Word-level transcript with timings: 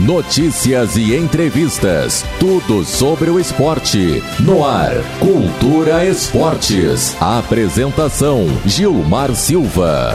Notícias 0.00 0.96
e 0.96 1.14
entrevistas. 1.14 2.24
Tudo 2.38 2.86
sobre 2.86 3.28
o 3.28 3.38
esporte. 3.38 4.22
No 4.40 4.64
ar, 4.64 4.94
Cultura 5.18 6.06
Esportes. 6.06 7.14
Apresentação: 7.20 8.46
Gilmar 8.64 9.34
Silva. 9.34 10.14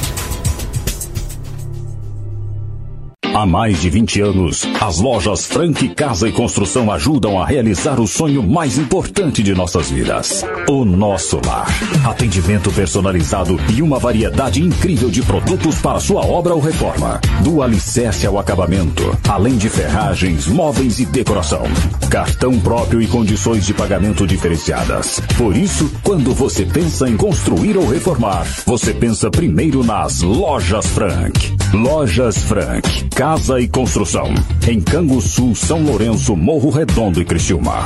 Há 3.41 3.45
mais 3.47 3.81
de 3.81 3.89
20 3.89 4.21
anos, 4.21 4.67
as 4.79 4.99
lojas 4.99 5.47
Frank 5.47 5.89
Casa 5.95 6.29
e 6.29 6.31
Construção 6.31 6.91
ajudam 6.91 7.41
a 7.41 7.45
realizar 7.47 7.99
o 7.99 8.05
sonho 8.05 8.43
mais 8.43 8.77
importante 8.77 9.41
de 9.41 9.55
nossas 9.55 9.89
vidas: 9.89 10.45
o 10.69 10.85
nosso 10.85 11.41
lar. 11.43 11.65
Atendimento 12.05 12.71
personalizado 12.71 13.59
e 13.75 13.81
uma 13.81 13.97
variedade 13.97 14.61
incrível 14.61 15.09
de 15.09 15.23
produtos 15.23 15.79
para 15.79 15.99
sua 15.99 16.23
obra 16.23 16.53
ou 16.53 16.61
reforma. 16.61 17.19
Do 17.43 17.63
alicerce 17.63 18.27
ao 18.27 18.37
acabamento, 18.37 19.17
além 19.27 19.57
de 19.57 19.69
ferragens, 19.69 20.45
móveis 20.45 20.99
e 20.99 21.05
decoração. 21.07 21.63
Cartão 22.11 22.59
próprio 22.59 23.01
e 23.01 23.07
condições 23.07 23.65
de 23.65 23.73
pagamento 23.73 24.27
diferenciadas. 24.27 25.19
Por 25.35 25.57
isso, 25.57 25.91
quando 26.03 26.31
você 26.31 26.63
pensa 26.63 27.09
em 27.09 27.17
construir 27.17 27.75
ou 27.75 27.87
reformar, 27.87 28.45
você 28.67 28.93
pensa 28.93 29.31
primeiro 29.31 29.83
nas 29.83 30.21
Lojas 30.21 30.85
Frank. 30.85 31.55
Lojas 31.73 32.37
Frank 32.43 33.09
Casa 33.15 33.30
e 33.61 33.67
Construção. 33.69 34.25
Em 34.67 34.81
Canguçu, 34.81 35.55
São 35.55 35.81
Lourenço, 35.81 36.35
Morro 36.35 36.69
Redondo 36.69 37.21
e 37.21 37.23
Criciúma. 37.23 37.85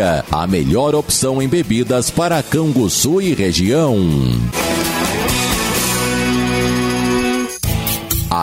a 0.00 0.46
melhor 0.46 0.94
opção 0.94 1.40
em 1.42 1.48
bebidas 1.48 2.10
para 2.10 2.42
Canguçu 2.42 3.20
e 3.20 3.34
região. 3.34 3.96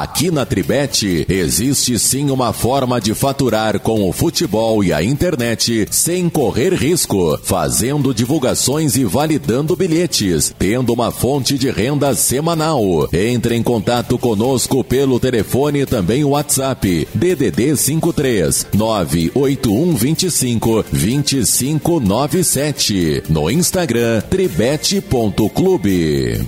Aqui 0.06 0.30
na 0.30 0.46
Tribete 0.46 1.26
existe 1.28 1.98
sim 1.98 2.30
uma 2.30 2.54
forma 2.54 3.02
de 3.02 3.16
faturar 3.16 3.80
com 3.80 4.08
o 4.08 4.14
futebol 4.14 4.84
e 4.84 4.94
a 4.94 5.04
internet 5.04 5.88
sem 5.90 6.30
correr 6.30 6.76
risco, 6.76 7.40
fazendo 7.44 8.14
divulgações 8.14 8.96
e 8.96 9.04
validando 9.04 9.76
bilhetes, 9.76 10.54
tendo 10.60 10.94
uma 10.94 11.10
fonte 11.10 11.58
de 11.58 11.72
renda 11.72 12.14
semanal. 12.14 13.10
Entre 13.12 13.56
em 13.56 13.64
contato 13.64 14.20
conosco 14.20 14.84
pelo 14.84 15.20
telefone 15.20 15.88
também 15.88 16.24
o 16.24 16.30
WhatsApp 16.30 17.08
DDD 17.12 17.76
53 17.76 18.68
98125 18.76 20.86
2597 20.92 23.24
no 23.28 23.50
Instagram 23.50 24.22
tribete.clube. 24.30 26.46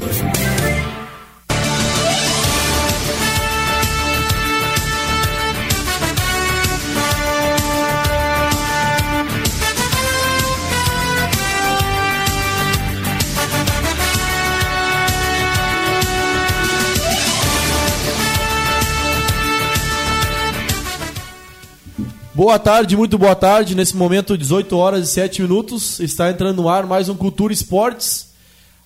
Boa 22.38 22.60
tarde, 22.60 22.96
muito 22.96 23.18
boa 23.18 23.34
tarde. 23.34 23.74
Nesse 23.74 23.98
momento, 23.98 24.38
18 24.38 24.78
horas 24.78 25.10
e 25.10 25.12
7 25.12 25.42
minutos, 25.42 26.00
está 26.00 26.30
entrando 26.30 26.62
no 26.62 26.70
ar 26.70 26.86
mais 26.86 27.10
um 27.10 27.16
Cultura 27.16 27.52
Esportes, 27.52 28.28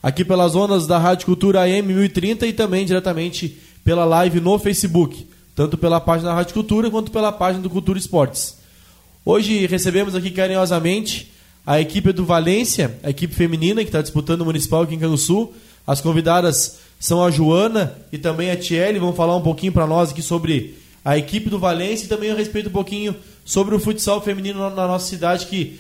aqui 0.02 0.24
pelas 0.24 0.54
zonas 0.54 0.88
da 0.88 0.98
Rádio 0.98 1.26
Cultura 1.26 1.60
AM 1.64 1.94
1030 1.94 2.48
e 2.48 2.54
também 2.54 2.86
diretamente 2.86 3.58
pela 3.84 4.06
live 4.06 4.40
no 4.40 4.58
Facebook, 4.58 5.28
tanto 5.54 5.78
pela 5.78 6.00
página 6.00 6.30
da 6.30 6.36
Rádio 6.36 6.54
Cultura 6.54 6.90
quanto 6.90 7.12
pela 7.12 7.30
página 7.30 7.62
do 7.62 7.70
Cultura 7.70 8.00
Esportes. 8.00 8.56
Hoje 9.26 9.68
recebemos 9.68 10.16
aqui 10.16 10.32
carinhosamente 10.32 11.30
a 11.68 11.78
equipe 11.82 12.14
do 12.14 12.24
Valência, 12.24 12.98
a 13.04 13.10
equipe 13.10 13.36
feminina 13.36 13.82
que 13.82 13.90
está 13.90 14.02
disputando 14.02 14.44
o 14.44 14.46
Municipal 14.46 14.84
aqui 14.84 14.96
em 14.96 15.00
Canguçu. 15.00 15.52
As 15.86 16.00
convidadas 16.00 16.78
são 16.98 17.22
a 17.22 17.30
Joana 17.30 17.98
e 18.14 18.18
também 18.18 18.50
a 18.50 18.56
Tiele, 18.56 18.98
vão 18.98 19.12
falar 19.12 19.36
um 19.36 19.42
pouquinho 19.42 19.74
para 19.74 19.86
nós 19.86 20.12
aqui 20.12 20.22
sobre 20.22 20.80
a 21.04 21.18
equipe 21.18 21.50
do 21.50 21.60
Valência 21.60 22.06
e 22.06 22.08
também 22.08 22.32
a 22.32 22.36
respeito 22.36 22.70
um 22.70 22.74
pouquinho 22.74 23.16
sobre 23.44 23.76
o 23.76 23.80
futsal 23.80 24.22
feminino 24.22 24.70
na 24.70 24.88
nossa 24.88 25.08
cidade 25.08 25.48
que 25.48 25.80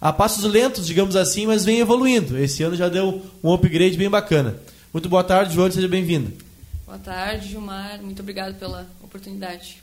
a 0.00 0.12
passos 0.12 0.44
lentos, 0.44 0.86
digamos 0.86 1.16
assim, 1.16 1.46
mas 1.46 1.64
vem 1.64 1.80
evoluindo. 1.80 2.38
Esse 2.38 2.62
ano 2.62 2.76
já 2.76 2.88
deu 2.88 3.22
um 3.42 3.52
upgrade 3.52 3.96
bem 3.96 4.08
bacana. 4.08 4.56
Muito 4.92 5.08
boa 5.08 5.24
tarde, 5.24 5.54
João, 5.54 5.70
seja 5.70 5.88
bem-vinda. 5.88 6.30
Boa 6.86 6.98
tarde, 6.98 7.48
Gilmar. 7.48 8.00
Muito 8.00 8.20
obrigado 8.20 8.58
pela 8.58 8.86
oportunidade. 9.02 9.78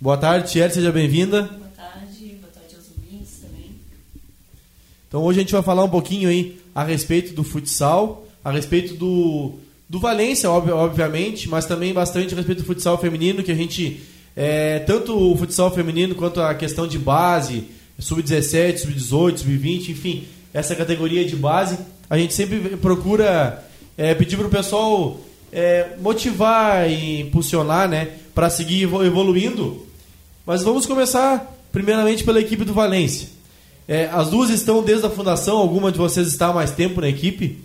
Boa 0.00 0.16
tarde, 0.16 0.50
Thierry, 0.50 0.72
seja 0.72 0.90
bem-vinda. 0.90 1.42
Boa 1.42 1.70
tarde, 1.76 2.36
boa 2.40 2.52
tarde 2.52 2.74
aos 2.74 2.86
ouvintes 2.90 3.38
também. 3.40 3.70
Então 5.08 5.22
hoje 5.22 5.38
a 5.38 5.42
gente 5.42 5.52
vai 5.52 5.62
falar 5.62 5.84
um 5.84 5.90
pouquinho 5.90 6.28
aí 6.28 6.60
a 6.74 6.82
respeito 6.82 7.34
do 7.34 7.44
futsal, 7.44 8.26
a 8.44 8.50
respeito 8.50 8.94
do, 8.94 9.58
do 9.88 10.00
Valência, 10.00 10.50
obviamente, 10.50 11.48
mas 11.48 11.64
também 11.64 11.92
bastante 11.92 12.34
a 12.34 12.36
respeito 12.36 12.62
do 12.62 12.66
futsal 12.66 12.98
feminino, 12.98 13.42
que 13.42 13.52
a 13.52 13.54
gente 13.54 14.00
é, 14.34 14.80
tanto 14.80 15.16
o 15.16 15.36
futsal 15.36 15.72
feminino 15.72 16.14
quanto 16.14 16.40
a 16.40 16.54
questão 16.54 16.86
de 16.86 16.98
base, 16.98 17.64
sub-17, 17.98 18.78
sub-18, 18.78 19.38
sub-20, 19.38 19.88
enfim, 19.90 20.24
essa 20.52 20.74
categoria 20.74 21.24
de 21.24 21.36
base, 21.36 21.78
a 22.10 22.18
gente 22.18 22.34
sempre 22.34 22.76
procura 22.76 23.64
é, 23.96 24.14
pedir 24.14 24.36
para 24.36 24.46
o 24.46 24.50
pessoal 24.50 25.20
é, 25.52 25.96
motivar 26.00 26.90
e 26.90 27.20
impulsionar, 27.20 27.88
né, 27.88 28.08
para 28.34 28.50
seguir 28.50 28.82
evoluindo. 28.82 29.86
Mas 30.44 30.62
vamos 30.62 30.84
começar 30.84 31.54
primeiramente 31.72 32.24
pela 32.24 32.40
equipe 32.40 32.64
do 32.64 32.74
Valência. 32.74 33.28
É, 33.88 34.06
as 34.06 34.28
duas 34.30 34.50
estão 34.50 34.82
desde 34.82 35.06
a 35.06 35.10
fundação, 35.10 35.58
alguma 35.58 35.92
de 35.92 35.98
vocês 35.98 36.26
está 36.26 36.48
há 36.48 36.52
mais 36.52 36.72
tempo 36.72 37.00
na 37.00 37.08
equipe? 37.08 37.58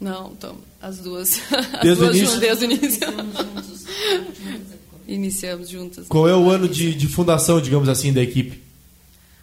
Não, 0.00 0.32
então, 0.32 0.56
as 0.80 0.98
duas. 0.98 1.40
As 1.52 1.80
desde 1.82 2.02
duas 2.02 2.14
o 2.14 2.16
início? 2.16 2.40
desde 2.40 2.64
o 2.64 2.72
início. 2.72 3.08
Iniciamos 5.06 5.68
juntas. 5.68 6.06
Qual 6.08 6.28
é 6.28 6.34
o 6.34 6.48
ano 6.48 6.68
de, 6.68 6.94
de 6.94 7.06
fundação, 7.08 7.60
digamos 7.60 7.88
assim, 7.88 8.12
da 8.12 8.22
equipe? 8.22 8.62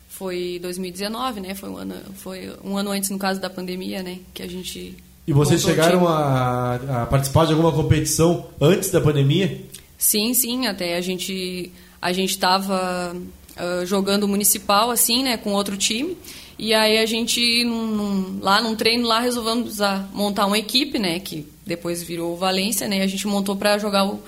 Foi 0.07 0.57
2019, 0.61 1.41
né? 1.41 1.53
Foi 1.53 1.69
um 1.69 1.77
ano, 1.77 1.95
foi 2.15 2.51
um 2.63 2.75
ano 2.77 2.89
antes, 2.89 3.09
no 3.09 3.19
caso 3.19 3.39
da 3.39 3.49
pandemia, 3.49 4.01
né? 4.01 4.19
Que 4.33 4.41
a 4.41 4.47
gente. 4.47 4.95
E 5.27 5.33
vocês 5.33 5.61
chegaram 5.61 6.07
a, 6.07 6.75
a, 6.75 7.05
participar 7.05 7.45
de 7.45 7.51
alguma 7.51 7.71
competição 7.71 8.47
antes 8.59 8.89
da 8.89 8.99
pandemia? 8.99 9.61
Sim, 9.97 10.33
sim. 10.33 10.65
Até 10.65 10.95
a 10.95 11.01
gente 11.01 11.71
a 12.01 12.13
gente 12.13 12.31
estava 12.31 13.15
uh, 13.15 13.85
jogando 13.85 14.27
municipal 14.27 14.89
assim, 14.89 15.21
né? 15.21 15.37
Com 15.37 15.51
outro 15.51 15.77
time. 15.77 16.17
E 16.59 16.73
aí 16.73 16.97
a 16.97 17.05
gente 17.05 17.63
num, 17.63 17.87
num, 17.87 18.39
lá 18.41 18.61
num 18.61 18.75
treino 18.75 19.07
lá 19.07 19.19
resolvemos 19.19 19.77
montar 20.11 20.45
uma 20.45 20.57
equipe, 20.57 20.97
né? 20.97 21.19
Que 21.19 21.47
depois 21.65 22.01
virou 22.01 22.35
Valência, 22.35 22.87
né? 22.87 23.01
A 23.03 23.07
gente 23.07 23.27
montou 23.27 23.55
para 23.55 23.77
jogar 23.77 24.05
o 24.05 24.21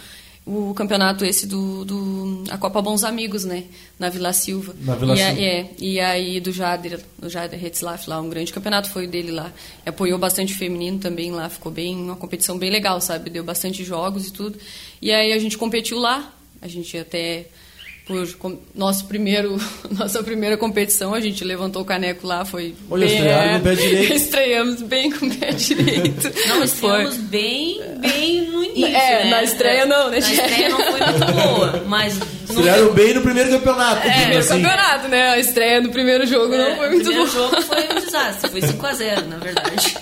o 0.49 0.73
campeonato 0.73 1.23
esse 1.23 1.45
do, 1.45 1.85
do 1.85 2.43
a 2.49 2.57
Copa 2.57 2.81
Bons 2.81 3.03
Amigos, 3.03 3.45
né, 3.45 3.65
na 3.99 4.09
Vila 4.09 4.33
Silva. 4.33 4.73
Na 4.81 4.95
Vila 4.95 5.13
e 5.13 5.17
Silva. 5.17 5.41
é, 5.41 5.69
e 5.77 5.99
aí 5.99 6.39
do 6.39 6.51
Jader, 6.51 6.99
do 7.19 7.29
Jader 7.29 7.63
Hetzlaff 7.63 8.09
lá, 8.09 8.19
um 8.19 8.29
grande 8.29 8.51
campeonato 8.51 8.89
foi 8.89 9.05
o 9.05 9.09
dele 9.09 9.31
lá. 9.31 9.53
Apoiou 9.85 10.17
bastante 10.17 10.55
feminino 10.55 10.97
também 10.97 11.31
lá, 11.31 11.49
ficou 11.49 11.71
bem 11.71 11.95
uma 11.95 12.15
competição 12.15 12.57
bem 12.57 12.71
legal, 12.71 12.99
sabe? 12.99 13.29
Deu 13.29 13.43
bastante 13.43 13.83
jogos 13.83 14.27
e 14.27 14.33
tudo. 14.33 14.57
E 14.99 15.11
aí 15.11 15.31
a 15.31 15.37
gente 15.37 15.55
competiu 15.55 15.99
lá. 15.99 16.33
A 16.61 16.67
gente 16.67 16.97
até 16.97 17.45
por 18.09 18.57
nosso 18.73 19.05
primeiro, 19.05 19.55
nossa 19.95 20.23
primeira 20.23 20.57
competição, 20.57 21.13
a 21.13 21.19
gente 21.19 21.43
levantou 21.43 21.83
o 21.83 21.85
caneco 21.85 22.25
lá, 22.25 22.43
foi 22.43 22.73
Olha, 22.89 23.05
bem, 23.05 23.15
estrearam 23.15 23.51
com 23.51 23.59
o 23.59 23.61
pé 23.61 23.75
direito. 23.75 24.13
Estreamos 24.17 24.81
bem 24.81 25.11
com 25.11 25.25
o 25.27 25.35
pé 25.35 25.51
direito. 25.53 26.47
Não, 26.47 26.63
estreamos 26.63 27.15
foi. 27.15 27.23
bem, 27.25 27.81
bem 27.99 28.41
no 28.49 28.63
início, 28.63 28.87
É, 28.87 29.23
né? 29.25 29.29
na 29.29 29.43
estreia 29.43 29.85
não, 29.85 30.09
né? 30.09 30.19
Na 30.19 30.31
estreia 30.31 30.69
não 30.69 30.77
foi 30.77 30.99
muito 30.99 31.33
boa, 31.33 31.83
mas... 31.87 32.19
Estrearam 32.49 32.85
no... 32.85 32.93
bem 32.93 33.13
no 33.13 33.21
primeiro 33.21 33.51
campeonato. 33.51 34.07
É, 34.07 34.11
primeiro 34.11 34.39
assim. 34.39 34.49
campeonato, 34.49 35.07
né? 35.07 35.29
A 35.29 35.39
estreia 35.39 35.81
no 35.81 35.89
primeiro 35.91 36.25
jogo 36.25 36.51
é, 36.55 36.69
não 36.69 36.77
foi 36.77 36.89
muito 36.89 37.11
boa. 37.11 37.23
O 37.23 37.29
primeiro 37.29 37.51
jogo 37.51 37.61
foi 37.61 37.83
um 37.83 38.05
desastre, 38.05 38.49
foi 38.49 38.61
5x0, 38.61 39.27
na 39.27 39.37
verdade. 39.37 39.95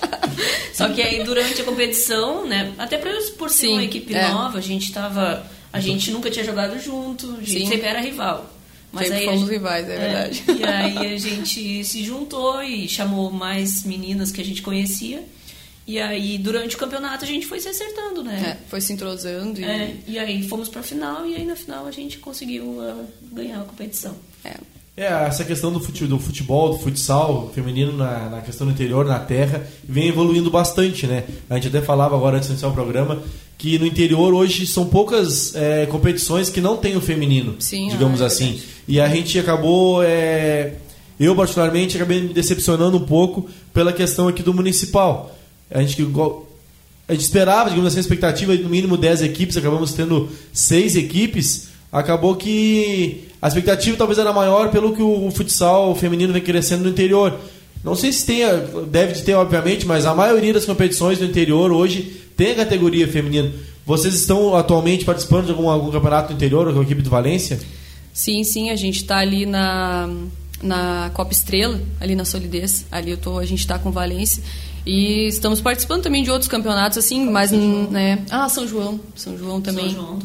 Só 0.72 0.88
que 0.88 1.02
aí, 1.02 1.24
durante 1.24 1.62
a 1.62 1.66
competição, 1.66 2.48
né, 2.48 2.72
até 2.78 2.98
por, 2.98 3.12
por 3.38 3.50
ser 3.50 3.68
Sim, 3.68 3.74
uma 3.74 3.84
equipe 3.84 4.14
é. 4.14 4.30
nova, 4.30 4.60
a 4.60 4.62
gente 4.62 4.84
estava 4.84 5.46
a 5.72 5.80
gente 5.80 6.12
nunca 6.12 6.30
tinha 6.30 6.46
jogado 6.46 6.80
junto, 6.80 7.32
a 7.34 7.40
gente 7.40 7.60
Sim. 7.60 7.68
sempre 7.68 7.88
era 7.88 8.02
rival. 8.02 8.54
Mas 8.92 9.08
sempre 9.08 9.20
aí 9.20 9.26
fomos 9.26 9.42
gente, 9.42 9.52
rivais, 9.52 9.90
é, 9.90 9.96
é 9.96 10.00
verdade. 10.00 10.44
E 10.48 10.64
aí 10.64 11.14
a 11.14 11.18
gente 11.18 11.84
se 11.84 12.04
juntou 12.04 12.64
e 12.64 12.88
chamou 12.88 13.32
mais 13.32 13.84
meninas 13.84 14.32
que 14.32 14.42
a 14.42 14.46
gente 14.46 14.62
conhecia. 14.62 15.24
E 15.86 16.00
aí, 16.00 16.38
durante 16.38 16.76
o 16.76 16.80
campeonato, 16.80 17.24
a 17.24 17.28
gente 17.28 17.46
foi 17.46 17.62
se 17.62 17.70
acertando, 17.70 18.22
né? 18.22 18.58
É, 18.58 18.70
foi 18.70 18.82
se 18.82 18.92
entrosando. 18.92 19.62
E... 19.62 19.64
É, 19.64 19.96
e 20.06 20.20
aí 20.20 20.48
fomos 20.48 20.68
pra 20.68 20.84
final, 20.84 21.26
e 21.26 21.36
aí 21.36 21.46
na 21.46 21.56
final 21.56 21.86
a 21.86 21.92
gente 21.92 22.18
conseguiu 22.18 22.66
uh, 22.66 23.06
ganhar 23.32 23.62
a 23.62 23.64
competição. 23.64 24.14
É. 24.44 24.56
É, 24.98 25.06
essa 25.28 25.46
questão 25.46 25.72
do 25.72 25.80
futebol, 25.80 26.18
do, 26.18 26.24
futebol, 26.24 26.70
do 26.70 26.80
futsal 26.80 27.52
feminino 27.54 27.94
na, 27.94 28.30
na, 28.32 28.42
questão 28.42 28.66
do 28.66 28.74
interior, 28.74 29.06
na 29.06 29.20
terra, 29.20 29.66
vem 29.84 30.08
evoluindo 30.08 30.50
bastante, 30.50 31.06
né? 31.06 31.24
A 31.48 31.54
gente 31.54 31.68
até 31.68 31.86
falava 31.86 32.16
agora 32.16 32.38
antes 32.38 32.48
de 32.48 32.54
iniciar 32.54 32.70
o 32.70 32.74
programa 32.74 33.22
que 33.58 33.80
no 33.80 33.88
interior 33.88 34.34
hoje 34.34 34.68
são 34.68 34.86
poucas 34.86 35.56
é, 35.56 35.88
competições 35.88 36.50
que 36.50 36.62
não 36.62 36.78
tem 36.78 36.96
o 36.96 37.02
feminino, 37.02 37.56
Sim, 37.60 37.90
digamos 37.90 38.22
ah, 38.22 38.26
é 38.26 38.28
assim. 38.28 38.62
E 38.88 39.02
a 39.02 39.10
gente 39.10 39.40
acabou, 39.40 40.04
é, 40.04 40.74
eu 41.20 41.36
particularmente 41.36 41.98
acabei 41.98 42.22
me 42.22 42.34
decepcionando 42.34 42.98
um 42.98 43.06
pouco 43.06 43.50
pela 43.74 43.92
questão 43.92 44.28
aqui 44.28 44.44
do 44.44 44.54
municipal. 44.54 45.36
A 45.72 45.82
gente, 45.82 46.02
a 47.08 47.14
gente 47.14 47.22
esperava, 47.24 47.70
digamos 47.70 47.88
assim, 47.88 47.98
a 47.98 48.02
expectativa 48.02 48.56
de 48.56 48.64
no 48.64 48.70
mínimo 48.70 48.96
10 48.96 49.24
equipes, 49.24 49.58
acabamos 49.58 49.92
tendo 49.94 50.30
6 50.54 50.96
equipes. 50.96 51.70
Acabou 51.92 52.36
que 52.36 53.24
a 53.42 53.48
expectativa 53.48 53.98
talvez 53.98 54.20
era 54.20 54.32
maior 54.32 54.70
pelo 54.70 54.96
que 54.96 55.02
o 55.02 55.32
futsal 55.32 55.96
feminino 55.96 56.32
vem 56.32 56.42
crescendo 56.42 56.84
no 56.84 56.90
interior. 56.90 57.34
Não 57.84 57.96
sei 57.96 58.12
se 58.12 58.26
tem, 58.26 58.42
deve 58.90 59.22
ter, 59.22 59.34
obviamente, 59.34 59.86
mas 59.86 60.06
a 60.06 60.14
maioria 60.14 60.54
das 60.54 60.66
competições 60.66 61.18
do 61.18 61.26
interior 61.26 61.72
hoje 61.72 62.27
tem 62.38 62.52
a 62.52 62.56
categoria 62.56 63.08
feminina. 63.08 63.52
Vocês 63.86 64.14
estão 64.14 64.56
atualmente 64.56 65.04
participando 65.04 65.46
de 65.46 65.52
algum, 65.52 65.70
algum 65.70 65.92
campeonato 65.92 66.30
do 66.30 66.34
interior 66.36 66.72
com 66.72 66.80
a 66.80 66.84
equipe 66.84 67.02
do 67.02 67.10
Valência? 67.10 67.60
Sim, 68.14 68.44
sim, 68.44 68.70
a 68.70 68.76
gente 68.76 68.98
está 68.98 69.18
ali 69.18 69.46
na, 69.46 70.10
na 70.62 71.12
Copa 71.14 71.32
Estrela, 71.34 71.82
ali 72.00 72.16
na 72.16 72.26
Solidez. 72.26 72.86
Ali 72.92 73.12
eu 73.12 73.18
tô, 73.18 73.40
a 73.40 73.46
gente 73.46 73.60
está 73.60 73.80
com 73.80 73.92
Valência. 73.92 74.44
E 74.88 75.28
estamos 75.28 75.60
participando 75.60 76.04
também 76.04 76.24
de 76.24 76.32
outros 76.32 76.50
campeonatos, 76.50 76.98
assim, 76.98 77.30
mas. 77.30 77.52
Né? 77.52 78.20
Ah, 78.30 78.48
São 78.48 78.66
João. 78.66 78.98
São 79.16 79.38
João 79.38 79.60
também. 79.60 79.92
São 79.92 80.02
João, 80.02 80.20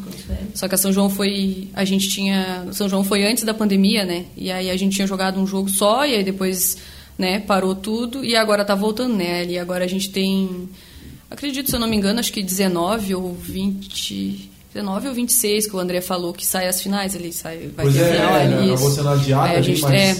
Só 0.55 0.67
que 0.69 0.75
a 0.75 0.77
São 0.77 0.93
João 0.93 1.09
foi. 1.09 1.67
A 1.73 1.83
gente 1.83 2.07
tinha. 2.07 2.67
São 2.71 2.87
João 2.87 3.03
foi 3.03 3.25
antes 3.25 3.43
da 3.43 3.53
pandemia, 3.53 4.05
né? 4.05 4.25
E 4.37 4.49
aí 4.49 4.69
a 4.69 4.77
gente 4.77 4.95
tinha 4.95 5.05
jogado 5.05 5.37
um 5.37 5.45
jogo 5.45 5.69
só, 5.69 6.05
e 6.05 6.15
aí 6.15 6.23
depois 6.23 6.77
né, 7.17 7.39
parou 7.39 7.75
tudo, 7.75 8.23
e 8.23 8.37
agora 8.37 8.61
está 8.61 8.73
voltando, 8.73 9.15
né? 9.15 9.45
E 9.45 9.59
agora 9.59 9.83
a 9.83 9.87
gente 9.87 10.09
tem. 10.09 10.69
Acredito, 11.33 11.67
se 11.67 11.75
eu 11.75 11.79
não 11.79 11.87
me 11.87 11.97
engano, 11.97 12.19
acho 12.19 12.31
que 12.31 12.43
19 12.43 13.15
ou 13.15 13.33
20. 13.33 14.51
19 14.71 15.07
ou 15.07 15.13
26 15.15 15.67
que 15.67 15.75
o 15.75 15.79
André 15.79 15.99
falou 15.99 16.31
que 16.31 16.45
sai 16.45 16.67
as 16.67 16.79
finais 16.79 17.15
ali, 17.15 17.33
sai, 17.33 17.69
vai 17.75 17.85
pois 17.85 17.95
ter 17.95 18.01
é, 18.01 18.13
final 18.13 18.35
é, 18.35 18.41
ali. 18.41 18.71
Acabou 18.71 18.91
sendo 18.91 19.09
adiado, 19.09 19.49
aí 19.49 19.55
a 19.57 19.61
gente, 19.61 19.81
mas... 19.81 19.93
é, 19.93 20.15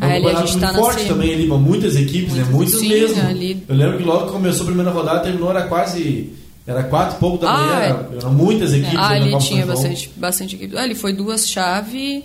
Aí 0.00 0.26
a 0.26 0.34
gente 0.44 0.60
tá 0.60 0.74
forte 0.74 1.02
na 1.04 1.08
também 1.08 1.32
ali, 1.32 1.46
muitas 1.46 1.96
equipes, 1.96 2.34
né? 2.34 2.46
Muitas 2.50 2.80
sim, 2.80 2.88
mesmo. 2.88 3.20
Ali. 3.26 3.64
Eu 3.66 3.74
lembro 3.74 3.98
que 3.98 4.04
logo 4.04 4.26
que 4.26 4.32
começou 4.32 4.62
a 4.62 4.66
primeira 4.66 4.90
rodada, 4.90 5.20
terminou, 5.20 5.50
era 5.50 5.62
quase. 5.62 6.32
Era 6.66 6.84
quatro 6.84 7.16
e 7.16 7.18
pouco 7.18 7.38
da 7.38 7.50
ah, 7.50 7.56
manhã, 7.56 8.06
é. 8.12 8.16
eram 8.18 8.34
muitas 8.34 8.74
equipes. 8.74 8.98
Ah, 8.98 9.08
ali 9.08 9.38
tinha 9.38 9.64
bastante, 9.64 10.10
bastante 10.14 10.54
equipes. 10.54 10.76
Ah, 10.76 10.82
ali 10.82 10.94
foi 10.94 11.14
duas 11.14 11.48
chaves. 11.48 12.22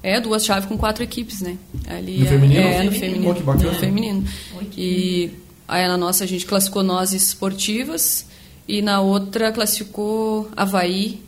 É, 0.00 0.20
duas 0.20 0.44
chaves 0.44 0.68
com 0.68 0.78
quatro 0.78 1.02
equipes, 1.02 1.40
né? 1.40 1.58
Ali 1.88 2.18
no 2.18 2.26
é, 2.26 2.28
feminino? 2.28 2.60
É, 2.60 2.84
no 2.84 2.92
feminino. 2.92 3.24
Pô, 3.24 3.34
que 3.34 3.42
bacana. 3.42 3.72
No 3.72 3.74
feminino. 3.74 4.24
E 4.76 5.30
aí 5.70 5.86
na 5.86 5.96
nossa 5.96 6.24
a 6.24 6.26
gente 6.26 6.44
classificou 6.44 6.82
nós 6.82 7.12
esportivas 7.12 8.26
e 8.66 8.82
na 8.82 9.00
outra 9.00 9.52
classificou 9.52 10.50
Havaí, 10.56 11.20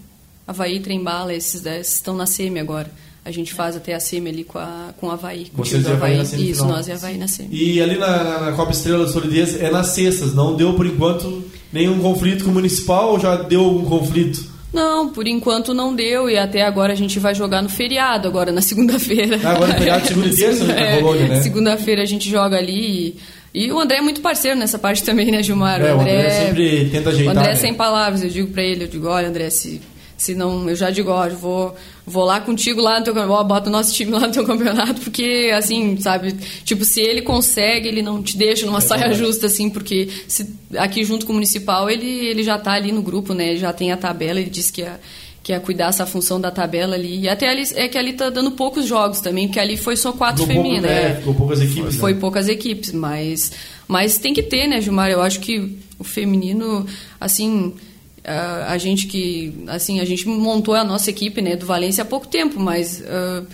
Havaí 0.47 0.81
Trembala, 0.81 1.33
esses 1.33 1.61
dez 1.61 1.95
estão 1.95 2.15
na 2.15 2.27
SEMI 2.27 2.59
agora. 2.59 2.91
A 3.25 3.31
gente 3.31 3.55
faz 3.55 3.77
até 3.77 3.95
a 3.95 4.01
SEMI 4.01 4.31
ali 4.31 4.45
com, 4.45 4.59
a, 4.59 4.91
com 4.97 5.09
Havaí. 5.09 5.47
Com 5.55 5.65
Vocês 5.65 5.87
o 5.87 5.93
Havaí. 5.93 6.19
Havaí 6.19 6.51
Isso, 6.51 6.65
nós 6.67 6.89
e 6.89 6.93
Havaí 6.93 7.17
na 7.17 7.29
SEMI. 7.29 7.49
E 7.55 7.81
ali 7.81 7.97
na, 7.97 8.41
na 8.41 8.53
Copa 8.53 8.73
Estrela 8.73 9.07
da 9.07 9.13
Solidez 9.13 9.61
é 9.61 9.71
nas 9.71 9.89
sextas, 9.89 10.35
não 10.35 10.57
deu 10.57 10.75
por 10.75 10.87
enquanto 10.87 11.45
nenhum 11.73 12.01
conflito 12.01 12.45
com 12.45 12.51
o 12.51 12.55
Municipal 12.55 13.13
ou 13.13 13.21
já 13.21 13.37
deu 13.37 13.61
algum 13.61 13.85
conflito? 13.85 14.51
Não, 14.73 15.11
por 15.11 15.29
enquanto 15.29 15.75
não 15.75 15.95
deu 15.95 16.29
e 16.31 16.37
até 16.37 16.63
agora 16.63 16.95
a 16.95 16.97
gente 16.97 17.19
vai 17.21 17.35
jogar 17.35 17.63
no 17.63 17.69
feriado, 17.69 18.27
agora 18.27 18.51
na 18.51 18.63
segunda-feira. 18.63 19.39
Ah, 19.45 19.53
agora 19.53 19.73
no 19.73 19.79
feriado, 19.79 20.07
segunda 20.09 20.29
e 20.29 20.35
terça, 20.35 20.65
né? 20.65 20.99
É, 20.99 21.29
né? 21.29 21.41
Segunda-feira 21.43 22.03
a 22.03 22.07
gente 22.07 22.29
joga 22.29 22.57
ali 22.57 23.09
e, 23.09 23.17
e, 23.55 23.71
o 23.73 23.79
André 23.79 23.99
é 23.99 24.01
muito 24.01 24.21
parceiro 24.21 24.59
nessa 24.59 24.79
parte 24.79 25.03
também, 25.03 25.31
né, 25.31 25.43
Gilmar? 25.43 25.81
É, 25.81 25.95
o 25.95 26.01
André, 26.01 26.17
o 26.17 26.19
André 26.19 26.31
sempre 26.31 26.91
tenta 26.91 27.11
ajeitar. 27.11 27.35
O 27.35 27.39
André 27.39 27.53
né? 27.53 27.59
sem 27.59 27.75
palavras, 27.75 28.23
eu 28.23 28.31
digo 28.31 28.49
para 28.53 28.63
ele, 28.63 28.85
eu 28.85 28.89
digo, 28.89 29.09
olha 29.09 29.29
André, 29.29 29.51
se 29.51 29.81
se 30.23 30.37
não, 30.37 30.69
eu 30.69 30.77
já 30.77 30.89
digo, 30.89 31.11
ó, 31.11 31.27
eu 31.27 31.37
vou, 31.37 31.75
vou 32.07 32.25
lá 32.25 32.41
contigo 32.41 32.81
lá 32.81 33.01
no 33.01 33.05
teu 33.05 33.13
campeonato, 33.13 33.45
bota 33.45 33.69
o 33.69 33.73
nosso 33.73 33.93
time 33.93 34.13
lá 34.13 34.21
no 34.21 34.33
teu 34.33 34.45
campeonato, 34.45 35.01
porque, 35.01 35.51
assim, 35.53 35.99
sabe, 36.01 36.33
tipo, 36.65 36.85
se 36.85 37.01
ele 37.01 37.23
consegue, 37.23 37.89
ele 37.89 38.03
não 38.03 38.23
te 38.23 38.37
deixa 38.37 38.65
numa 38.65 38.79
é 38.79 38.83
saia 38.83 39.01
verdade. 39.01 39.19
justa, 39.19 39.47
assim, 39.47 39.69
porque 39.69 40.09
se, 40.29 40.49
aqui 40.77 41.03
junto 41.03 41.27
com 41.27 41.33
o 41.33 41.35
Municipal, 41.35 41.91
ele, 41.91 42.07
ele 42.07 42.45
já 42.45 42.57
tá 42.57 42.73
ali 42.73 42.93
no 42.93 43.03
grupo, 43.03 43.35
né, 43.35 43.57
já 43.57 43.73
tem 43.73 43.91
a 43.91 43.97
tabela, 43.97 44.39
ele 44.39 44.49
disse 44.49 44.73
que 44.73 44.83
ia, 44.83 45.01
que 45.43 45.53
ia 45.53 45.61
cuidar 45.61 45.89
essa 45.89 46.07
função 46.07 46.41
da 46.41 46.51
tabela 46.51 46.95
ali. 46.95 47.21
E 47.21 47.29
até 47.29 47.49
ali, 47.49 47.65
é 47.75 47.89
que 47.89 47.99
ali 47.99 48.13
tá 48.13 48.31
dando 48.31 48.53
poucos 48.53 48.87
jogos 48.87 49.21
também, 49.21 49.49
porque 49.49 49.59
ali 49.59 49.77
foi 49.77 49.97
só 49.97 50.13
quatro 50.13 50.47
femininas, 50.47 50.83
né? 50.83 51.11
É, 51.11 51.15
ficou 51.17 51.35
poucas 51.35 51.61
equipes. 51.61 51.97
Foi, 51.97 52.15
né? 52.15 52.21
poucas 52.21 52.49
equipes, 52.49 52.93
mas, 52.93 53.53
mas 53.89 54.19
tem 54.19 54.33
que 54.33 54.43
ter, 54.43 54.69
né, 54.69 54.81
Gilmar? 54.81 55.11
Eu 55.11 55.21
acho 55.21 55.41
que 55.41 55.79
o 55.99 56.05
feminino, 56.05 56.87
assim 57.21 57.75
Uh, 58.23 58.63
a 58.69 58.79
gente 58.79 59.09
que 59.09 59.65
assim 59.67 59.99
a 59.99 60.05
gente 60.05 60.29
montou 60.29 60.77
a 60.77 60.85
nossa 60.85 61.11
equipe 61.11 61.43
né 61.43 61.57
do 61.57 61.67
Valência 61.67 62.03
há 62.03 62.05
pouco 62.05 62.29
tempo 62.29 62.61
mas 62.61 63.01
uh, 63.01 63.45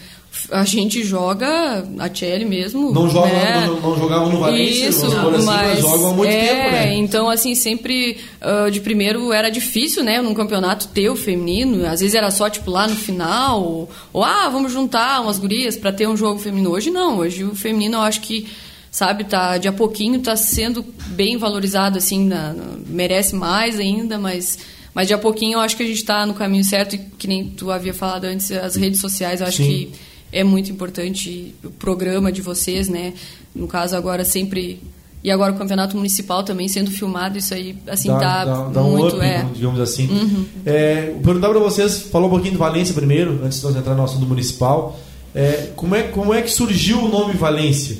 a 0.50 0.64
gente 0.64 1.02
joga 1.02 1.85
a 1.99 2.12
Chelsea 2.12 2.49
mesmo 2.49 2.93
não 2.93 3.09
joga 3.09 3.28
né? 3.28 3.67
não, 3.67 3.81
não 3.81 3.99
jogavam 3.99 4.31
no 4.31 4.40
Valência 4.40 4.88
Isso, 4.88 5.07
assim, 5.07 5.45
mas, 5.45 5.78
jogam 5.81 6.11
há 6.11 6.14
muito 6.14 6.33
é, 6.33 6.47
tempo 6.47 6.71
né 6.71 6.95
então 6.97 7.28
assim 7.28 7.55
sempre 7.55 8.19
uh, 8.40 8.71
de 8.71 8.81
primeiro 8.81 9.33
era 9.33 9.50
difícil 9.50 10.02
né 10.02 10.23
num 10.23 10.35
campeonato 10.35 10.88
ter 10.88 11.11
o 11.11 11.17
feminino 11.17 11.87
às 11.87 12.00
vezes 12.00 12.14
era 12.14 12.31
só 12.31 12.49
tipo 12.49 12.71
lá 12.71 12.87
no 12.87 12.97
final 12.97 13.62
ou, 13.62 13.90
ou 14.12 14.25
ah 14.25 14.49
vamos 14.49 14.73
juntar 14.73 15.21
umas 15.21 15.38
gurias 15.38 15.76
para 15.76 15.93
ter 15.93 16.09
um 16.09 16.17
jogo 16.17 16.38
feminino 16.38 16.71
hoje 16.71 16.90
não 16.90 17.19
hoje 17.19 17.45
o 17.45 17.55
feminino 17.55 17.97
eu 17.97 18.02
acho 18.02 18.21
que 18.21 18.47
sabe, 18.90 19.25
tá 19.25 19.59
de 19.59 19.69
a 19.69 19.73
pouquinho 19.73 20.21
tá 20.21 20.35
sendo 20.35 20.85
bem 21.09 21.37
valorizado 21.37 21.99
assim, 21.99 22.25
na, 22.25 22.52
na, 22.52 22.64
merece 22.87 23.35
mais 23.35 23.78
ainda, 23.78 24.19
mas 24.19 24.59
mas 24.95 25.07
de 25.07 25.14
a 25.14 25.19
pouquinho 25.19 25.57
eu 25.57 25.61
acho 25.61 25.76
que 25.76 25.83
a 25.83 25.87
gente 25.87 25.99
está 25.99 26.26
no 26.26 26.35
caminho 26.35 26.64
certo 26.64 26.97
e 26.97 26.99
que 26.99 27.28
nem 27.28 27.49
tu 27.50 27.71
havia 27.71 27.95
falado 27.95 28.25
antes, 28.25 28.50
as 28.50 28.75
redes 28.75 29.00
sociais, 29.00 29.40
eu 29.40 29.47
acho 29.47 29.59
Sim. 29.59 29.69
que 29.69 29.93
é 30.32 30.44
muito 30.44 30.70
importante 30.70 31.54
o 31.64 31.70
programa 31.70 32.30
de 32.30 32.42
vocês, 32.42 32.88
né? 32.88 33.14
No 33.54 33.66
caso 33.66 33.97
agora 33.97 34.25
sempre 34.25 34.80
e 35.23 35.30
agora 35.30 35.52
o 35.52 35.56
campeonato 35.58 35.97
municipal 35.97 36.44
também 36.44 36.68
sendo 36.68 36.90
filmado, 36.90 37.38
isso 37.38 37.52
aí 37.52 37.76
assim 37.88 38.08
dá, 38.08 38.18
tá 38.18 38.44
dá, 38.44 38.68
dá 38.68 38.82
muito, 38.82 39.16
um 39.16 39.18
up, 39.18 39.26
é. 39.26 39.47
digamos 39.52 39.80
assim. 39.80 40.08
Uhum. 40.08 40.47
É, 40.64 41.11
vou 41.12 41.23
perguntar 41.23 41.49
para 41.49 41.58
vocês, 41.58 42.02
falou 42.02 42.28
um 42.28 42.30
pouquinho 42.30 42.52
de 42.52 42.58
Valência 42.58 42.94
primeiro, 42.94 43.40
antes 43.44 43.58
de 43.58 43.64
nós 43.64 43.76
entrar 43.76 43.94
no 43.94 44.04
assunto 44.04 44.26
municipal. 44.26 44.99
É, 45.35 45.70
como, 45.75 45.94
é, 45.94 46.04
como 46.04 46.32
é 46.32 46.42
que 46.42 46.50
surgiu 46.50 47.00
o 47.00 47.08
nome 47.08 47.35
Valência? 47.35 47.99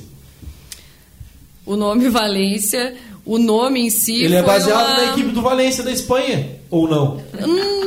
O 1.67 1.77
nome 1.77 2.09
Valência, 2.09 2.95
o 3.27 3.37
nome 3.37 3.81
em 3.81 3.91
si. 3.91 4.23
Ele 4.23 4.37
é 4.37 4.43
baseado 4.43 4.87
uma... 4.87 4.97
na 4.97 5.13
equipe 5.13 5.31
do 5.33 5.43
Valência 5.43 5.83
da 5.83 5.91
Espanha, 5.91 6.49
ou 6.71 6.89
não? 6.89 7.17
Hum, 7.17 7.78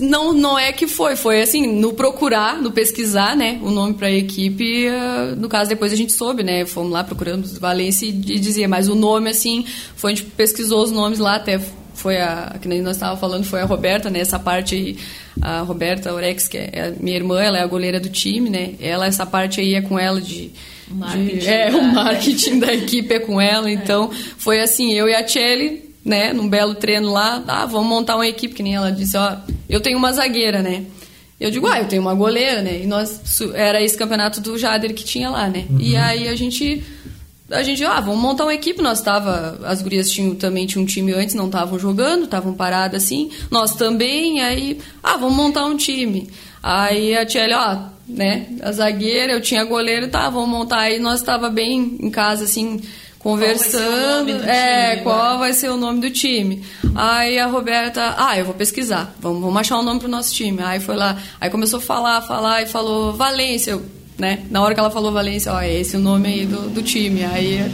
não, 0.00 0.32
não, 0.32 0.58
é 0.58 0.72
que 0.72 0.86
foi. 0.86 1.16
Foi 1.16 1.40
assim, 1.40 1.66
no 1.66 1.92
procurar, 1.92 2.60
no 2.60 2.70
pesquisar, 2.70 3.36
né? 3.36 3.60
O 3.62 3.70
nome 3.70 3.94
para 3.94 4.08
a 4.08 4.12
equipe, 4.12 4.88
uh, 4.88 5.36
no 5.36 5.48
caso, 5.48 5.68
depois 5.68 5.92
a 5.92 5.96
gente 5.96 6.12
soube, 6.12 6.42
né? 6.42 6.64
Fomos 6.66 6.92
lá 6.92 7.04
procurando 7.04 7.46
Valência 7.58 8.06
e 8.06 8.12
dizia, 8.12 8.68
mas 8.68 8.88
o 8.88 8.94
nome, 8.94 9.30
assim, 9.30 9.64
foi, 9.96 10.12
a 10.12 10.14
gente 10.14 10.28
pesquisou 10.30 10.82
os 10.82 10.90
nomes 10.90 11.18
lá, 11.18 11.36
até 11.36 11.60
foi 11.94 12.18
a 12.18 12.56
que 12.60 12.68
nós 12.68 12.96
estávamos 12.96 13.20
falando 13.20 13.44
foi 13.44 13.60
a 13.60 13.66
Roberta 13.66 14.08
né 14.08 14.20
essa 14.20 14.38
parte 14.38 14.74
aí, 14.74 14.96
a 15.42 15.60
Roberta 15.60 16.14
Orex 16.14 16.48
que 16.48 16.56
é 16.56 16.94
a 16.96 17.02
minha 17.02 17.16
irmã 17.16 17.42
ela 17.42 17.58
é 17.58 17.62
a 17.62 17.66
goleira 17.66 18.00
do 18.00 18.08
time 18.08 18.48
né 18.48 18.74
ela 18.80 19.06
essa 19.06 19.26
parte 19.26 19.60
aí 19.60 19.74
é 19.74 19.82
com 19.82 19.98
ela 19.98 20.18
de 20.18 20.50
marketing 20.88 21.38
de, 21.38 21.48
é 21.48 21.70
o 21.70 21.82
marketing 21.82 22.58
da 22.58 22.72
equipe 22.72 23.14
é 23.14 23.18
com 23.18 23.38
ela 23.38 23.70
então 23.70 24.10
foi 24.38 24.60
assim 24.60 24.92
eu 24.92 25.08
e 25.08 25.14
a 25.14 25.26
Chelly 25.26 25.89
né 26.04 26.32
num 26.32 26.48
belo 26.48 26.74
treino 26.74 27.12
lá 27.12 27.42
ah 27.46 27.66
vamos 27.66 27.88
montar 27.88 28.16
uma 28.16 28.26
equipe 28.26 28.54
que 28.54 28.62
nem 28.62 28.74
ela 28.74 28.90
disse 28.90 29.16
ó 29.16 29.36
eu 29.68 29.80
tenho 29.80 29.98
uma 29.98 30.12
zagueira 30.12 30.62
né 30.62 30.86
eu 31.40 31.50
digo, 31.50 31.66
ah, 31.66 31.78
eu 31.78 31.88
tenho 31.88 32.02
uma 32.02 32.12
goleira, 32.12 32.60
né? 32.60 32.82
E 32.82 32.86
nós 32.86 33.18
era 33.54 33.82
esse 33.82 33.96
campeonato 33.96 34.42
do 34.42 34.58
Jader 34.58 34.92
que 34.92 35.02
tinha 35.02 35.30
lá, 35.30 35.48
né? 35.48 35.64
Uhum. 35.70 35.80
E 35.80 35.96
aí 35.96 36.28
a 36.28 36.36
gente 36.36 36.84
a 37.50 37.62
gente, 37.64 37.84
ah, 37.84 37.98
vamos 37.98 38.20
montar 38.20 38.44
uma 38.44 38.54
equipe. 38.54 38.80
Nós 38.80 39.00
tava, 39.00 39.58
as 39.64 39.82
gurias 39.82 40.10
tinham, 40.10 40.34
também 40.36 40.66
tinham 40.66 40.84
um 40.84 40.86
time 40.86 41.12
antes, 41.12 41.34
não 41.34 41.46
estavam 41.46 41.78
jogando, 41.78 42.24
estavam 42.24 42.54
paradas 42.54 43.02
assim. 43.02 43.30
Nós 43.50 43.74
também, 43.74 44.40
aí, 44.40 44.78
ah, 45.02 45.16
vamos 45.16 45.34
montar 45.34 45.64
um 45.64 45.76
time. 45.76 46.30
Aí 46.62 47.16
a 47.16 47.26
tia, 47.26 47.48
ó, 47.58 47.90
né, 48.06 48.46
a 48.62 48.70
zagueira, 48.70 49.32
eu 49.32 49.40
tinha 49.40 49.64
goleiro, 49.64 50.08
tá, 50.08 50.30
vamos 50.30 50.48
montar. 50.48 50.80
Aí 50.80 51.00
nós 51.00 51.22
tava 51.22 51.48
bem 51.48 51.96
em 52.00 52.10
casa, 52.10 52.44
assim, 52.44 52.80
conversando. 53.20 54.30
é, 54.44 54.92
time, 54.92 55.02
qual 55.02 55.38
vai 55.38 55.52
ser 55.52 55.70
o 55.70 55.76
nome 55.76 56.00
do 56.00 56.10
time? 56.10 56.62
Aí 56.94 57.38
a 57.38 57.46
Roberta, 57.46 58.14
ah, 58.18 58.36
eu 58.36 58.44
vou 58.44 58.54
pesquisar, 58.54 59.14
vamos, 59.20 59.40
vamos 59.40 59.56
achar 59.58 59.78
um 59.78 59.82
nome 59.82 60.00
pro 60.00 60.08
nosso 60.08 60.34
time. 60.34 60.60
Aí 60.62 60.80
foi 60.80 60.96
lá, 60.96 61.16
aí 61.40 61.48
começou 61.48 61.78
a 61.78 61.82
falar, 61.82 62.20
falar 62.22 62.62
e 62.62 62.66
falou 62.66 63.12
Valência. 63.12 63.78
Né? 64.18 64.40
Na 64.50 64.62
hora 64.62 64.74
que 64.74 64.80
ela 64.80 64.90
falou 64.90 65.12
Valência, 65.12 65.52
ó, 65.52 65.60
é 65.60 65.80
esse 65.80 65.96
o 65.96 66.00
nome 66.00 66.28
aí 66.28 66.46
do, 66.46 66.68
do 66.68 66.82
time. 66.82 67.24
Aí, 67.24 67.64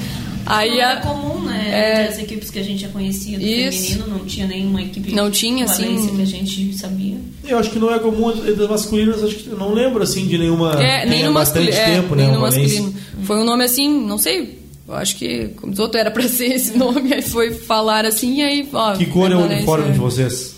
aí 0.44 0.76
não 0.76 0.84
a, 0.84 0.92
é 0.92 0.96
comum, 0.96 1.40
né? 1.40 1.70
É, 1.70 2.08
as 2.08 2.18
equipes 2.18 2.50
que 2.50 2.58
a 2.60 2.62
gente 2.62 2.82
já 2.82 2.88
conhecia 2.88 3.36
do 3.36 3.44
isso, 3.44 3.94
feminino, 3.94 4.18
não 4.18 4.24
tinha 4.24 4.46
nenhuma 4.46 4.82
equipe 4.82 5.12
não 5.12 5.28
tinha, 5.28 5.66
Valência 5.66 5.96
assim, 5.96 6.16
que 6.16 6.22
a 6.22 6.26
gente 6.26 6.78
sabia. 6.78 7.16
Eu 7.44 7.58
acho 7.58 7.70
que 7.70 7.80
não 7.80 7.92
é 7.92 7.98
comum 7.98 8.32
das 8.32 8.68
masculinas, 8.68 9.24
acho 9.24 9.36
que 9.36 9.48
eu 9.48 9.58
não 9.58 9.72
lembro 9.74 10.02
assim 10.02 10.26
de 10.26 10.38
nenhuma. 10.38 10.72
É, 10.80 11.04
nem 11.04 11.24
no 11.24 11.32
bastante 11.32 11.72
é, 11.72 11.84
tempo, 11.84 12.14
né? 12.14 12.24
Nem 12.24 12.34
no 12.34 12.40
masculino. 12.40 12.94
Foi 13.24 13.38
um 13.38 13.44
nome 13.44 13.64
assim, 13.64 13.88
não 14.06 14.18
sei, 14.18 14.65
eu 14.88 14.94
acho 14.94 15.16
que, 15.16 15.48
como 15.56 15.72
os 15.72 15.78
outros, 15.78 16.00
era 16.00 16.10
para 16.10 16.28
ser 16.28 16.52
esse 16.52 16.76
nome, 16.76 17.12
aí 17.14 17.22
foi 17.22 17.52
falar 17.52 18.04
assim, 18.04 18.36
e 18.36 18.42
aí. 18.42 18.68
Ó, 18.72 18.96
que 18.96 19.06
cor 19.06 19.30
é 19.30 19.36
o 19.36 19.40
uniforme 19.40 19.92
de 19.92 19.98
vocês? 19.98 20.54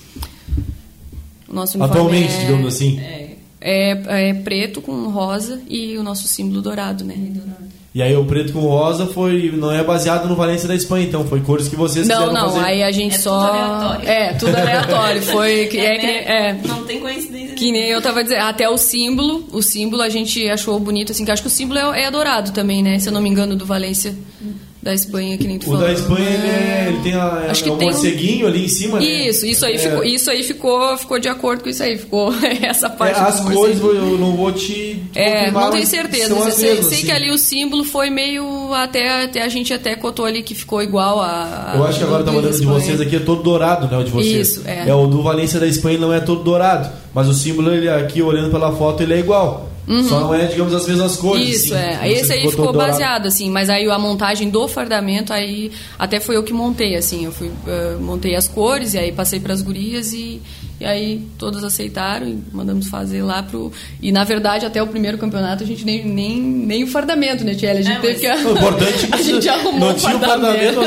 O 1.48 1.54
nosso 1.54 1.78
uniforme 1.78 2.00
Atualmente, 2.00 2.34
é, 2.34 2.38
digamos 2.40 2.74
assim. 2.74 3.00
É, 3.00 3.36
é, 3.60 4.28
é, 4.28 4.34
preto 4.34 4.80
com 4.80 5.08
rosa 5.08 5.60
e 5.68 5.96
o 5.96 6.02
nosso 6.02 6.28
símbolo 6.28 6.60
dourado, 6.60 7.04
né? 7.04 7.14
E 7.16 7.67
aí 8.02 8.14
o 8.14 8.24
preto 8.24 8.52
com 8.52 8.60
rosa 8.60 9.06
foi 9.06 9.50
não 9.56 9.72
é 9.72 9.82
baseado 9.82 10.28
no 10.28 10.36
Valência 10.36 10.68
da 10.68 10.74
Espanha, 10.74 11.06
então 11.06 11.26
foi 11.26 11.40
cores 11.40 11.68
que 11.68 11.76
vocês 11.76 12.06
Não, 12.06 12.32
não, 12.32 12.52
fazer. 12.52 12.64
aí 12.64 12.82
a 12.82 12.90
gente 12.90 13.16
é 13.16 13.18
só 13.18 13.40
tudo 13.40 13.56
aleatório. 13.56 14.08
é 14.08 14.32
tudo 14.34 14.56
aleatório. 14.56 15.22
Foi 15.28 15.66
que, 15.66 15.78
é, 15.78 15.94
é, 15.94 15.98
que, 15.98 16.06
é, 16.06 16.52
não 16.68 16.84
tem 16.84 17.00
coincidência. 17.00 17.54
Que 17.54 17.72
nem 17.72 17.84
eu 17.84 18.00
tava 18.00 18.22
dizendo, 18.22 18.42
até 18.42 18.68
o 18.68 18.76
símbolo, 18.76 19.48
o 19.52 19.62
símbolo 19.62 20.02
a 20.02 20.08
gente 20.08 20.48
achou 20.48 20.78
bonito 20.78 21.12
assim, 21.12 21.24
que 21.24 21.30
acho 21.30 21.42
que 21.42 21.48
o 21.48 21.50
símbolo 21.50 21.80
é, 21.80 22.04
é 22.04 22.10
dourado 22.10 22.52
também, 22.52 22.82
né? 22.82 22.98
Se 22.98 23.08
eu 23.08 23.12
não 23.12 23.20
me 23.20 23.28
engano 23.28 23.56
do 23.56 23.64
Valência. 23.64 24.14
Hum 24.40 24.67
da 24.80 24.94
Espanha, 24.94 25.36
que 25.36 25.46
nem 25.46 25.58
tu 25.58 25.64
o 25.64 25.72
falou. 25.72 25.80
O 25.80 25.86
da 25.86 25.92
Espanha, 25.92 26.28
ele, 26.28 26.46
é, 26.46 26.88
ele 26.88 27.02
tem 27.02 27.14
a, 27.14 27.26
Acho 27.50 27.64
que 27.64 27.70
um 27.70 27.76
tem 27.76 27.90
morceguinho 27.90 28.46
ali 28.46 28.64
em 28.64 28.68
cima, 28.68 29.00
né? 29.00 29.04
Isso, 29.04 29.44
isso 29.44 29.66
aí, 29.66 29.74
é. 29.74 29.78
ficou, 29.78 30.04
isso 30.04 30.30
aí 30.30 30.42
ficou, 30.44 30.96
ficou 30.96 31.18
de 31.18 31.28
acordo 31.28 31.64
com 31.64 31.68
isso 31.68 31.82
aí. 31.82 31.98
Ficou 31.98 32.32
essa 32.62 32.88
parte. 32.88 33.18
É, 33.18 33.22
as 33.22 33.40
cores 33.40 33.80
eu 33.80 34.18
não 34.18 34.36
vou 34.36 34.52
te. 34.52 35.02
É, 35.14 35.50
não 35.50 35.70
tenho 35.70 35.86
certeza. 35.86 36.50
Sei, 36.52 36.52
sei 36.52 36.78
assim. 36.78 37.06
que 37.06 37.10
ali 37.10 37.30
o 37.30 37.38
símbolo 37.38 37.84
foi 37.84 38.08
meio. 38.08 38.72
Até, 38.72 39.24
até 39.24 39.42
a 39.42 39.48
gente 39.48 39.74
até 39.74 39.96
cotou 39.96 40.24
ali 40.24 40.42
que 40.42 40.54
ficou 40.54 40.80
igual 40.80 41.20
a. 41.20 41.72
eu 41.76 41.84
acho 41.84 41.98
que 41.98 42.04
agora 42.04 42.22
tá 42.22 42.30
mandando 42.30 42.56
de 42.56 42.66
vocês 42.66 43.00
aqui 43.00 43.16
é 43.16 43.20
todo 43.20 43.42
dourado, 43.42 43.88
né? 43.88 43.98
O 43.98 44.04
de 44.04 44.10
vocês. 44.12 44.48
Isso, 44.48 44.62
é. 44.64 44.88
É 44.88 44.94
o 44.94 45.06
do 45.06 45.22
Valência 45.22 45.58
da 45.58 45.66
Espanha 45.66 45.98
não 45.98 46.12
é 46.12 46.20
todo 46.20 46.44
dourado. 46.44 46.88
Mas 47.12 47.26
o 47.26 47.34
símbolo, 47.34 47.72
ele, 47.72 47.88
aqui 47.88 48.22
olhando 48.22 48.50
pela 48.50 48.70
foto, 48.76 49.02
ele 49.02 49.14
é 49.14 49.18
igual. 49.18 49.68
Uhum. 49.88 50.06
Só 50.06 50.20
não 50.20 50.34
é, 50.34 50.46
digamos, 50.46 50.74
as 50.74 50.86
mesmas 50.86 51.16
cores. 51.16 51.48
Isso, 51.48 51.74
assim, 51.74 51.82
é. 51.82 52.12
Esse 52.12 52.32
aí 52.34 52.50
ficou 52.50 52.72
baseado, 52.72 53.26
assim, 53.26 53.50
mas 53.50 53.70
aí 53.70 53.90
a 53.90 53.98
montagem 53.98 54.50
do 54.50 54.68
fardamento, 54.68 55.32
aí 55.32 55.72
até 55.98 56.20
foi 56.20 56.36
eu 56.36 56.42
que 56.42 56.52
montei, 56.52 56.94
assim. 56.94 57.24
Eu 57.24 57.32
fui, 57.32 57.48
uh, 57.48 57.98
montei 57.98 58.34
as 58.34 58.46
cores 58.46 58.92
e 58.92 58.98
aí 58.98 59.10
passei 59.10 59.40
para 59.40 59.54
as 59.54 59.62
gurias 59.62 60.12
e, 60.12 60.42
e 60.78 60.84
aí 60.84 61.26
todas 61.38 61.64
aceitaram 61.64 62.28
e 62.28 62.38
mandamos 62.52 62.88
fazer 62.88 63.22
lá 63.22 63.42
pro. 63.42 63.72
E 64.02 64.12
na 64.12 64.24
verdade, 64.24 64.66
até 64.66 64.82
o 64.82 64.86
primeiro 64.86 65.16
campeonato 65.16 65.64
a 65.64 65.66
gente 65.66 65.86
nem, 65.86 66.04
nem, 66.04 66.38
nem 66.38 66.84
o 66.84 66.86
fardamento, 66.86 67.42
né, 67.42 67.54
Tiela? 67.54 67.78
A 67.78 67.82
gente 67.82 67.96
é, 67.96 68.00
teve 68.00 68.20
que. 68.20 68.28
O 68.28 68.52
importante 68.58 69.08
é 69.10 69.14
a 69.16 69.22
gente 69.22 69.48
arrumou 69.48 69.88
não 69.88 69.94
tinha 69.94 70.16
o 70.16 70.20
fardamento. 70.20 70.80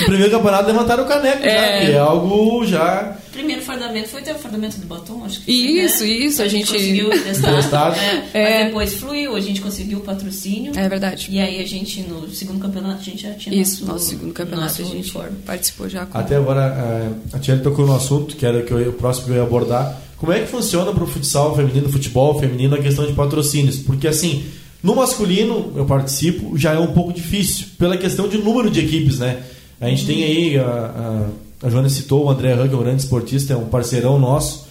No 0.00 0.06
primeiro 0.06 0.30
campeonato 0.30 0.66
levantaram 0.66 1.04
o 1.04 1.06
caneco, 1.06 1.44
é. 1.44 1.50
já, 1.50 1.86
que 1.86 1.92
é 1.92 1.98
algo 1.98 2.64
já 2.64 3.16
primeiro 3.40 3.62
fardamento 3.62 4.08
foi 4.08 4.22
o 4.22 4.38
fardamento 4.38 4.78
do 4.78 4.86
batom, 4.86 5.24
acho 5.24 5.40
que 5.42 5.50
Isso, 5.50 5.98
foi, 5.98 6.06
né? 6.06 6.14
isso, 6.14 6.42
a, 6.42 6.44
a 6.44 6.48
gente, 6.48 6.72
conseguiu 6.72 7.10
testar. 7.10 7.96
é, 7.96 8.30
é. 8.32 8.58
Mas 8.58 8.66
depois 8.66 8.94
fluiu, 8.94 9.34
a 9.34 9.40
gente 9.40 9.60
conseguiu 9.60 9.98
o 9.98 10.00
patrocínio. 10.02 10.72
É 10.76 10.88
verdade. 10.88 11.28
E 11.30 11.40
aí 11.40 11.60
a 11.60 11.66
gente, 11.66 12.02
no 12.02 12.30
segundo 12.30 12.60
campeonato, 12.60 13.00
a 13.00 13.04
gente 13.04 13.22
já 13.22 13.32
tinha 13.34 13.54
Isso, 13.60 13.80
nosso, 13.80 13.92
nosso 13.92 14.06
segundo 14.10 14.32
campeonato 14.32 14.68
nosso 14.68 14.82
a 14.82 14.84
gente 14.84 14.94
uniforme. 14.94 15.36
participou 15.44 15.88
já. 15.88 16.06
Com... 16.06 16.18
Até 16.18 16.36
agora, 16.36 17.10
a 17.32 17.38
Tiane 17.38 17.62
tocou 17.62 17.86
no 17.86 17.94
assunto, 17.94 18.36
que 18.36 18.44
era 18.44 18.62
que 18.62 18.72
eu, 18.72 18.90
o 18.90 18.92
próximo 18.92 19.26
que 19.26 19.32
eu 19.32 19.36
ia 19.36 19.42
abordar. 19.42 20.00
Como 20.16 20.32
é 20.32 20.40
que 20.40 20.46
funciona 20.46 20.92
para 20.92 21.02
o 21.02 21.06
futsal 21.06 21.56
feminino, 21.56 21.88
futebol 21.88 22.38
feminino, 22.38 22.74
a 22.74 22.78
questão 22.78 23.06
de 23.06 23.14
patrocínios? 23.14 23.78
Porque 23.78 24.06
assim, 24.06 24.44
no 24.82 24.94
masculino, 24.94 25.72
eu 25.74 25.86
participo, 25.86 26.56
já 26.58 26.74
é 26.74 26.78
um 26.78 26.92
pouco 26.92 27.12
difícil, 27.12 27.68
pela 27.78 27.96
questão 27.96 28.28
de 28.28 28.36
número 28.36 28.70
de 28.70 28.80
equipes, 28.80 29.18
né? 29.18 29.42
A 29.80 29.88
gente 29.88 30.04
tem 30.04 30.22
aí 30.22 30.58
a, 30.58 30.62
a 30.62 31.28
a 31.62 31.68
Joana 31.68 31.88
citou 31.88 32.24
o 32.24 32.30
André 32.30 32.54
Hug, 32.54 32.72
é 32.72 32.76
um 32.76 32.82
grande 32.82 33.02
esportista, 33.02 33.52
é 33.52 33.56
um 33.56 33.66
parceirão 33.66 34.18
nosso. 34.18 34.66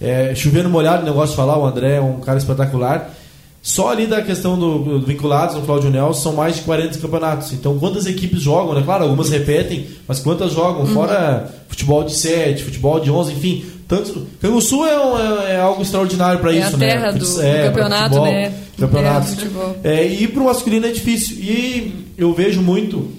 É, 0.00 0.34
chovendo 0.34 0.70
molhado, 0.70 1.04
negócio 1.04 1.30
de 1.30 1.36
falar, 1.36 1.58
o 1.58 1.66
André 1.66 1.96
é 1.96 2.00
um 2.00 2.20
cara 2.20 2.38
espetacular. 2.38 3.14
Só 3.62 3.90
ali 3.90 4.06
da 4.06 4.22
questão 4.22 4.58
do, 4.58 4.78
do 5.00 5.06
vinculados 5.06 5.54
no 5.54 5.62
Claudio 5.62 5.90
Nelson 5.90 6.20
são 6.20 6.32
mais 6.32 6.56
de 6.56 6.62
40 6.62 6.98
campeonatos. 6.98 7.52
Então, 7.52 7.78
quantas 7.78 8.06
equipes 8.06 8.40
jogam, 8.40 8.74
né? 8.74 8.82
Claro, 8.82 9.04
algumas 9.04 9.28
repetem, 9.28 9.86
mas 10.08 10.18
quantas 10.20 10.52
jogam? 10.52 10.82
Uhum. 10.82 10.94
Fora 10.94 11.52
futebol 11.68 12.02
de 12.02 12.14
7, 12.14 12.64
futebol 12.64 12.98
de 13.00 13.10
11, 13.10 13.32
enfim. 13.32 13.64
Tanto, 13.86 14.26
Canguçu 14.40 14.86
é, 14.86 14.98
um, 14.98 15.18
é, 15.18 15.52
é 15.52 15.60
algo 15.60 15.82
extraordinário 15.82 16.38
para 16.40 16.54
é 16.54 16.58
isso, 16.58 16.76
a 16.76 16.78
terra 16.78 17.12
né? 17.12 17.18
Do, 17.18 17.42
é, 17.42 17.58
do 17.58 17.68
campeonato, 17.68 18.14
futebol, 18.14 18.32
né? 18.32 18.52
Campeonatos. 18.78 19.36
É, 19.84 20.06
e 20.06 20.28
para 20.28 20.42
o 20.42 20.46
masculino 20.46 20.86
é 20.86 20.90
difícil. 20.90 21.36
E 21.38 22.06
eu 22.16 22.32
vejo 22.32 22.62
muito 22.62 23.10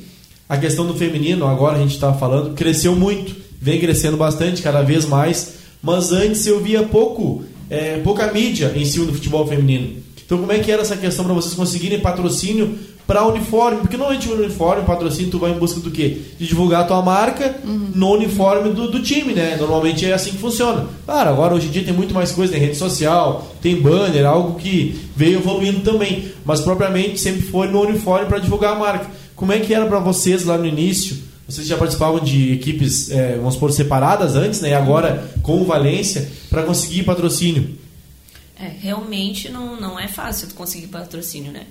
a 0.51 0.57
questão 0.57 0.85
do 0.85 0.93
feminino, 0.93 1.47
agora 1.47 1.77
a 1.77 1.79
gente 1.79 1.93
está 1.93 2.11
falando, 2.11 2.53
cresceu 2.53 2.93
muito, 2.93 3.33
vem 3.61 3.79
crescendo 3.79 4.17
bastante, 4.17 4.61
cada 4.61 4.81
vez 4.81 5.05
mais, 5.05 5.53
mas 5.81 6.11
antes 6.11 6.45
eu 6.45 6.59
via 6.59 6.83
pouco, 6.83 7.45
é, 7.69 7.99
pouca 7.99 8.29
mídia 8.33 8.73
em 8.75 8.83
cima 8.83 9.05
do 9.05 9.13
futebol 9.13 9.47
feminino. 9.47 10.01
Então 10.25 10.37
como 10.37 10.51
é 10.51 10.59
que 10.59 10.69
era 10.69 10.81
essa 10.81 10.97
questão 10.97 11.23
para 11.23 11.33
vocês 11.33 11.53
conseguirem 11.53 12.01
patrocínio 12.01 12.77
para 13.07 13.25
uniforme? 13.25 13.79
Porque 13.79 13.95
normalmente 13.95 14.27
o 14.27 14.35
uniforme, 14.35 14.83
patrocínio, 14.83 15.31
tu 15.31 15.39
vai 15.39 15.51
em 15.51 15.57
busca 15.57 15.79
do 15.79 15.89
quê? 15.89 16.17
De 16.37 16.45
divulgar 16.45 16.81
a 16.81 16.83
tua 16.83 17.01
marca 17.01 17.55
uhum. 17.63 17.91
no 17.95 18.11
uniforme 18.11 18.73
do, 18.73 18.91
do, 18.91 19.01
time, 19.01 19.31
né? 19.31 19.55
Normalmente 19.57 20.05
é 20.05 20.11
assim 20.11 20.31
que 20.31 20.37
funciona. 20.37 20.85
Claro, 21.05 21.29
agora 21.29 21.55
hoje 21.55 21.67
em 21.67 21.71
dia 21.71 21.83
tem 21.85 21.93
muito 21.93 22.13
mais 22.13 22.33
coisa, 22.33 22.51
tem 22.51 22.61
rede 22.61 22.75
social, 22.75 23.47
tem 23.61 23.79
banner, 23.79 24.25
algo 24.25 24.59
que 24.59 24.99
veio 25.15 25.39
evoluindo 25.39 25.79
também. 25.79 26.25
Mas 26.43 26.59
propriamente 26.59 27.21
sempre 27.21 27.41
foi 27.43 27.69
no 27.69 27.81
uniforme 27.83 28.25
para 28.25 28.39
divulgar 28.39 28.75
a 28.75 28.79
marca. 28.79 29.20
Como 29.41 29.51
é 29.51 29.59
que 29.59 29.73
era 29.73 29.87
para 29.87 29.97
vocês 29.97 30.45
lá 30.45 30.55
no 30.55 30.67
início? 30.67 31.17
Vocês 31.49 31.65
já 31.65 31.75
participavam 31.75 32.19
de 32.19 32.53
equipes, 32.53 33.09
é, 33.09 33.37
vamos 33.37 33.55
supor, 33.55 33.71
separadas 33.71 34.35
antes, 34.35 34.61
né? 34.61 34.69
E 34.69 34.73
agora 34.75 35.33
com 35.41 35.59
o 35.59 35.65
Valência, 35.65 36.31
para 36.47 36.61
conseguir 36.61 37.01
patrocínio? 37.01 37.75
É, 38.55 38.67
realmente 38.67 39.49
não, 39.49 39.81
não 39.81 39.99
é 39.99 40.07
fácil 40.07 40.47
conseguir 40.53 40.89
patrocínio, 40.89 41.51
né? 41.51 41.65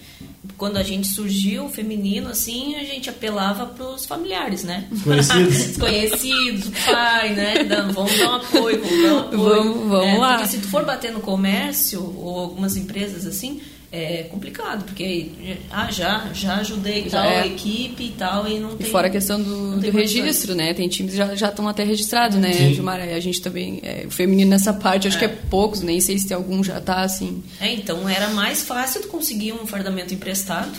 quando 0.56 0.78
a 0.78 0.82
gente 0.82 1.08
surgiu, 1.08 1.68
feminino, 1.68 2.28
assim, 2.28 2.74
a 2.74 2.84
gente 2.84 3.08
apelava 3.08 3.66
pros 3.66 4.04
familiares, 4.04 4.64
né? 4.64 4.88
Conhecidos. 5.04 5.76
Conhecidos, 5.78 6.70
pai, 6.84 7.34
né? 7.34 7.64
Dando, 7.64 7.94
vamos 7.94 8.18
dar 8.18 8.30
um 8.30 8.34
apoio, 8.34 8.82
vamos 8.82 9.02
dar 9.02 9.14
um 9.14 9.18
apoio. 9.20 9.38
Vamos, 9.38 9.88
vamos 9.88 10.06
é, 10.06 10.18
lá. 10.18 10.38
Porque 10.38 10.48
se 10.50 10.58
tu 10.58 10.68
for 10.68 10.84
bater 10.84 11.12
no 11.12 11.20
comércio 11.20 12.02
ou 12.18 12.40
algumas 12.40 12.76
empresas 12.76 13.26
assim, 13.26 13.60
é 13.92 14.22
complicado, 14.24 14.84
porque 14.84 15.30
ah, 15.70 15.90
já, 15.90 16.28
já 16.32 16.56
ajudei 16.58 17.08
Já 17.08 17.22
tal 17.22 17.30
é. 17.30 17.46
equipe 17.48 18.04
e 18.04 18.10
tal, 18.10 18.46
e 18.48 18.58
não 18.60 18.72
E 18.74 18.76
tem. 18.76 18.90
fora 18.90 19.08
a 19.08 19.10
questão 19.10 19.42
do, 19.42 19.80
do 19.80 19.90
registro, 19.90 20.54
né? 20.54 20.72
Tem 20.74 20.88
times 20.88 21.10
que 21.12 21.16
já 21.18 21.34
já 21.34 21.48
estão 21.48 21.66
até 21.66 21.82
registrados, 21.82 22.38
né, 22.38 22.52
Sim. 22.52 22.74
Gilmar? 22.74 23.00
A 23.00 23.18
gente 23.20 23.40
também, 23.42 23.80
é, 23.82 24.04
o 24.06 24.10
feminino 24.10 24.48
nessa 24.50 24.72
parte, 24.72 25.08
acho 25.08 25.18
que 25.18 25.24
é 25.24 25.28
poucos, 25.28 25.80
nem 25.80 26.00
sei 26.00 26.18
se 26.18 26.28
tem 26.28 26.36
algum 26.36 26.62
já 26.62 26.80
tá 26.80 27.00
assim. 27.02 27.42
É, 27.60 27.72
então 27.74 28.08
era 28.08 28.28
mais 28.30 28.62
fácil 28.62 29.02
tu 29.02 29.08
conseguir 29.08 29.52
um 29.52 29.66
fardamento 29.66 30.14
emprestado 30.14 30.70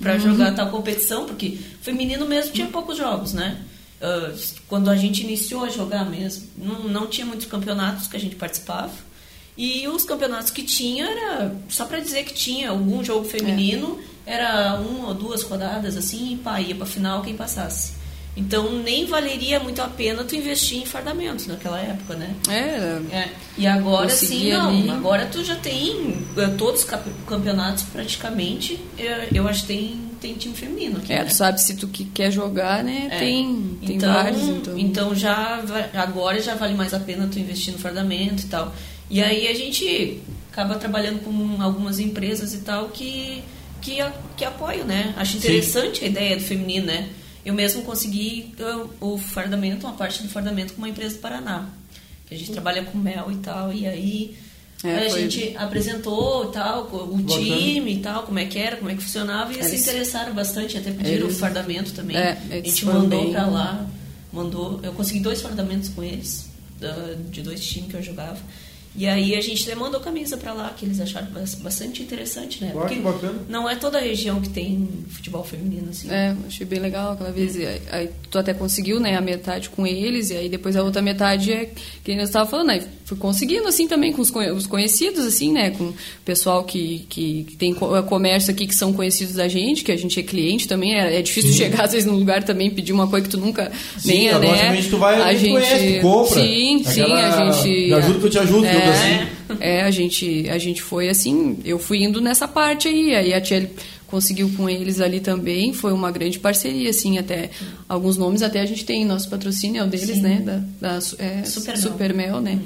para 0.00 0.14
Uhum. 0.14 0.20
jogar 0.20 0.54
tal 0.54 0.70
competição, 0.70 1.26
porque 1.26 1.58
feminino 1.82 2.24
mesmo 2.26 2.52
tinha 2.52 2.68
poucos 2.68 2.96
jogos, 2.96 3.32
né? 3.32 3.56
Ah, 4.00 4.32
quando 4.68 4.88
a 4.88 4.96
gente 4.96 5.22
iniciou 5.24 5.64
a 5.64 5.68
jogar 5.68 6.08
mesmo, 6.08 6.46
não, 6.56 6.84
não 6.88 7.06
tinha 7.08 7.26
muitos 7.26 7.46
campeonatos 7.46 8.06
que 8.06 8.16
a 8.16 8.20
gente 8.20 8.36
participava. 8.36 8.92
E 9.62 9.86
os 9.86 10.04
campeonatos 10.06 10.50
que 10.50 10.62
tinha 10.62 11.04
era 11.04 11.54
só 11.68 11.84
para 11.84 12.00
dizer 12.00 12.24
que 12.24 12.32
tinha 12.32 12.70
algum 12.70 13.04
jogo 13.04 13.26
feminino, 13.26 13.98
era 14.24 14.80
uma 14.80 15.08
ou 15.08 15.14
duas 15.14 15.42
rodadas 15.42 15.98
assim, 15.98 16.32
e 16.32 16.36
pá, 16.38 16.58
ia 16.62 16.74
pra 16.74 16.86
final 16.86 17.20
quem 17.20 17.36
passasse. 17.36 17.92
Então 18.40 18.72
nem 18.82 19.04
valeria 19.06 19.60
muito 19.60 19.80
a 19.82 19.86
pena 19.88 20.24
tu 20.24 20.34
investir 20.34 20.78
em 20.78 20.86
fardamentos 20.86 21.46
naquela 21.46 21.78
época, 21.80 22.14
né? 22.16 22.34
É, 22.48 23.14
É, 23.16 23.28
e 23.58 23.66
agora 23.66 24.08
sim, 24.08 24.50
não. 24.50 24.68
ali. 24.70 24.90
Agora 24.90 25.26
tu 25.26 25.44
já 25.44 25.56
tem 25.56 26.16
eh, 26.36 26.46
todos 26.56 26.82
os 26.84 26.90
campeonatos 27.26 27.84
praticamente. 27.84 28.78
eh, 28.98 29.28
Eu 29.34 29.46
acho 29.46 29.62
que 29.62 29.66
tem, 29.68 30.00
tem 30.20 30.34
time 30.34 30.54
feminino 30.54 30.98
aqui. 30.98 31.12
é, 31.12 31.18
né? 31.18 31.24
tu 31.26 31.34
sabe 31.34 31.60
se 31.60 31.74
tu 31.76 31.86
que 31.88 32.04
quer 32.06 32.30
jogar, 32.30 32.82
né? 32.82 33.08
É. 33.10 33.18
Tem, 33.18 33.78
tem 33.86 33.96
então, 33.96 34.12
vários, 34.12 34.42
então. 34.48 34.78
então 34.78 35.14
já 35.14 35.62
agora 35.94 36.40
já 36.40 36.54
vale 36.54 36.74
mais 36.74 36.94
a 36.94 37.00
pena 37.00 37.28
tu 37.30 37.38
investir 37.38 37.72
no 37.72 37.78
fardamento 37.78 38.44
e 38.44 38.46
tal. 38.46 38.74
E 39.10 39.22
aí 39.22 39.48
a 39.48 39.54
gente 39.54 40.20
acaba 40.52 40.76
trabalhando 40.76 41.20
com 41.24 41.60
algumas 41.62 41.98
empresas 41.98 42.54
e 42.54 42.58
tal 42.58 42.88
que 42.88 43.42
que, 43.82 43.96
que 44.36 44.44
apoiam, 44.44 44.84
né? 44.86 45.14
Acho 45.16 45.38
interessante 45.38 46.04
a 46.04 46.06
ideia 46.08 46.36
do 46.36 46.42
feminino, 46.42 46.86
né? 46.86 47.08
Eu 47.44 47.54
mesmo 47.54 47.82
consegui 47.82 48.54
o 49.00 49.16
fardamento, 49.18 49.86
uma 49.86 49.96
parte 49.96 50.22
do 50.22 50.28
fardamento 50.28 50.72
com 50.74 50.78
uma 50.78 50.88
empresa 50.88 51.14
do 51.16 51.20
Paraná. 51.20 51.68
Que 52.26 52.34
a 52.34 52.38
gente 52.38 52.52
trabalha 52.52 52.84
com 52.84 52.96
mel 52.98 53.30
e 53.30 53.36
tal, 53.36 53.72
e 53.72 53.86
aí 53.86 54.36
É, 54.84 54.96
a 55.06 55.08
gente 55.10 55.54
apresentou 55.58 56.46
tal, 56.46 56.84
o 56.84 57.22
time 57.26 57.94
e 57.94 57.98
tal, 58.00 58.22
como 58.22 58.38
é 58.38 58.44
que 58.46 58.58
era, 58.58 58.76
como 58.76 58.90
é 58.90 58.94
que 58.94 59.02
funcionava, 59.02 59.52
e 59.52 59.56
eles 59.56 59.66
se 59.66 59.74
Eles- 59.74 59.86
interessaram 59.88 60.32
bastante, 60.34 60.78
até 60.78 60.90
pediram 60.90 61.26
Eles- 61.26 61.36
o 61.36 61.38
fardamento 61.38 61.92
também. 61.92 62.16
É, 62.16 62.38
a 62.50 62.54
gente 62.56 62.84
mandou 62.86 63.30
pra 63.30 63.46
lá, 63.46 63.86
mandou. 64.32 64.80
Eu 64.82 64.92
consegui 64.92 65.20
dois 65.20 65.42
fardamentos 65.42 65.88
com 65.90 66.02
eles, 66.02 66.48
de 67.30 67.42
dois 67.42 67.60
times 67.66 67.90
que 67.90 67.96
eu 67.96 68.02
jogava. 68.02 68.38
E 68.96 69.06
aí 69.06 69.36
a 69.36 69.40
gente 69.40 69.62
até 69.62 69.74
mandou 69.74 70.00
camisa 70.00 70.36
pra 70.36 70.52
lá, 70.52 70.70
que 70.70 70.84
eles 70.84 71.00
acharam 71.00 71.28
bas- 71.28 71.54
bastante 71.54 72.02
interessante, 72.02 72.60
né? 72.64 72.72
Ah, 72.76 72.86
que 72.88 72.96
bacana. 72.96 73.38
não 73.48 73.68
é 73.70 73.76
toda 73.76 73.98
a 73.98 74.00
região 74.00 74.40
que 74.40 74.48
tem 74.48 74.88
futebol 75.08 75.44
feminino, 75.44 75.90
assim. 75.90 76.10
É, 76.10 76.34
achei 76.46 76.66
bem 76.66 76.80
legal 76.80 77.12
aquela 77.12 77.30
vez. 77.30 77.56
Aí, 77.56 77.82
aí 77.90 78.10
tu 78.30 78.38
até 78.38 78.52
conseguiu, 78.52 78.98
né, 78.98 79.16
a 79.16 79.20
metade 79.20 79.70
com 79.70 79.86
eles, 79.86 80.30
e 80.30 80.36
aí 80.36 80.48
depois 80.48 80.74
a 80.76 80.82
outra 80.82 81.00
metade 81.00 81.52
é 81.52 81.70
que 82.02 82.10
eu 82.10 82.18
estava 82.20 82.50
falando, 82.50 82.70
aí 82.70 82.82
fui 83.10 83.18
conseguindo, 83.18 83.66
assim, 83.66 83.88
também 83.88 84.12
com 84.12 84.22
os, 84.22 84.30
conhe- 84.30 84.52
os 84.52 84.68
conhecidos, 84.68 85.26
assim, 85.26 85.50
né, 85.52 85.70
com 85.70 85.82
o 85.88 85.94
pessoal 86.24 86.62
que, 86.62 87.04
que, 87.08 87.44
tem 87.58 87.74
co- 87.74 88.00
comércio 88.04 88.52
aqui 88.52 88.68
que 88.68 88.74
são 88.74 88.92
conhecidos 88.92 89.34
da 89.34 89.48
gente, 89.48 89.82
que 89.82 89.90
a 89.90 89.96
gente 89.96 90.20
é 90.20 90.22
cliente 90.22 90.68
também, 90.68 90.94
é, 90.94 91.18
é 91.18 91.20
difícil 91.20 91.50
Sim. 91.50 91.58
chegar 91.58 91.84
às 91.86 91.92
vezes 91.92 92.06
num 92.06 92.14
lugar 92.16 92.44
também 92.44 92.70
pedir 92.70 92.92
uma 92.92 93.08
coisa 93.08 93.24
que 93.24 93.30
tu 93.32 93.38
nunca 93.40 93.72
Sim, 93.98 94.08
nem 94.08 94.28
é, 94.28 94.38
né? 94.38 94.82
tu 94.88 94.96
vai 94.96 95.20
a 95.20 95.34
gente 95.34 95.50
conhece, 95.50 95.94
tu 95.96 96.00
compra. 96.02 96.34
Sim, 96.40 96.82
sim, 96.84 97.00
Aquela- 97.00 97.48
a 97.48 97.52
gente 97.52 97.68
Me 97.68 97.92
ajuda 97.94 98.18
que 98.20 98.26
eu 98.26 98.30
te 98.30 98.38
ajudo, 98.38 98.64
é, 98.64 98.88
assim. 98.90 99.56
é, 99.58 99.82
a 99.82 99.90
gente, 99.90 100.48
a 100.48 100.58
gente 100.58 100.80
foi 100.80 101.08
assim, 101.08 101.58
eu 101.64 101.80
fui 101.80 102.04
indo 102.04 102.20
nessa 102.20 102.46
parte 102.46 102.86
aí, 102.86 103.12
aí 103.12 103.34
a 103.34 103.40
Tchelle 103.40 103.70
conseguiu 104.06 104.50
com 104.56 104.68
eles 104.70 105.00
ali 105.00 105.18
também, 105.20 105.72
foi 105.72 105.92
uma 105.92 106.10
grande 106.12 106.38
parceria, 106.38 106.90
assim, 106.90 107.18
até 107.18 107.50
alguns 107.88 108.16
nomes 108.16 108.40
até 108.42 108.60
a 108.60 108.66
gente 108.66 108.84
tem, 108.84 109.04
nosso 109.04 109.28
patrocínio 109.28 109.80
é 109.80 109.84
o 109.84 109.88
deles, 109.88 110.16
Sim. 110.16 110.20
né, 110.22 110.42
da, 110.80 110.90
da 110.96 110.96
é, 111.18 111.44
Supermel. 111.44 111.76
Supermel, 111.82 112.40
né, 112.40 112.58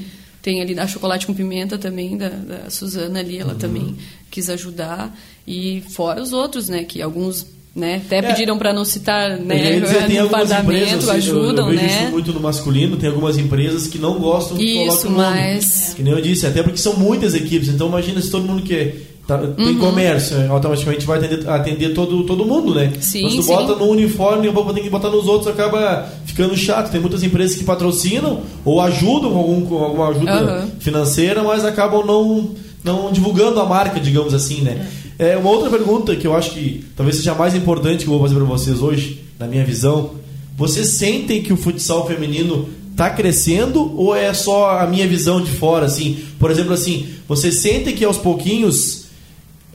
tem 0.44 0.60
ali 0.60 0.74
da 0.74 0.86
Chocolate 0.86 1.26
com 1.26 1.32
Pimenta 1.32 1.78
também, 1.78 2.18
da, 2.18 2.28
da 2.28 2.68
Suzana 2.70 3.20
ali, 3.20 3.38
ela 3.38 3.54
também 3.54 3.96
quis 4.30 4.50
ajudar, 4.50 5.16
e 5.46 5.82
fora 5.88 6.20
os 6.22 6.34
outros, 6.34 6.68
né, 6.68 6.84
que 6.84 7.00
alguns, 7.00 7.46
né, 7.74 8.02
até 8.04 8.20
pediram 8.20 8.58
para 8.58 8.70
não 8.70 8.84
citar, 8.84 9.38
Eu 9.38 9.44
né, 9.44 9.72
ia 9.76 9.80
dizer, 9.80 10.06
tem 10.06 10.18
no 10.18 10.52
empresas, 10.52 11.08
assim, 11.08 11.08
eu- 11.08 11.38
ajudam, 11.38 11.64
eu, 11.72 11.78
vejo 11.78 11.82
né, 11.86 12.02
isso 12.02 12.10
muito 12.12 12.32
no 12.34 12.40
masculino, 12.40 12.98
tem 12.98 13.08
algumas 13.08 13.38
empresas 13.38 13.86
que 13.86 13.96
não 13.96 14.18
gostam 14.18 14.58
que 14.58 14.64
Isso, 14.64 14.84
coloque 14.86 15.06
o 15.06 15.10
nome. 15.12 15.36
mas- 15.40 15.94
Que 15.96 16.02
nem 16.02 16.12
eu 16.12 16.20
disse, 16.20 16.46
até 16.46 16.62
porque 16.62 16.76
são 16.78 16.94
muitas 16.98 17.32
equipes, 17.34 17.68
então 17.70 17.88
imagina 17.88 18.20
se 18.20 18.30
todo 18.30 18.44
mundo 18.46 18.62
que 18.62 19.13
tá- 19.26 19.38
tem 19.38 19.66
Uhum. 19.68 19.78
comércio, 19.78 20.36
é, 20.36 20.48
automaticamente 20.48 21.04
vai 21.06 21.18
atender, 21.18 21.48
atender 21.48 21.94
todo, 21.94 22.24
todo 22.24 22.44
mundo, 22.44 22.74
né? 22.74 22.92
Sim, 23.00 23.22
Mas 23.24 23.34
tu 23.36 23.42
sim. 23.42 23.48
bota 23.54 23.74
no 23.74 23.86
uniforme 23.90 24.48
e 24.48 24.52
tem 24.74 24.82
que 24.82 24.90
botar 24.90 25.10
nos 25.10 25.26
outros, 25.26 25.48
acaba 25.48 26.08
ficando 26.26 26.56
chato. 26.56 26.90
Tem 26.90 27.00
muitas 27.00 27.22
empresas 27.22 27.56
que 27.56 27.64
patrocinam 27.64 28.40
ou 28.64 28.80
ajudam 28.80 29.30
com, 29.30 29.38
algum, 29.38 29.60
com 29.66 29.76
alguma 29.84 30.08
ajuda 30.08 30.30
Aham. 30.32 30.68
financeira, 30.78 31.42
mas 31.42 31.64
acabam 31.64 32.04
não, 32.06 32.50
não 32.82 33.10
divulgando 33.12 33.60
a 33.60 33.64
marca, 33.66 33.98
digamos 34.00 34.34
assim, 34.34 34.60
né? 34.62 34.86
É, 35.18 35.36
uma 35.36 35.48
outra 35.50 35.70
pergunta 35.70 36.14
que 36.16 36.26
eu 36.26 36.34
acho 36.36 36.50
que 36.50 36.84
talvez 36.96 37.16
seja 37.16 37.32
a 37.32 37.34
mais 37.36 37.54
importante 37.54 38.04
que 38.04 38.10
eu 38.10 38.14
vou 38.18 38.22
fazer 38.22 38.34
para 38.34 38.44
vocês 38.44 38.82
hoje, 38.82 39.20
na 39.38 39.46
minha 39.46 39.64
visão. 39.64 40.10
Vocês 40.56 40.88
sentem 40.88 41.40
que 41.42 41.52
o 41.52 41.56
futsal 41.56 42.06
feminino 42.06 42.68
está 42.90 43.10
crescendo 43.10 43.92
ou 43.96 44.14
é 44.14 44.32
só 44.34 44.78
a 44.78 44.86
minha 44.86 45.06
visão 45.06 45.40
de 45.40 45.50
fora, 45.50 45.86
assim? 45.86 46.18
Por 46.38 46.50
exemplo, 46.50 46.72
assim, 46.72 47.06
vocês 47.28 47.60
sentem 47.60 47.94
que 47.94 48.04
aos 48.04 48.16
pouquinhos, 48.16 49.03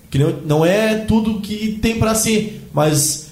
que 0.10 0.18
não, 0.18 0.34
não 0.46 0.66
é 0.66 0.96
tudo 0.96 1.40
que 1.42 1.80
tem 1.82 2.00
para 2.00 2.16
ser, 2.16 2.68
mas 2.74 3.30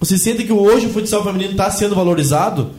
vocês 0.00 0.22
sentem 0.22 0.46
que 0.46 0.52
hoje 0.52 0.86
o 0.86 0.90
futsal 0.90 1.22
feminino 1.22 1.52
está 1.52 1.70
sendo 1.70 1.94
valorizado? 1.94 2.70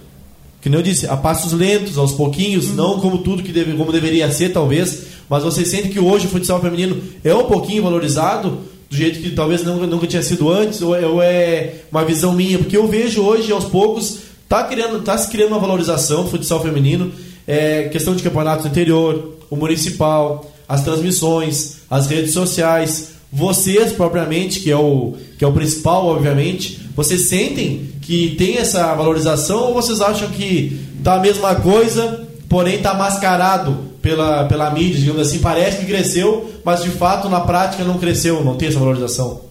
Que 0.59 0.69
nem 0.69 0.79
eu 0.79 0.83
disse, 0.83 1.07
a 1.07 1.15
passos 1.15 1.53
lentos, 1.53 1.97
aos 1.97 2.13
pouquinhos, 2.13 2.73
não 2.75 2.99
como 2.99 3.19
tudo 3.19 3.43
que 3.43 3.51
deve, 3.51 3.73
como 3.73 3.91
deveria 3.91 4.31
ser, 4.31 4.49
talvez, 4.49 5.03
mas 5.29 5.43
vocês 5.43 5.67
sentem 5.67 5.91
que 5.91 5.99
hoje 5.99 6.27
o 6.27 6.29
futsal 6.29 6.59
feminino 6.59 7.01
é 7.23 7.33
um 7.33 7.45
pouquinho 7.45 7.83
valorizado, 7.83 8.59
do 8.89 8.95
jeito 8.95 9.21
que 9.21 9.31
talvez 9.31 9.63
nunca, 9.63 9.87
nunca 9.87 10.05
tinha 10.05 10.21
sido 10.21 10.51
antes, 10.51 10.81
ou 10.81 10.95
é, 10.95 11.05
ou 11.05 11.21
é 11.21 11.75
uma 11.91 12.03
visão 12.03 12.33
minha? 12.33 12.57
Porque 12.57 12.75
eu 12.75 12.87
vejo 12.87 13.21
hoje, 13.21 13.51
aos 13.51 13.65
poucos, 13.65 14.19
tá, 14.49 14.63
criando, 14.65 15.01
tá 15.01 15.17
se 15.17 15.29
criando 15.29 15.51
uma 15.51 15.59
valorização 15.59 16.23
do 16.23 16.29
futsal 16.29 16.61
feminino, 16.61 17.11
é, 17.47 17.83
questão 17.89 18.15
de 18.15 18.21
campeonato 18.21 18.67
interior, 18.67 19.37
o 19.49 19.55
municipal, 19.55 20.51
as 20.67 20.83
transmissões, 20.83 21.77
as 21.89 22.07
redes 22.07 22.33
sociais, 22.33 23.11
vocês 23.31 23.91
propriamente, 23.93 24.59
que 24.59 24.69
é 24.69 24.75
o, 24.75 25.15
que 25.37 25.43
é 25.43 25.47
o 25.47 25.53
principal, 25.53 26.05
obviamente, 26.07 26.79
vocês 26.95 27.21
sentem 27.29 27.89
que 28.01 28.35
tem 28.35 28.57
essa 28.57 28.93
valorização 28.93 29.67
ou 29.67 29.73
vocês 29.73 30.01
acham 30.01 30.29
que 30.29 30.79
tá 31.03 31.13
a 31.15 31.19
mesma 31.19 31.55
coisa, 31.55 32.27
porém 32.49 32.81
tá 32.81 32.93
mascarado 32.93 33.91
pela, 34.01 34.45
pela 34.45 34.69
mídia, 34.71 34.99
digamos 34.99 35.21
assim, 35.27 35.39
parece 35.39 35.77
que 35.79 35.85
cresceu, 35.85 36.51
mas 36.65 36.83
de 36.83 36.89
fato 36.89 37.29
na 37.29 37.39
prática 37.41 37.83
não 37.83 37.97
cresceu, 37.99 38.43
não 38.43 38.57
tem 38.57 38.67
essa 38.67 38.79
valorização? 38.79 39.41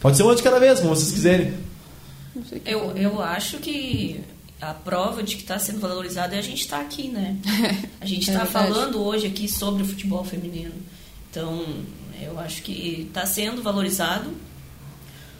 Pode 0.00 0.16
ser 0.16 0.22
uma 0.24 0.34
de 0.34 0.42
cada 0.42 0.58
vez, 0.58 0.80
como 0.80 0.94
vocês 0.96 1.12
quiserem. 1.12 1.52
Eu, 2.64 2.90
eu 2.96 3.22
acho 3.22 3.58
que 3.58 4.20
a 4.60 4.74
prova 4.74 5.22
de 5.22 5.36
que 5.36 5.42
está 5.42 5.58
sendo 5.58 5.78
valorizado 5.78 6.34
é 6.34 6.38
a 6.38 6.42
gente 6.42 6.62
estar 6.62 6.80
aqui, 6.80 7.08
né? 7.08 7.36
A 8.00 8.06
gente 8.06 8.28
É 8.30 8.32
está 8.32 8.44
verdade. 8.44 8.68
falando 8.72 9.02
hoje 9.02 9.26
aqui 9.26 9.48
sobre 9.48 9.82
o 9.82 9.86
futebol 9.86 10.24
feminino. 10.24 10.72
Então, 11.30 11.62
eu 12.24 12.38
acho 12.40 12.62
que 12.62 13.06
está 13.08 13.24
sendo 13.26 13.62
valorizado 13.62 14.30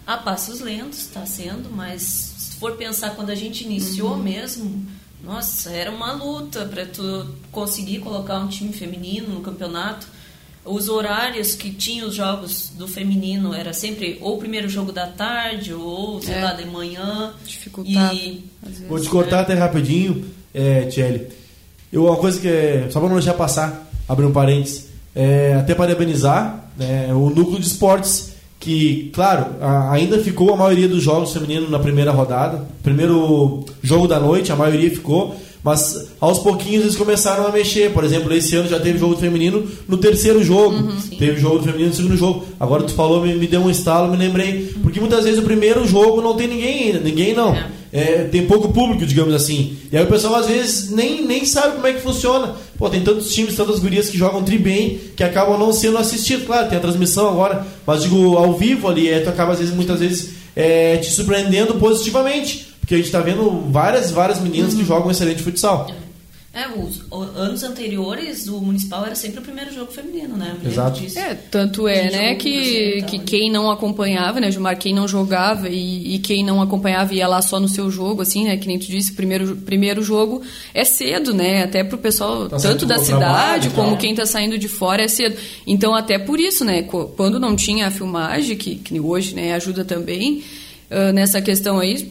a 0.07 0.16
passos 0.18 0.61
lentos, 0.61 0.99
está 1.01 1.25
sendo, 1.27 1.70
mas 1.70 2.03
se 2.03 2.57
for 2.57 2.73
pensar 2.77 3.11
quando 3.16 3.31
a 3.31 3.35
gente 3.35 3.64
iniciou 3.64 4.12
Uhum. 4.12 4.23
mesmo, 4.23 4.87
nossa, 5.23 5.70
era 5.70 5.90
uma 5.90 6.12
luta 6.12 6.66
para 6.66 6.85
tu 6.85 7.27
conseguir 7.51 8.01
colocar 8.01 8.38
um 8.38 8.49
time 8.49 8.73
feminino 8.73 9.29
no 9.29 9.40
campeonato. 9.40 10.07
Os 10.66 10.88
horários 10.88 11.55
que 11.55 11.70
tinha 11.70 12.07
os 12.07 12.14
jogos 12.14 12.70
do 12.70 12.87
feminino 12.88 13.53
era 13.55 13.73
sempre 13.75 14.18
ou 14.20 14.37
o 14.37 14.38
primeiro 14.38 14.66
jogo 14.68 14.92
da 14.92 15.07
tarde 15.07 15.73
ou, 15.75 16.20
sei 16.23 16.35
É. 16.37 16.44
lá, 16.44 16.53
de 16.55 16.64
manhã. 16.66 17.35
Dificultava, 17.47 18.14
E. 18.14 18.44
Vou 18.88 18.99
te 18.99 19.09
cortar 19.09 19.40
até 19.40 19.55
rapidinho, 19.55 20.25
é, 20.55 20.87
Tchelle. 20.87 21.29
Eu, 21.92 22.07
uma 22.07 22.16
coisa 22.16 22.40
que 22.40 22.49
é. 22.49 22.88
Só 22.90 22.99
para 22.99 23.09
não 23.09 23.16
deixar 23.16 23.35
passar, 23.35 23.90
abrir 24.09 24.25
um 24.27 24.33
parênteses. 24.33 24.84
É, 25.14 25.55
até 25.59 25.74
parabenizar 25.74 26.64
né, 26.77 27.09
o 27.12 27.31
núcleo 27.31 27.61
de 27.61 27.66
esportes, 27.66 28.33
que, 28.59 29.11
claro, 29.14 29.46
a- 29.61 29.92
ainda 29.92 30.18
ficou 30.18 30.53
a 30.53 30.57
maioria 30.57 30.88
dos 30.88 31.03
jogos 31.03 31.33
femininos 31.33 31.70
na 31.70 31.79
primeira 31.79 32.11
rodada. 32.11 32.64
Primeiro 32.83 33.64
jogo 33.83 34.09
da 34.09 34.18
noite, 34.18 34.50
a 34.53 34.57
maioria 34.57 34.90
ficou. 34.90 35.37
Mas 35.62 36.09
aos 36.20 36.40
pouquinhos 36.40 36.83
eles 36.85 36.96
começaram 36.96 37.46
a 37.46 37.50
mexer. 37.50 37.90
Por 37.92 38.05
exemplo, 38.05 38.31
esse 38.35 38.55
ano 38.55 38.68
já 38.68 38.79
teve 38.79 38.98
jogo 38.98 39.16
feminino 39.16 39.64
no 39.88 39.96
terceiro 39.96 40.42
jogo. 40.44 40.77
Uhum, 40.77 40.96
teve 41.18 41.40
jogo 41.40 41.62
feminino 41.62 41.88
no 41.88 41.94
segundo 41.94 42.16
jogo. 42.18 42.44
Agora 42.61 42.83
tu 42.83 42.92
falou, 42.92 43.22
me, 43.22 43.35
me 43.35 43.46
deu 43.46 43.62
um 43.62 43.70
estalo, 43.70 44.11
me 44.11 44.16
lembrei. 44.18 44.74
Porque 44.83 45.00
muitas 45.00 45.24
vezes 45.24 45.38
o 45.38 45.42
primeiro 45.42 45.87
jogo 45.87 46.20
não 46.20 46.35
tem 46.37 46.48
ninguém 46.48 46.85
ainda. 46.88 46.98
Ninguém 47.00 47.35
não. 47.35 47.55
É. 47.55 47.66
É, 47.94 48.24
tem 48.24 48.44
pouco 48.44 48.72
público, 48.72 49.07
digamos 49.07 49.33
assim. 49.33 49.76
E 49.92 49.96
aí 49.96 50.02
o 50.02 50.09
pessoal 50.09 50.35
às 50.35 50.48
vezes 50.48 50.90
nem, 50.90 51.24
nem 51.24 51.44
sabe 51.44 51.76
como 51.76 51.87
é 51.87 51.92
que 51.92 52.00
funciona. 52.00 52.57
Pô, 52.76 52.90
tem 52.90 53.04
tantos 53.04 53.33
times, 53.33 53.54
tantas 53.54 53.78
gurias 53.78 54.11
que 54.11 54.18
jogam 54.18 54.42
tri 54.42 54.59
bem, 54.59 54.98
que 55.14 55.22
acabam 55.22 55.57
não 55.57 55.72
sendo 55.72 55.96
assistidos. 55.98 56.44
Claro, 56.44 56.68
tem 56.68 56.76
a 56.76 56.80
transmissão 56.80 57.28
agora, 57.28 57.64
mas 57.87 58.02
digo, 58.02 58.37
ao 58.37 58.52
vivo 58.59 58.88
ali, 58.88 59.09
é, 59.09 59.20
tu 59.20 59.28
acaba 59.28 59.52
às 59.52 59.61
vezes, 59.61 59.72
muitas 59.72 60.00
vezes, 60.00 60.30
é, 60.57 60.96
te 60.96 61.09
surpreendendo 61.12 61.76
positivamente. 61.76 62.66
Porque 62.80 62.94
a 62.94 62.96
gente 62.96 63.07
está 63.07 63.20
vendo 63.20 63.70
várias, 63.70 64.11
várias 64.11 64.40
meninas 64.40 64.72
uhum. 64.72 64.80
que 64.80 64.87
jogam 64.87 65.11
excelente 65.12 65.42
futsal. 65.44 65.88
É, 66.55 66.69
os, 66.69 67.03
anos 67.37 67.64
anteriores, 67.64 68.47
o 68.47 68.61
Municipal 68.61 69.05
era 69.05 69.17
sempre 69.17 69.40
o 69.40 69.43
primeiro 69.43 69.75
jogo 69.75 69.90
feminino, 69.90 70.37
né? 70.37 70.57
Exato. 70.64 71.01
Disso. 71.01 71.19
É, 71.19 71.35
tanto 71.35 71.88
é, 71.88 72.11
né, 72.12 72.35
que, 72.37 73.03
que 73.09 73.19
quem 73.19 73.51
não 73.51 73.69
acompanhava, 73.69 74.38
né, 74.38 74.53
Gilmar, 74.53 74.79
quem 74.79 74.95
não 74.95 75.09
jogava 75.09 75.69
e, 75.69 76.14
e, 76.14 76.19
quem 76.21 76.45
não 76.45 76.62
acompanhava 76.62 77.12
ia 77.12 77.27
lá 77.27 77.43
só 77.43 77.59
no 77.59 77.69
seu 77.69 77.90
jogo, 77.90 78.23
assim, 78.23 78.45
né, 78.45 78.57
que 78.57 78.69
nem 78.69 78.79
tu 78.79 78.87
disse, 78.87 79.11
o 79.11 79.17
primeiro, 79.17 79.57
primeiro 79.57 80.01
jogo 80.01 80.43
é 80.73 80.85
cedo, 80.85 81.35
né, 81.35 81.64
até 81.64 81.83
pro 81.83 81.99
pessoal, 81.99 82.49
tá 82.49 82.57
tanto 82.57 82.87
da 82.87 82.99
cidade 82.99 83.71
como 83.71 83.97
quem 83.97 84.14
tá 84.14 84.25
saindo 84.25 84.57
de 84.57 84.69
fora 84.69 85.03
é 85.03 85.09
cedo. 85.09 85.37
Então, 85.67 85.93
até 85.93 86.21
por 86.21 86.38
isso, 86.38 86.64
né, 86.64 86.83
quando 86.83 87.40
não 87.40 87.57
tinha 87.57 87.88
a 87.88 87.90
filmagem, 87.90 88.57
que, 88.57 88.77
que 88.77 89.01
hoje, 89.01 89.35
né, 89.35 89.55
ajuda 89.55 89.85
também, 89.85 90.45
Uh, 90.94 91.12
nessa 91.12 91.42
questão 91.42 91.80
aí, 91.80 92.09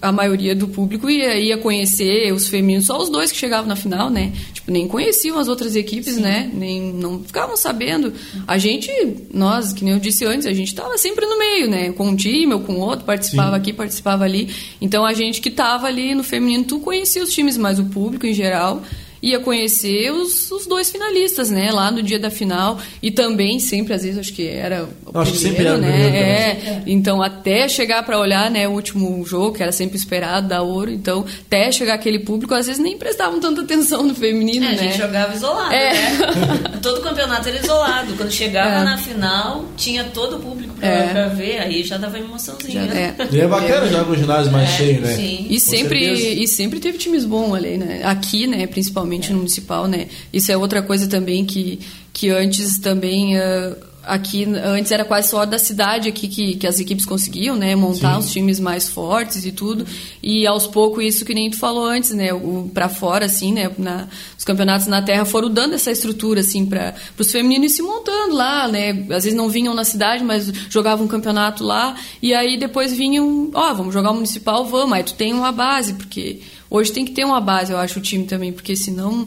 a 0.00 0.10
maioria 0.10 0.54
do 0.54 0.66
público 0.66 1.10
ia, 1.10 1.38
ia 1.38 1.58
conhecer 1.58 2.32
os 2.32 2.48
femininos, 2.48 2.86
só 2.86 2.96
os 2.96 3.10
dois 3.10 3.30
que 3.30 3.36
chegavam 3.36 3.66
na 3.66 3.76
final, 3.76 4.08
né? 4.08 4.32
Tipo, 4.54 4.70
nem 4.70 4.88
conheciam 4.88 5.38
as 5.38 5.48
outras 5.48 5.76
equipes, 5.76 6.14
Sim. 6.14 6.22
né? 6.22 6.50
Nem, 6.50 6.94
não 6.94 7.22
ficavam 7.22 7.58
sabendo. 7.58 8.10
A 8.46 8.56
gente, 8.56 8.90
nós, 9.34 9.74
que 9.74 9.84
nem 9.84 9.92
eu 9.92 10.00
disse 10.00 10.24
antes, 10.24 10.46
a 10.46 10.52
gente 10.54 10.68
estava 10.68 10.96
sempre 10.96 11.26
no 11.26 11.38
meio, 11.38 11.68
né? 11.68 11.92
Com 11.92 12.08
um 12.08 12.16
time 12.16 12.54
ou 12.54 12.60
com 12.60 12.76
outro, 12.76 13.04
participava 13.04 13.56
Sim. 13.56 13.60
aqui, 13.60 13.72
participava 13.74 14.24
ali. 14.24 14.48
Então, 14.80 15.04
a 15.04 15.12
gente 15.12 15.42
que 15.42 15.50
estava 15.50 15.86
ali 15.86 16.14
no 16.14 16.24
feminino, 16.24 16.64
tu 16.64 16.80
conhecia 16.80 17.22
os 17.22 17.34
times, 17.34 17.58
mas 17.58 17.78
o 17.78 17.84
público 17.84 18.26
em 18.26 18.32
geral 18.32 18.82
ia 19.22 19.38
conhecer 19.38 20.10
os, 20.10 20.50
os 20.50 20.66
dois 20.66 20.90
finalistas, 20.90 21.48
né? 21.48 21.70
Lá 21.70 21.92
no 21.92 22.02
dia 22.02 22.18
da 22.18 22.28
final. 22.28 22.78
E 23.00 23.10
também, 23.10 23.60
sempre, 23.60 23.94
às 23.94 24.02
vezes, 24.02 24.18
acho 24.18 24.32
que 24.32 24.48
era 24.48 24.88
o 25.06 25.18
acho 25.18 25.30
primeiro, 25.30 25.32
que 25.32 25.38
sempre 25.38 25.64
era 25.64 25.78
né? 25.78 26.18
É, 26.18 26.82
então, 26.86 27.22
até 27.22 27.68
chegar 27.68 28.02
para 28.02 28.18
olhar 28.18 28.50
né, 28.50 28.66
o 28.66 28.72
último 28.72 29.24
jogo, 29.24 29.56
que 29.56 29.62
era 29.62 29.70
sempre 29.70 29.96
esperado, 29.96 30.48
da 30.48 30.60
ouro. 30.60 30.90
Então, 30.90 31.24
até 31.46 31.70
chegar 31.70 31.94
aquele 31.94 32.18
público, 32.18 32.52
às 32.52 32.66
vezes 32.66 32.82
nem 32.82 32.98
prestavam 32.98 33.38
tanta 33.38 33.60
atenção 33.60 34.02
no 34.02 34.14
feminino, 34.14 34.66
é, 34.66 34.70
né? 34.70 34.74
A 34.74 34.82
gente 34.82 34.98
jogava 34.98 35.34
isolado, 35.34 35.72
é. 35.72 35.92
né? 35.92 36.78
todo 36.82 37.00
campeonato 37.00 37.48
era 37.48 37.58
isolado. 37.58 38.14
Quando 38.16 38.32
chegava 38.32 38.80
é. 38.80 38.84
na 38.84 38.98
final, 38.98 39.66
tinha 39.76 40.02
todo 40.02 40.36
o 40.36 40.40
público 40.40 40.74
pra, 40.74 40.88
é. 40.88 41.28
ver, 41.28 41.60
aí 41.60 41.84
já 41.84 41.96
dava 41.96 42.18
emoçãozinha. 42.18 42.86
Já, 42.86 42.94
é. 42.94 43.14
E 43.30 43.40
é 43.40 43.46
bacana 43.46 43.86
jogar 43.86 44.04
com 44.04 44.12
o 44.12 44.16
ginásio 44.16 44.50
mais 44.50 44.68
é, 44.68 44.76
cheio, 44.76 45.00
né? 45.00 45.14
Sim. 45.14 45.46
E 45.48 45.60
sempre, 45.60 46.42
e 46.42 46.48
sempre 46.48 46.80
teve 46.80 46.98
times 46.98 47.24
bons 47.24 47.54
ali, 47.54 47.78
né? 47.78 48.02
Aqui, 48.04 48.48
né, 48.48 48.66
principalmente 48.66 49.11
principalmente 49.12 49.28
é. 49.28 49.32
no 49.32 49.38
municipal, 49.38 49.86
né? 49.86 50.08
Isso 50.32 50.50
é 50.50 50.56
outra 50.56 50.82
coisa 50.82 51.06
também 51.06 51.44
que, 51.44 51.80
que 52.12 52.30
antes 52.30 52.78
também 52.78 53.36
uh, 53.36 53.76
aqui 54.02 54.44
antes 54.44 54.90
era 54.90 55.04
quase 55.04 55.28
só 55.28 55.44
da 55.44 55.58
cidade 55.58 56.08
aqui 56.08 56.26
que, 56.26 56.56
que 56.56 56.66
as 56.66 56.80
equipes 56.80 57.04
conseguiam, 57.04 57.54
né, 57.54 57.76
montar 57.76 58.14
Sim. 58.14 58.18
os 58.18 58.32
times 58.32 58.60
mais 58.60 58.88
fortes 58.88 59.44
e 59.44 59.52
tudo. 59.52 59.86
E 60.22 60.46
aos 60.46 60.66
poucos 60.66 61.04
isso 61.04 61.24
que 61.24 61.34
nem 61.34 61.50
tu 61.50 61.56
falou 61.56 61.84
antes, 61.84 62.10
né, 62.10 62.28
para 62.74 62.88
fora 62.88 63.26
assim, 63.26 63.52
né, 63.52 63.70
na, 63.78 64.08
os 64.36 64.44
campeonatos 64.44 64.86
na 64.86 65.02
terra 65.02 65.24
foram 65.24 65.48
dando 65.48 65.74
essa 65.74 65.90
estrutura 65.90 66.40
assim 66.40 66.66
para 66.66 66.94
os 67.16 67.30
femininos 67.30 67.72
se 67.72 67.82
montando 67.82 68.34
lá, 68.34 68.66
né? 68.66 68.90
Às 69.10 69.24
vezes 69.24 69.34
não 69.34 69.48
vinham 69.48 69.74
na 69.74 69.84
cidade, 69.84 70.24
mas 70.24 70.52
jogavam 70.68 71.04
um 71.04 71.08
campeonato 71.08 71.62
lá 71.62 71.94
e 72.20 72.34
aí 72.34 72.58
depois 72.58 72.92
vinham, 72.92 73.50
ó, 73.54 73.70
oh, 73.70 73.74
vamos 73.74 73.94
jogar 73.94 74.10
o 74.10 74.14
municipal, 74.14 74.64
vamos. 74.64 74.92
Aí 74.94 75.04
tu 75.04 75.14
tem 75.14 75.32
uma 75.32 75.52
base, 75.52 75.94
porque 75.94 76.40
Hoje 76.74 76.90
tem 76.90 77.04
que 77.04 77.12
ter 77.12 77.22
uma 77.22 77.38
base, 77.38 77.70
eu 77.70 77.76
acho, 77.76 77.98
o 77.98 78.02
time 78.02 78.24
também, 78.24 78.50
porque 78.50 78.74
senão, 78.74 79.26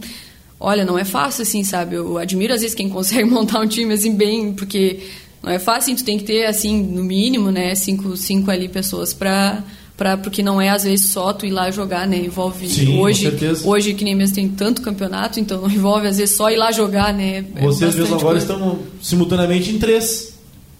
olha, 0.59 0.83
não 0.83 0.97
é 0.97 1.05
fácil 1.05 1.43
assim, 1.43 1.63
sabe? 1.63 1.95
Eu 1.95 2.17
admiro 2.17 2.51
às 2.51 2.61
vezes 2.61 2.73
quem 2.73 2.89
consegue 2.89 3.29
montar 3.29 3.59
um 3.59 3.67
time 3.67 3.93
assim 3.93 4.15
bem, 4.15 4.51
porque 4.51 5.01
não 5.43 5.51
é 5.51 5.59
fácil, 5.59 5.93
assim, 5.93 5.95
tu 5.95 6.03
tem 6.03 6.17
que 6.17 6.23
ter 6.23 6.47
assim, 6.47 6.81
no 6.81 7.03
mínimo, 7.03 7.51
né, 7.51 7.75
cinco, 7.75 8.17
cinco 8.17 8.49
ali 8.49 8.67
pessoas 8.67 9.13
para 9.13 9.63
para 9.95 10.17
porque 10.17 10.43
não 10.43 10.59
é 10.59 10.69
às 10.69 10.83
vezes 10.83 11.11
só 11.11 11.31
tu 11.31 11.45
ir 11.45 11.51
lá 11.51 11.69
jogar, 11.71 12.07
né? 12.07 12.17
Envolve 12.17 12.67
Sim, 12.67 12.99
hoje, 12.99 13.31
hoje 13.63 13.93
que 13.93 14.03
nem 14.03 14.15
mesmo 14.15 14.35
tem 14.35 14.49
tanto 14.49 14.81
campeonato, 14.81 15.39
então 15.39 15.61
não 15.61 15.69
envolve 15.69 16.07
às 16.07 16.17
vezes 16.17 16.35
só 16.35 16.49
ir 16.49 16.57
lá 16.57 16.71
jogar, 16.71 17.13
né? 17.13 17.45
É 17.55 17.61
Vocês 17.61 17.95
mesmo 17.95 18.15
agora 18.15 18.39
coisa. 18.39 18.53
estão 18.53 18.79
simultaneamente 19.01 19.69
em 19.69 19.77
três: 19.77 20.33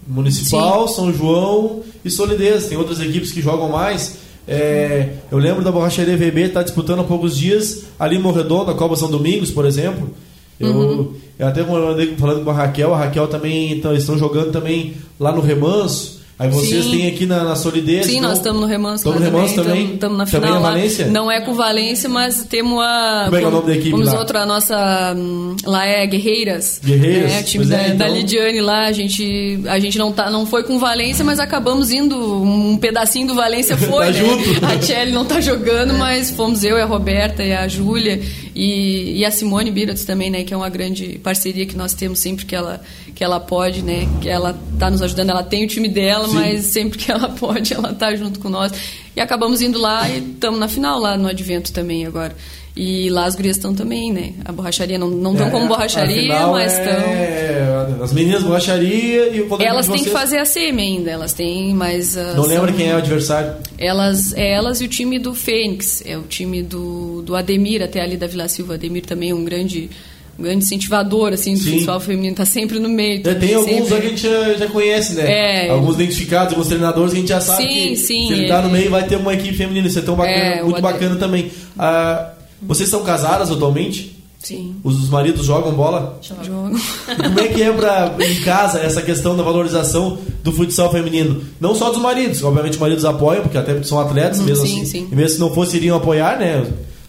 Municipal, 0.06 0.86
Sim. 0.88 0.94
São 0.96 1.12
João 1.14 1.82
e 2.04 2.10
Solidez. 2.10 2.66
Tem 2.66 2.76
outras 2.76 3.00
equipes 3.00 3.32
que 3.32 3.40
jogam 3.40 3.70
mais. 3.70 4.25
É, 4.48 5.08
eu 5.30 5.38
lembro 5.38 5.64
da 5.64 5.72
borracharia 5.72 6.16
VB 6.16 6.42
estar 6.42 6.60
tá 6.60 6.62
disputando 6.62 7.00
há 7.00 7.04
poucos 7.04 7.36
dias 7.36 7.84
ali 7.98 8.16
em 8.16 8.20
Morredondo, 8.20 8.70
a 8.70 8.74
Copa 8.74 8.94
São 8.94 9.10
Domingos, 9.10 9.50
por 9.50 9.64
exemplo. 9.64 10.10
Eu, 10.58 10.70
uhum. 10.70 11.14
eu 11.38 11.46
até 11.46 11.60
andei 11.60 12.14
falando 12.16 12.44
com 12.44 12.50
a 12.50 12.54
Raquel, 12.54 12.94
a 12.94 12.98
Raquel 12.98 13.26
também 13.28 13.72
então, 13.72 13.94
estão 13.94 14.16
jogando 14.16 14.52
também 14.52 14.94
lá 15.18 15.32
no 15.32 15.40
Remanso. 15.40 16.15
Aí 16.38 16.50
vocês 16.50 16.84
Sim. 16.84 16.90
têm 16.90 17.08
aqui 17.08 17.24
na, 17.24 17.44
na 17.44 17.56
Solidez. 17.56 18.04
Sim, 18.04 18.20
nós 18.20 18.36
estamos 18.36 18.60
no 18.60 18.66
Remanso. 18.66 18.96
Estamos 18.96 19.20
no 19.20 19.24
Remanso 19.24 19.54
também? 19.54 19.94
Estamos 19.94 20.18
na 20.18 20.26
final. 20.26 20.42
Também 20.42 20.54
na 20.54 20.68
Valência? 20.68 21.06
Não 21.06 21.32
é 21.32 21.40
com 21.40 21.54
Valência, 21.54 22.10
mas 22.10 22.44
temos 22.44 22.78
a. 22.78 23.22
Como 23.24 23.36
é 23.36 23.38
que 23.38 23.44
é 23.44 23.48
o 23.48 23.50
nome 23.50 23.66
da 23.66 23.72
equipe? 23.72 23.90
Vamos 23.90 24.12
lá? 24.12 24.18
outra, 24.18 24.42
a 24.42 24.46
nossa. 24.46 25.14
Hum, 25.16 25.56
lá 25.64 25.86
é 25.86 26.06
Guerreiras. 26.06 26.78
Guerreiras? 26.84 27.32
É, 27.32 27.40
o 27.40 27.44
time 27.44 27.64
da, 27.64 27.78
é, 27.78 27.86
então... 27.86 27.98
da, 27.98 28.08
Lidiane 28.08 28.60
lá. 28.60 28.84
A 28.84 28.92
gente, 28.92 29.60
a 29.66 29.78
gente 29.78 29.96
não, 29.96 30.12
tá, 30.12 30.30
não 30.30 30.44
foi 30.44 30.62
com 30.62 30.78
Valência, 30.78 31.24
mas 31.24 31.40
acabamos 31.40 31.90
indo. 31.90 32.16
Um 32.16 32.76
pedacinho 32.76 33.28
do 33.28 33.34
Valência 33.34 33.74
foi. 33.78 34.06
tá 34.06 34.12
né? 34.12 34.12
junto. 34.12 34.66
A 34.66 34.76
Tchelle 34.76 35.12
não 35.12 35.24
tá 35.24 35.40
jogando, 35.40 35.94
mas 35.98 36.30
fomos 36.30 36.62
eu 36.64 36.76
e 36.76 36.82
a 36.82 36.86
Roberta 36.86 37.42
e 37.42 37.54
a 37.54 37.66
Júlia 37.66 38.20
e, 38.56 39.18
e 39.18 39.24
a 39.26 39.30
Simone 39.30 39.70
Birats 39.70 40.06
também, 40.06 40.30
né? 40.30 40.42
Que 40.42 40.54
é 40.54 40.56
uma 40.56 40.70
grande 40.70 41.20
parceria 41.22 41.66
que 41.66 41.76
nós 41.76 41.92
temos 41.92 42.20
sempre 42.20 42.46
que 42.46 42.56
ela, 42.56 42.80
que 43.14 43.22
ela 43.22 43.38
pode, 43.38 43.82
né? 43.82 44.08
Que 44.22 44.30
ela 44.30 44.58
tá 44.78 44.90
nos 44.90 45.02
ajudando. 45.02 45.28
Ela 45.28 45.42
tem 45.42 45.66
o 45.66 45.68
time 45.68 45.90
dela, 45.90 46.26
Sim. 46.26 46.34
mas 46.34 46.64
sempre 46.64 46.98
que 46.98 47.12
ela 47.12 47.28
pode, 47.38 47.74
ela 47.74 47.92
tá 47.92 48.16
junto 48.16 48.40
com 48.40 48.48
nós. 48.48 48.72
E 49.14 49.20
acabamos 49.20 49.60
indo 49.60 49.78
lá 49.78 50.08
e 50.08 50.20
estamos 50.20 50.58
na 50.58 50.68
final 50.68 50.98
lá 50.98 51.18
no 51.18 51.28
Advento 51.28 51.70
também 51.70 52.06
agora. 52.06 52.34
E 52.76 53.08
lá 53.08 53.24
as 53.24 53.34
gurias 53.34 53.56
estão 53.56 53.74
também, 53.74 54.12
né? 54.12 54.34
A 54.44 54.52
borracharia 54.52 54.98
não 54.98 55.32
estão 55.32 55.46
é, 55.46 55.50
como 55.50 55.66
borracharia, 55.66 56.46
mas 56.48 56.72
estão. 56.72 56.92
É... 56.92 57.96
As 58.02 58.12
meninas 58.12 58.42
borracharia 58.42 59.28
e 59.28 59.40
o 59.40 59.62
Elas 59.62 59.88
têm 59.88 60.04
que 60.04 60.10
fazer 60.10 60.36
a 60.36 60.44
semi 60.44 60.82
ainda, 60.82 61.10
elas 61.10 61.32
têm, 61.32 61.74
mas. 61.74 62.16
Uh, 62.16 62.36
não 62.36 62.44
são... 62.44 62.46
lembra 62.46 62.72
quem 62.74 62.90
é 62.90 62.94
o 62.94 62.98
adversário? 62.98 63.54
Elas, 63.78 64.34
é 64.34 64.52
elas 64.52 64.82
e 64.82 64.84
o 64.84 64.88
time 64.88 65.18
do 65.18 65.34
Fênix, 65.34 66.02
é 66.04 66.18
o 66.18 66.22
time 66.24 66.62
do, 66.62 67.15
do 67.26 67.34
Ademir, 67.34 67.82
até 67.82 68.00
ali 68.00 68.16
da 68.16 68.26
Vila 68.26 68.48
Silva. 68.48 68.74
Ademir 68.74 69.04
também 69.04 69.30
é 69.30 69.34
um 69.34 69.44
grande 69.44 69.90
um 70.38 70.42
grande 70.42 70.64
incentivador, 70.64 71.32
assim, 71.32 71.54
do 71.54 71.64
pessoal 71.64 71.98
feminino, 71.98 72.36
tá 72.36 72.44
sempre 72.44 72.78
no 72.78 72.90
meio. 72.90 73.26
É, 73.26 73.34
tem 73.34 73.54
alguns 73.54 73.70
sempre... 73.70 73.86
que 73.86 73.94
a 73.94 74.08
gente 74.08 74.22
já, 74.22 74.54
já 74.54 74.66
conhece, 74.68 75.14
né? 75.14 75.66
É, 75.66 75.70
alguns 75.70 75.94
identificados, 75.94 76.52
alguns 76.52 76.68
treinadores 76.68 77.12
que 77.12 77.16
a 77.16 77.20
gente 77.20 77.28
já 77.30 77.40
sabe 77.40 77.62
sim, 77.62 77.88
que 77.88 77.96
sim, 77.96 78.26
se 78.28 78.32
ele 78.34 78.46
tá 78.46 78.60
no 78.60 78.68
meio 78.68 78.90
vai 78.90 79.06
ter 79.06 79.16
uma 79.16 79.32
equipe 79.32 79.56
feminina, 79.56 79.88
isso 79.88 79.98
é 79.98 80.02
tão 80.02 80.14
bacana, 80.14 80.36
é, 80.36 80.62
muito 80.62 80.82
bacana 80.82 81.16
também. 81.16 81.50
Ah, 81.78 82.32
vocês 82.60 82.88
são 82.88 83.02
casadas 83.02 83.50
atualmente? 83.50 84.14
Sim. 84.38 84.76
Os 84.84 85.08
maridos 85.08 85.44
jogam 85.46 85.72
bola? 85.72 86.20
Jogam. 86.22 86.70
Como 87.16 87.40
é 87.40 87.48
que 87.48 87.62
é 87.62 87.72
pra, 87.72 88.14
em 88.20 88.40
casa 88.42 88.78
essa 88.78 89.02
questão 89.02 89.36
da 89.36 89.42
valorização 89.42 90.18
do 90.44 90.52
futsal 90.52 90.92
feminino? 90.92 91.42
Não 91.58 91.74
só 91.74 91.90
dos 91.90 92.00
maridos, 92.00 92.44
obviamente 92.44 92.74
os 92.74 92.78
maridos 92.78 93.04
apoiam, 93.04 93.42
porque 93.42 93.58
até 93.58 93.82
são 93.82 93.98
atletas, 93.98 94.40
mesmo 94.40 94.66
sim, 94.66 94.82
assim. 94.82 94.86
Sim. 94.86 95.08
E 95.10 95.16
mesmo 95.16 95.30
se 95.30 95.40
não 95.40 95.52
fosse, 95.52 95.78
iriam 95.78 95.96
apoiar, 95.96 96.38
né? 96.38 96.64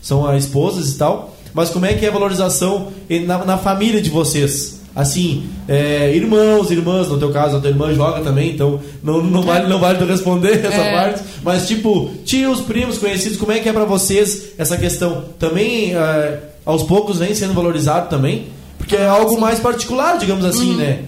São 0.08 0.26
as 0.26 0.46
esposas 0.46 0.90
e 0.90 0.98
tal 0.98 1.38
mas 1.58 1.72
como 1.72 1.88
é 1.88 1.94
que 1.96 2.06
é 2.06 2.10
a 2.10 2.12
valorização 2.12 2.90
na, 3.26 3.44
na 3.44 3.58
família 3.58 4.00
de 4.00 4.12
vocês? 4.12 4.80
Assim, 4.96 5.50
é, 5.68 6.16
irmãos, 6.16 6.70
irmãs, 6.70 7.08
no 7.08 7.18
teu 7.18 7.32
caso, 7.32 7.58
a 7.58 7.60
tua 7.60 7.72
irmã 7.72 7.92
joga 7.96 8.22
também, 8.22 8.52
então 8.52 8.80
não, 9.04 9.24
não, 9.24 9.42
vale, 9.42 9.68
não 9.68 9.80
vale 9.80 9.98
tu 9.98 10.06
responder 10.06 10.54
essa 10.64 10.78
é. 10.78 10.94
parte. 10.94 11.24
Mas, 11.44 11.68
tipo, 11.68 12.12
tios, 12.24 12.62
primos, 12.62 13.00
conhecidos, 13.00 13.40
como 13.40 13.52
é 13.52 13.60
que 13.60 13.68
é 13.68 13.74
para 13.74 13.86
vocês 13.86 14.50
essa 14.56 14.78
questão? 14.78 15.24
Também, 15.40 15.96
é, 15.96 16.40
aos 16.64 16.84
poucos, 16.84 17.18
vem 17.18 17.34
sendo 17.34 17.56
valorizado 17.56 18.08
também? 18.08 18.46
Porque 18.78 18.96
é 18.96 19.08
algo 19.08 19.42
mais 19.42 19.60
particular, 19.60 20.20
digamos 20.20 20.46
assim, 20.46 20.74
uhum. 20.74 20.78
né? 20.78 21.06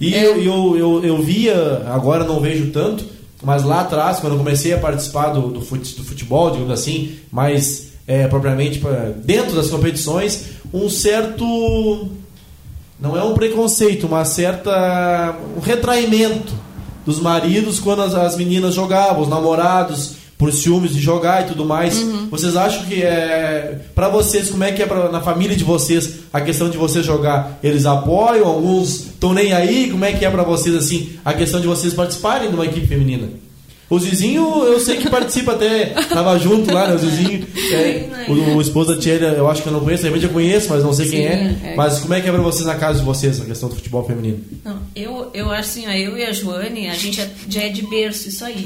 E 0.00 0.14
é. 0.14 0.24
eu, 0.24 0.40
eu, 0.40 0.76
eu, 0.76 1.04
eu, 1.04 1.22
via, 1.22 1.82
agora 1.86 2.22
não 2.22 2.38
vejo 2.38 2.70
tanto, 2.70 3.04
mas 3.42 3.64
lá 3.64 3.80
atrás, 3.80 4.20
quando 4.20 4.34
eu 4.34 4.38
comecei 4.38 4.72
a 4.72 4.78
participar 4.78 5.30
do, 5.30 5.48
do 5.48 5.60
futebol, 5.60 6.52
digamos 6.52 6.72
assim, 6.72 7.16
mais 7.32 7.87
é, 8.08 8.26
propriamente 8.26 8.78
pra, 8.78 9.12
dentro 9.22 9.54
das 9.54 9.68
competições, 9.68 10.46
um 10.72 10.88
certo. 10.88 12.08
Não 12.98 13.16
é 13.16 13.22
um 13.22 13.34
preconceito, 13.34 14.06
uma 14.06 14.24
certa. 14.24 15.36
um 15.54 15.60
retraimento 15.60 16.54
dos 17.04 17.20
maridos 17.20 17.78
quando 17.78 18.02
as, 18.02 18.14
as 18.14 18.36
meninas 18.36 18.74
jogavam, 18.74 19.22
os 19.22 19.28
namorados 19.28 20.16
por 20.38 20.52
ciúmes 20.52 20.94
de 20.94 21.00
jogar 21.00 21.42
e 21.42 21.48
tudo 21.48 21.64
mais. 21.64 21.98
Uhum. 21.98 22.28
Vocês 22.30 22.56
acham 22.56 22.86
que 22.86 23.02
é. 23.02 23.80
Pra 23.94 24.08
vocês, 24.08 24.48
como 24.50 24.64
é 24.64 24.72
que 24.72 24.82
é 24.82 24.86
pra, 24.86 25.10
na 25.10 25.20
família 25.20 25.56
de 25.56 25.64
vocês 25.64 26.20
a 26.32 26.40
questão 26.40 26.70
de 26.70 26.78
vocês 26.78 27.04
jogar? 27.04 27.58
Eles 27.62 27.84
apoiam? 27.84 28.46
Alguns 28.46 29.00
estão 29.00 29.34
nem 29.34 29.52
aí? 29.52 29.90
Como 29.90 30.04
é 30.04 30.12
que 30.12 30.24
é 30.24 30.30
pra 30.30 30.44
vocês, 30.44 30.74
assim, 30.74 31.10
a 31.24 31.34
questão 31.34 31.60
de 31.60 31.66
vocês 31.66 31.92
participarem 31.92 32.48
de 32.48 32.54
uma 32.54 32.64
equipe 32.64 32.86
feminina? 32.86 33.28
O 33.90 33.98
Zizinho, 33.98 34.64
eu 34.64 34.78
sei 34.78 34.98
que 34.98 35.08
participa 35.08 35.52
até, 35.52 35.86
tava 36.10 36.38
junto 36.38 36.72
lá, 36.72 36.88
né? 36.88 36.94
O 36.94 36.98
Zizinho, 36.98 37.46
é, 37.72 38.08
o, 38.28 38.56
o, 38.56 38.60
esposo 38.60 38.94
da 38.94 39.00
Tia, 39.00 39.14
eu 39.14 39.48
acho 39.48 39.62
que 39.62 39.68
eu 39.68 39.72
não 39.72 39.80
conheço, 39.80 40.02
de 40.02 40.08
repente 40.10 40.26
eu 40.26 40.32
conheço, 40.32 40.68
mas 40.68 40.84
não 40.84 40.92
sei 40.92 41.06
Sim, 41.06 41.12
quem 41.12 41.26
é. 41.26 41.56
é. 41.64 41.74
Mas 41.74 42.00
como 42.00 42.12
é 42.12 42.20
que 42.20 42.28
é 42.28 42.32
pra 42.32 42.42
vocês 42.42 42.66
na 42.66 42.74
casa 42.74 42.98
de 42.98 43.04
vocês, 43.04 43.40
a 43.40 43.46
questão 43.46 43.68
do 43.68 43.74
futebol 43.74 44.04
feminino? 44.04 44.40
Não, 44.62 44.77
eu, 45.02 45.30
eu 45.34 45.50
acho 45.50 45.70
assim, 45.70 45.86
eu 45.86 46.16
e 46.16 46.24
a 46.24 46.32
Joane, 46.32 46.88
a 46.88 46.94
gente 46.94 47.20
já 47.48 47.62
é 47.62 47.68
de 47.68 47.82
berço 47.82 48.28
isso 48.28 48.44
aí. 48.44 48.64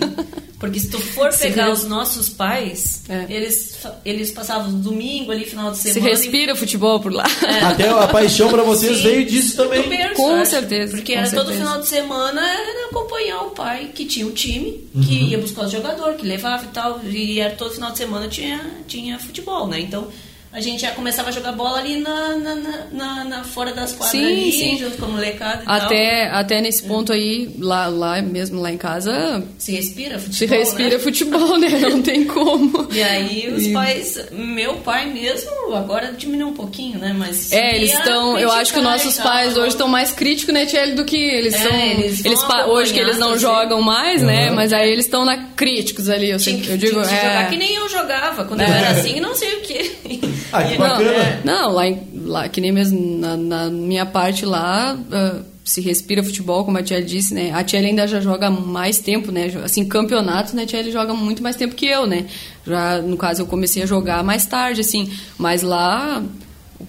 Porque 0.62 0.78
se 0.78 0.88
tu 0.88 1.00
for 1.00 1.36
pegar 1.36 1.72
os 1.72 1.82
nossos 1.82 2.28
pais, 2.28 3.02
é. 3.08 3.26
eles, 3.28 3.76
eles 4.04 4.30
passavam 4.30 4.72
domingo 4.72 5.32
ali, 5.32 5.44
final 5.44 5.72
de 5.72 5.78
semana. 5.78 6.00
Se 6.00 6.08
respira 6.08 6.52
e... 6.52 6.56
futebol 6.56 7.00
por 7.00 7.12
lá. 7.12 7.24
É. 7.44 7.64
Até 7.64 7.88
a 7.88 8.06
paixão 8.06 8.48
para 8.48 8.62
vocês 8.62 8.98
Sim, 8.98 9.02
veio 9.02 9.26
disso 9.26 9.56
também. 9.56 9.88
Berço, 9.88 10.14
com 10.14 10.36
acho. 10.36 10.52
certeza. 10.52 10.96
Porque 10.96 11.14
com 11.14 11.18
era 11.18 11.28
certeza. 11.28 11.50
todo 11.50 11.58
final 11.58 11.80
de 11.80 11.88
semana 11.88 12.40
era 12.40 12.86
acompanhar 12.86 13.40
o 13.42 13.50
pai 13.50 13.90
que 13.92 14.04
tinha 14.04 14.24
o 14.24 14.30
time, 14.30 14.88
uhum. 14.94 15.02
que 15.02 15.14
ia 15.24 15.38
buscar 15.38 15.64
os 15.64 15.72
jogadores, 15.72 16.20
que 16.20 16.26
levava 16.26 16.64
e 16.64 16.68
tal. 16.68 17.00
E 17.04 17.40
era 17.40 17.54
todo 17.56 17.74
final 17.74 17.90
de 17.90 17.98
semana 17.98 18.28
tinha, 18.28 18.60
tinha 18.86 19.18
futebol, 19.18 19.66
né? 19.66 19.80
Então 19.80 20.06
a 20.52 20.60
gente 20.60 20.82
já 20.82 20.90
começava 20.90 21.30
a 21.30 21.32
jogar 21.32 21.52
bola 21.52 21.78
ali 21.78 21.96
na, 21.96 22.36
na, 22.36 22.54
na, 22.92 23.24
na 23.24 23.44
fora 23.44 23.72
das 23.72 23.92
quadras 23.92 24.10
sim, 24.10 24.22
ali, 24.22 24.52
sim. 24.52 24.78
junto 24.78 24.98
com 24.98 25.06
a 25.06 25.08
molecada 25.08 25.62
até, 25.64 26.28
tal. 26.28 26.40
Até 26.40 26.60
nesse 26.60 26.82
ponto 26.82 27.10
aí, 27.10 27.50
lá, 27.58 27.86
lá 27.86 28.20
mesmo 28.20 28.60
lá 28.60 28.70
em 28.70 28.76
casa... 28.76 29.42
Se 29.56 29.72
respira 29.72 30.18
futebol, 30.18 30.36
Se 30.36 30.46
respira 30.46 30.90
né? 30.90 30.98
futebol, 30.98 31.58
né? 31.58 31.68
Não 31.88 32.02
tem 32.02 32.24
como. 32.24 32.86
E 32.92 33.02
aí 33.02 33.50
os 33.50 33.66
e... 33.66 33.72
pais... 33.72 34.26
Meu 34.30 34.74
pai 34.74 35.06
mesmo, 35.06 35.74
agora 35.74 36.12
diminuiu 36.12 36.48
um 36.48 36.54
pouquinho, 36.54 36.98
né? 36.98 37.14
Mas... 37.16 37.50
É, 37.50 37.74
eles 37.74 37.94
estão... 37.94 38.38
Eu 38.38 38.52
acho 38.52 38.74
que 38.74 38.80
nossos 38.82 39.16
pais 39.16 39.56
hoje 39.56 39.68
estão 39.68 39.88
mais 39.88 40.10
críticos, 40.10 40.52
né, 40.52 40.66
Tchelle, 40.66 40.92
do 40.92 41.06
que 41.06 41.16
eles 41.16 41.54
é, 41.54 41.58
são... 41.58 41.74
Eles, 41.74 42.24
eles 42.26 42.42
Hoje 42.68 42.92
que 42.92 43.00
eles 43.00 43.16
não 43.16 43.38
jogam 43.38 43.80
mais, 43.80 44.20
uhum. 44.20 44.26
né? 44.26 44.50
Mas 44.50 44.74
aí 44.74 44.90
eles 44.90 45.06
estão 45.06 45.24
na 45.24 45.38
críticos 45.56 46.10
ali, 46.10 46.28
eu, 46.28 46.38
sei, 46.38 46.62
eu 46.68 46.76
digo... 46.76 47.00
Tinha 47.02 47.06
que 47.06 47.14
é... 47.14 47.28
jogar 47.30 47.48
que 47.48 47.56
nem 47.56 47.74
eu 47.74 47.88
jogava, 47.88 48.44
quando 48.44 48.60
é. 48.60 48.68
eu 48.68 48.72
era 48.72 48.90
assim, 48.90 49.18
não 49.18 49.34
sei 49.34 49.54
o 49.54 49.60
quê. 49.62 49.90
Ah, 50.52 50.64
que 50.64 50.76
bacana. 50.76 51.04
Não, 51.04 51.10
é, 51.12 51.40
não 51.44 51.72
lá, 51.72 51.86
em, 51.86 52.00
lá, 52.24 52.48
que 52.48 52.60
nem 52.60 52.72
mesmo 52.72 53.18
na, 53.18 53.36
na 53.36 53.70
minha 53.70 54.06
parte 54.06 54.44
lá, 54.44 54.94
uh, 54.94 55.44
se 55.64 55.80
respira 55.80 56.22
futebol, 56.22 56.64
como 56.64 56.78
a 56.78 56.82
tia 56.82 57.02
disse, 57.02 57.32
né? 57.34 57.52
A 57.52 57.62
tia 57.62 57.80
ainda 57.80 58.06
já 58.06 58.20
joga 58.20 58.50
mais 58.50 58.98
tempo, 58.98 59.30
né? 59.30 59.52
Assim, 59.64 59.84
campeonatos, 59.84 60.52
né? 60.52 60.62
A 60.62 60.66
tia 60.66 60.90
joga 60.90 61.14
muito 61.14 61.42
mais 61.42 61.56
tempo 61.56 61.74
que 61.74 61.86
eu, 61.86 62.06
né? 62.06 62.26
Já, 62.66 63.00
no 63.00 63.16
caso, 63.16 63.42
eu 63.42 63.46
comecei 63.46 63.82
a 63.82 63.86
jogar 63.86 64.24
mais 64.24 64.44
tarde, 64.44 64.80
assim. 64.80 65.10
Mas 65.38 65.62
lá, 65.62 66.22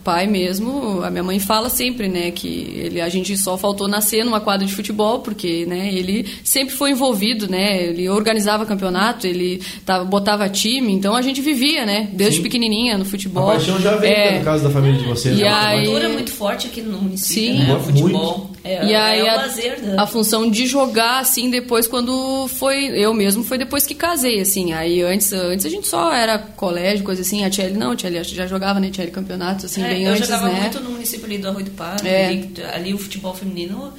pai 0.04 0.28
mesmo, 0.28 1.02
a 1.04 1.10
minha 1.10 1.24
mãe 1.24 1.40
fala 1.40 1.70
sempre, 1.70 2.08
né, 2.08 2.32
que 2.32 2.48
ele, 2.76 3.02
a 3.02 3.10
gente 3.10 3.38
só 3.38 3.58
faltou 3.58 3.88
nascer 3.88 4.26
numa 4.26 4.42
quadra 4.42 4.66
de 4.66 4.74
futebol, 4.74 5.20
porque, 5.20 5.66
né, 5.66 5.94
ele 5.94 6.28
sempre 6.44 6.76
foi 6.76 6.92
envolvido, 6.92 7.48
né, 7.48 7.84
ele 7.84 8.10
organizava 8.10 8.66
campeonato, 8.66 9.26
ele 9.26 9.62
tava, 9.86 10.04
botava 10.04 10.48
time, 10.50 10.92
então 10.92 11.16
a 11.16 11.22
gente 11.22 11.42
vivia, 11.42 11.86
né, 11.86 12.10
desde 12.14 12.38
Sim. 12.38 12.44
pequenininha 12.44 12.98
no 12.98 13.06
futebol. 13.06 13.50
A 13.50 13.54
paixão 13.54 13.80
já 13.80 13.96
veio, 13.96 14.14
é, 14.14 14.40
no 14.40 14.46
caso 14.46 14.64
da 14.64 14.70
família 14.70 15.00
de 15.00 15.06
vocês. 15.06 15.40
E 15.40 15.44
né? 15.44 15.48
a 15.48 15.82
cultura 15.82 16.10
muito 16.10 16.32
forte 16.32 16.68
aqui 16.68 16.82
no 16.82 17.02
município, 17.02 17.62
Sim. 17.62 17.68
né, 17.68 17.80
futebol. 17.80 18.54
É, 18.64 18.86
e 18.86 18.96
aí 18.96 19.22
é 19.22 19.30
a, 19.30 19.36
lazer 19.36 19.82
da... 19.82 20.04
a 20.04 20.08
função 20.08 20.50
de 20.50 20.66
jogar, 20.66 21.20
assim, 21.20 21.50
depois 21.50 21.86
quando 21.86 22.48
foi, 22.48 22.86
eu 22.88 23.14
mesmo, 23.14 23.44
foi 23.44 23.58
depois 23.58 23.86
que 23.86 23.94
casei, 23.94 24.40
assim, 24.40 24.72
aí 24.72 25.02
antes, 25.02 25.34
antes 25.34 25.66
a 25.66 25.70
gente 25.70 25.88
só 25.88 26.14
era 26.14 26.38
colégio, 26.38 27.04
coisa 27.04 27.22
assim, 27.22 27.44
a 27.44 27.50
Tchelle 27.50 27.78
não, 27.78 27.92
a 27.92 27.96
Tchelle 27.96 28.24
já 28.24 28.48
jogava, 28.48 28.80
né, 28.80 28.90
Tchelle 28.90 29.12
campeonatos, 29.12 29.66
assim, 29.66 29.84
é, 29.84 29.93
bem 29.94 30.04
eu 30.04 30.12
antes, 30.12 30.28
jogava 30.28 30.50
né? 30.50 30.62
muito 30.62 30.80
no 30.80 30.90
município 30.92 31.26
ali 31.26 31.38
do 31.38 31.48
Arroio 31.48 31.66
do 31.66 31.72
Parque. 31.72 32.08
É. 32.08 32.28
Ali, 32.28 32.54
ali, 32.74 32.94
o 32.94 32.98
futebol 32.98 33.34
feminino, 33.34 33.94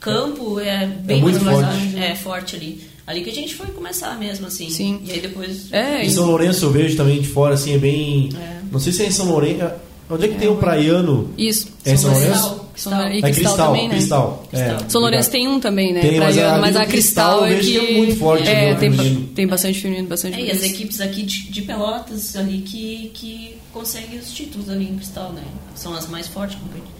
campo 0.00 0.60
é 0.60 0.86
bem 0.86 1.18
é 1.18 1.22
muito 1.22 1.40
forte. 1.40 1.98
É 1.98 2.14
forte 2.14 2.56
ali. 2.56 2.80
Ali 3.06 3.22
que 3.22 3.30
a 3.30 3.34
gente 3.34 3.54
foi 3.54 3.66
começar 3.68 4.18
mesmo, 4.18 4.46
assim. 4.46 4.68
Sim. 4.68 5.00
E 5.04 5.12
aí 5.12 5.20
depois. 5.20 5.72
É, 5.72 6.04
em 6.04 6.10
São 6.10 6.26
Lourenço 6.26 6.64
eu 6.64 6.72
vejo 6.72 6.96
também 6.96 7.20
de 7.20 7.28
fora, 7.28 7.54
assim, 7.54 7.74
é 7.74 7.78
bem. 7.78 8.30
É. 8.36 8.60
Não 8.70 8.80
sei 8.80 8.92
se 8.92 9.02
é 9.04 9.06
em 9.06 9.10
São 9.12 9.26
Lourenço. 9.26 9.62
É, 9.62 9.74
onde 10.10 10.24
é 10.24 10.28
que 10.28 10.34
é, 10.34 10.38
tem 10.38 10.48
o 10.48 10.56
praiano? 10.56 11.30
Isso. 11.38 11.68
É 11.84 11.92
em 11.92 11.96
São 11.96 12.12
Lourenço? 12.12 12.66
Cristal. 12.76 13.10
E 13.10 13.18
é 13.18 13.30
Cristal, 13.32 13.56
também, 13.56 13.88
né? 13.88 13.94
Cristal. 13.94 14.44
É, 14.52 14.76
São 14.88 15.00
Lourenço 15.00 15.30
tem 15.30 15.48
um 15.48 15.58
também, 15.58 15.94
né? 15.94 16.00
Tem, 16.00 16.18
mas, 16.18 16.36
a, 16.36 16.58
mas 16.58 16.76
a 16.76 16.84
Cristal, 16.84 17.44
Cristal 17.44 17.46
é 17.46 17.60
que... 17.60 17.94
é 17.94 17.96
muito 17.96 18.16
forte. 18.16 18.48
É, 18.48 18.74
tem, 18.74 18.92
tem 19.34 19.46
bastante 19.46 19.80
feminino, 19.80 20.08
bastante 20.08 20.38
é, 20.38 20.44
E 20.44 20.50
as 20.50 20.62
equipes 20.62 21.00
aqui 21.00 21.22
de, 21.22 21.50
de, 21.50 21.62
Pelotas 21.62 22.36
ali 22.36 22.58
que, 22.58 23.10
que 23.14 23.56
conseguem 23.76 24.18
os 24.18 24.32
títulos 24.32 24.70
ali 24.70 24.88
em 24.88 24.96
Cristal, 24.96 25.32
né? 25.34 25.42
São 25.74 25.94
as 25.94 26.08
mais 26.08 26.26
fortes 26.26 26.56
competitivas. 26.56 26.96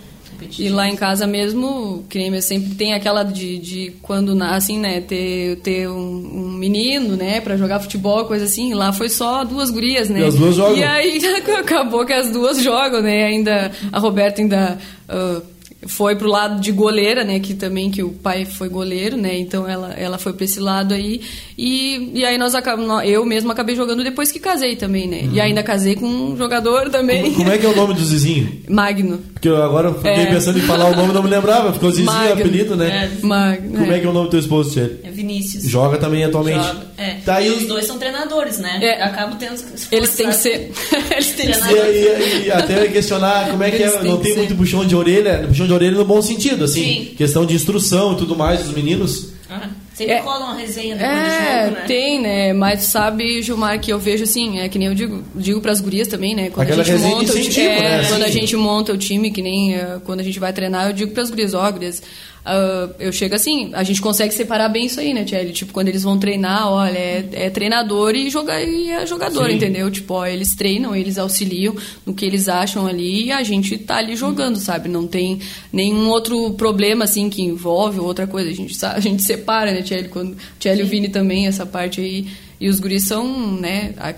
E 0.58 0.68
lá 0.68 0.86
em 0.86 0.94
casa 0.94 1.26
mesmo, 1.26 2.04
nem 2.14 2.40
sempre 2.42 2.74
tem 2.74 2.92
aquela 2.92 3.22
de, 3.22 3.58
de 3.58 3.92
quando, 4.02 4.40
assim, 4.42 4.78
né, 4.78 5.00
ter, 5.00 5.56
ter 5.60 5.88
um, 5.88 5.96
um 5.96 6.50
menino, 6.50 7.16
né, 7.16 7.40
para 7.40 7.56
jogar 7.56 7.80
futebol, 7.80 8.26
coisa 8.26 8.44
assim. 8.44 8.74
Lá 8.74 8.92
foi 8.92 9.08
só 9.08 9.44
duas 9.44 9.70
gurias, 9.70 10.10
né? 10.10 10.20
E 10.20 10.24
as 10.24 10.34
duas 10.34 10.54
jogam. 10.54 10.76
E 10.76 10.84
aí 10.84 11.18
acabou 11.58 12.04
que 12.04 12.12
as 12.12 12.30
duas 12.30 12.62
jogam, 12.62 13.00
né? 13.00 13.24
Ainda, 13.24 13.72
a 13.90 13.98
Roberta 13.98 14.42
ainda... 14.42 14.78
Uh, 15.08 15.55
foi 15.86 16.16
pro 16.16 16.28
lado 16.28 16.60
de 16.60 16.72
goleira, 16.72 17.22
né, 17.22 17.38
que 17.38 17.54
também 17.54 17.90
que 17.90 18.02
o 18.02 18.10
pai 18.10 18.44
foi 18.44 18.68
goleiro, 18.68 19.16
né, 19.16 19.38
então 19.38 19.68
ela, 19.68 19.92
ela 19.92 20.18
foi 20.18 20.32
para 20.32 20.44
esse 20.44 20.58
lado 20.58 20.94
aí 20.94 21.20
e, 21.56 22.12
e 22.14 22.24
aí 22.24 22.38
nós 22.38 22.54
acabamos, 22.54 23.04
eu 23.04 23.24
mesmo 23.24 23.52
acabei 23.52 23.76
jogando 23.76 24.02
depois 24.02 24.32
que 24.32 24.38
casei 24.38 24.76
também, 24.76 25.06
né, 25.06 25.22
uhum. 25.24 25.34
e 25.34 25.40
ainda 25.40 25.62
casei 25.62 25.94
com 25.94 26.06
um 26.06 26.36
jogador 26.36 26.88
também. 26.90 27.24
Como, 27.24 27.36
como, 27.36 27.50
é 27.50 27.58
que 27.58 27.66
é 27.66 27.68
o 27.68 27.76
nome 27.76 27.94
do 27.94 28.04
Zizinho? 28.04 28.60
Magno. 28.68 29.18
Porque 29.34 29.48
eu 29.48 29.62
agora 29.62 29.92
fiquei 29.92 30.12
é. 30.12 30.26
pensando 30.26 30.58
em 30.58 30.62
falar 30.62 30.86
o 30.86 30.96
nome, 30.96 31.12
não 31.12 31.22
me 31.22 31.30
lembrava, 31.30 31.72
ficou 31.72 31.90
Zizinho 31.90 32.06
Magno. 32.06 32.32
apelido, 32.32 32.76
né? 32.76 33.10
É. 33.12 33.26
Magno. 33.26 33.78
Como 33.78 33.92
é. 33.92 33.96
é 33.96 34.00
que 34.00 34.06
é 34.06 34.08
o 34.08 34.12
nome 34.12 34.26
do 34.26 34.30
teu 34.30 34.40
esposo, 34.40 34.70
Tchê? 34.70 34.90
É 35.04 35.10
Vinícius. 35.10 35.64
Joga 35.64 35.98
também 35.98 36.24
atualmente. 36.24 36.64
Joga. 36.64 36.86
É. 36.98 37.16
Tá 37.24 37.36
aí... 37.36 37.48
E 37.48 37.50
os 37.50 37.66
dois 37.66 37.84
são 37.86 37.98
treinadores, 37.98 38.58
né? 38.58 38.78
É. 38.82 39.02
Acabo 39.02 39.36
tendo 39.36 39.62
Eles 39.92 40.14
têm 40.14 40.28
que 40.28 40.34
ser. 40.34 40.72
Eles 41.10 41.32
têm 41.32 41.46
que 41.46 41.54
ser. 41.54 41.94
E, 41.94 42.44
e, 42.44 42.46
e 42.46 42.50
até 42.50 42.88
questionar 42.88 43.50
como 43.50 43.62
é 43.62 43.70
que 43.70 43.82
é, 43.82 44.02
não 44.02 44.18
tem 44.18 44.34
muito 44.36 44.54
puxão 44.54 44.84
de 44.84 44.96
orelha, 44.96 45.44
puxão 45.46 45.65
de 45.66 45.72
orelha 45.72 45.96
no 45.96 46.04
bom 46.04 46.20
sentido 46.22 46.64
assim, 46.64 46.82
Sim. 46.82 47.14
questão 47.16 47.44
de 47.44 47.54
instrução 47.54 48.14
e 48.14 48.16
tudo 48.16 48.36
mais 48.36 48.62
dos 48.62 48.72
meninos. 48.72 49.36
Ah, 49.48 49.68
sempre 49.94 50.14
é, 50.14 50.20
rola 50.20 50.46
uma 50.46 50.56
resenha 50.56 50.96
depois 50.96 51.16
é, 51.16 51.60
do 51.60 51.64
jogo, 51.64 51.80
né? 51.80 51.84
Tem, 51.86 52.20
né? 52.20 52.52
Mas 52.52 52.82
sabe, 52.82 53.42
Gilmar, 53.42 53.80
que 53.80 53.92
eu 53.92 53.98
vejo 53.98 54.24
assim, 54.24 54.58
é 54.58 54.68
que 54.68 54.78
nem 54.78 54.88
eu 54.88 54.94
digo, 54.94 55.22
digo 55.34 55.60
pras 55.60 55.80
gurias 55.80 56.08
também, 56.08 56.34
né? 56.34 56.50
Quando 56.50 56.66
Aquela 56.66 56.82
a 56.82 56.84
gente 56.84 57.00
monta 57.00 57.32
o 57.32 57.40
time, 57.40 57.66
é, 57.66 57.80
né? 57.80 58.08
quando 58.08 58.22
a 58.22 58.28
gente 58.28 58.56
monta 58.56 58.92
o 58.92 58.96
time, 58.96 59.30
que 59.30 59.42
nem 59.42 59.76
uh, 59.76 60.00
quando 60.04 60.20
a 60.20 60.24
gente 60.24 60.40
vai 60.40 60.52
treinar, 60.52 60.88
eu 60.88 60.92
digo 60.92 61.12
pras 61.12 61.30
gurias, 61.30 61.54
ó, 61.54 61.66
oh, 61.66 61.72
gurias, 61.72 62.02
Uh, 62.46 62.94
eu 63.00 63.10
chego 63.10 63.34
assim, 63.34 63.70
a 63.74 63.82
gente 63.82 64.00
consegue 64.00 64.32
separar 64.32 64.68
bem 64.68 64.86
isso 64.86 65.00
aí, 65.00 65.12
né, 65.12 65.24
Tchelle? 65.24 65.52
Tipo, 65.52 65.72
quando 65.72 65.88
eles 65.88 66.04
vão 66.04 66.16
treinar, 66.16 66.70
olha, 66.70 66.96
é, 66.96 67.28
é 67.32 67.50
treinador 67.50 68.14
e, 68.14 68.30
joga, 68.30 68.62
e 68.62 68.88
é 68.88 69.04
jogador, 69.04 69.50
Sim. 69.50 69.56
entendeu? 69.56 69.90
Tipo, 69.90 70.14
ó, 70.14 70.26
eles 70.26 70.54
treinam, 70.54 70.94
eles 70.94 71.18
auxiliam 71.18 71.74
no 72.06 72.14
que 72.14 72.24
eles 72.24 72.48
acham 72.48 72.86
ali 72.86 73.24
e 73.24 73.32
a 73.32 73.42
gente 73.42 73.76
tá 73.76 73.96
ali 73.96 74.14
jogando, 74.14 74.58
sabe? 74.58 74.88
Não 74.88 75.08
tem 75.08 75.40
nenhum 75.72 76.08
outro 76.08 76.52
problema, 76.52 77.02
assim, 77.04 77.28
que 77.28 77.42
envolve 77.42 77.98
outra 77.98 78.28
coisa. 78.28 78.48
A 78.48 78.54
gente, 78.54 78.86
a 78.86 79.00
gente 79.00 79.24
separa, 79.24 79.72
né, 79.72 79.82
Tchelle? 79.82 80.08
Quando, 80.08 80.36
Tchelle 80.60 80.82
e 80.82 80.84
o 80.84 80.86
Vini 80.86 81.08
também, 81.08 81.48
essa 81.48 81.66
parte 81.66 82.00
aí. 82.00 82.28
E 82.60 82.68
os 82.68 82.78
guris 82.78 83.08
são, 83.08 83.56
né, 83.56 83.92
a, 83.98 84.14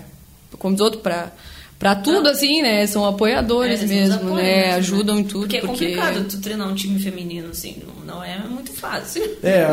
como 0.59 0.75
diz 0.75 0.81
outro, 0.81 0.99
pra 0.99 1.31
Pra 1.79 1.95
tudo, 1.95 2.23
não. 2.23 2.31
assim, 2.31 2.61
né? 2.61 2.85
São 2.85 3.05
apoiadores 3.05 3.81
é, 3.81 3.85
mesmo, 3.85 4.15
apoiam, 4.15 4.35
né? 4.35 4.67
né? 4.67 4.73
Ajudam 4.73 5.17
em 5.17 5.23
tudo. 5.23 5.39
Porque, 5.39 5.57
é 5.57 5.61
porque 5.61 5.85
complicado 5.85 6.25
tu 6.27 6.41
treinar 6.41 6.67
um 6.67 6.75
time 6.75 6.99
feminino, 6.99 7.47
assim, 7.51 7.77
não 8.05 8.21
é 8.21 8.37
muito 8.49 8.73
fácil. 8.73 9.23
É, 9.41 9.65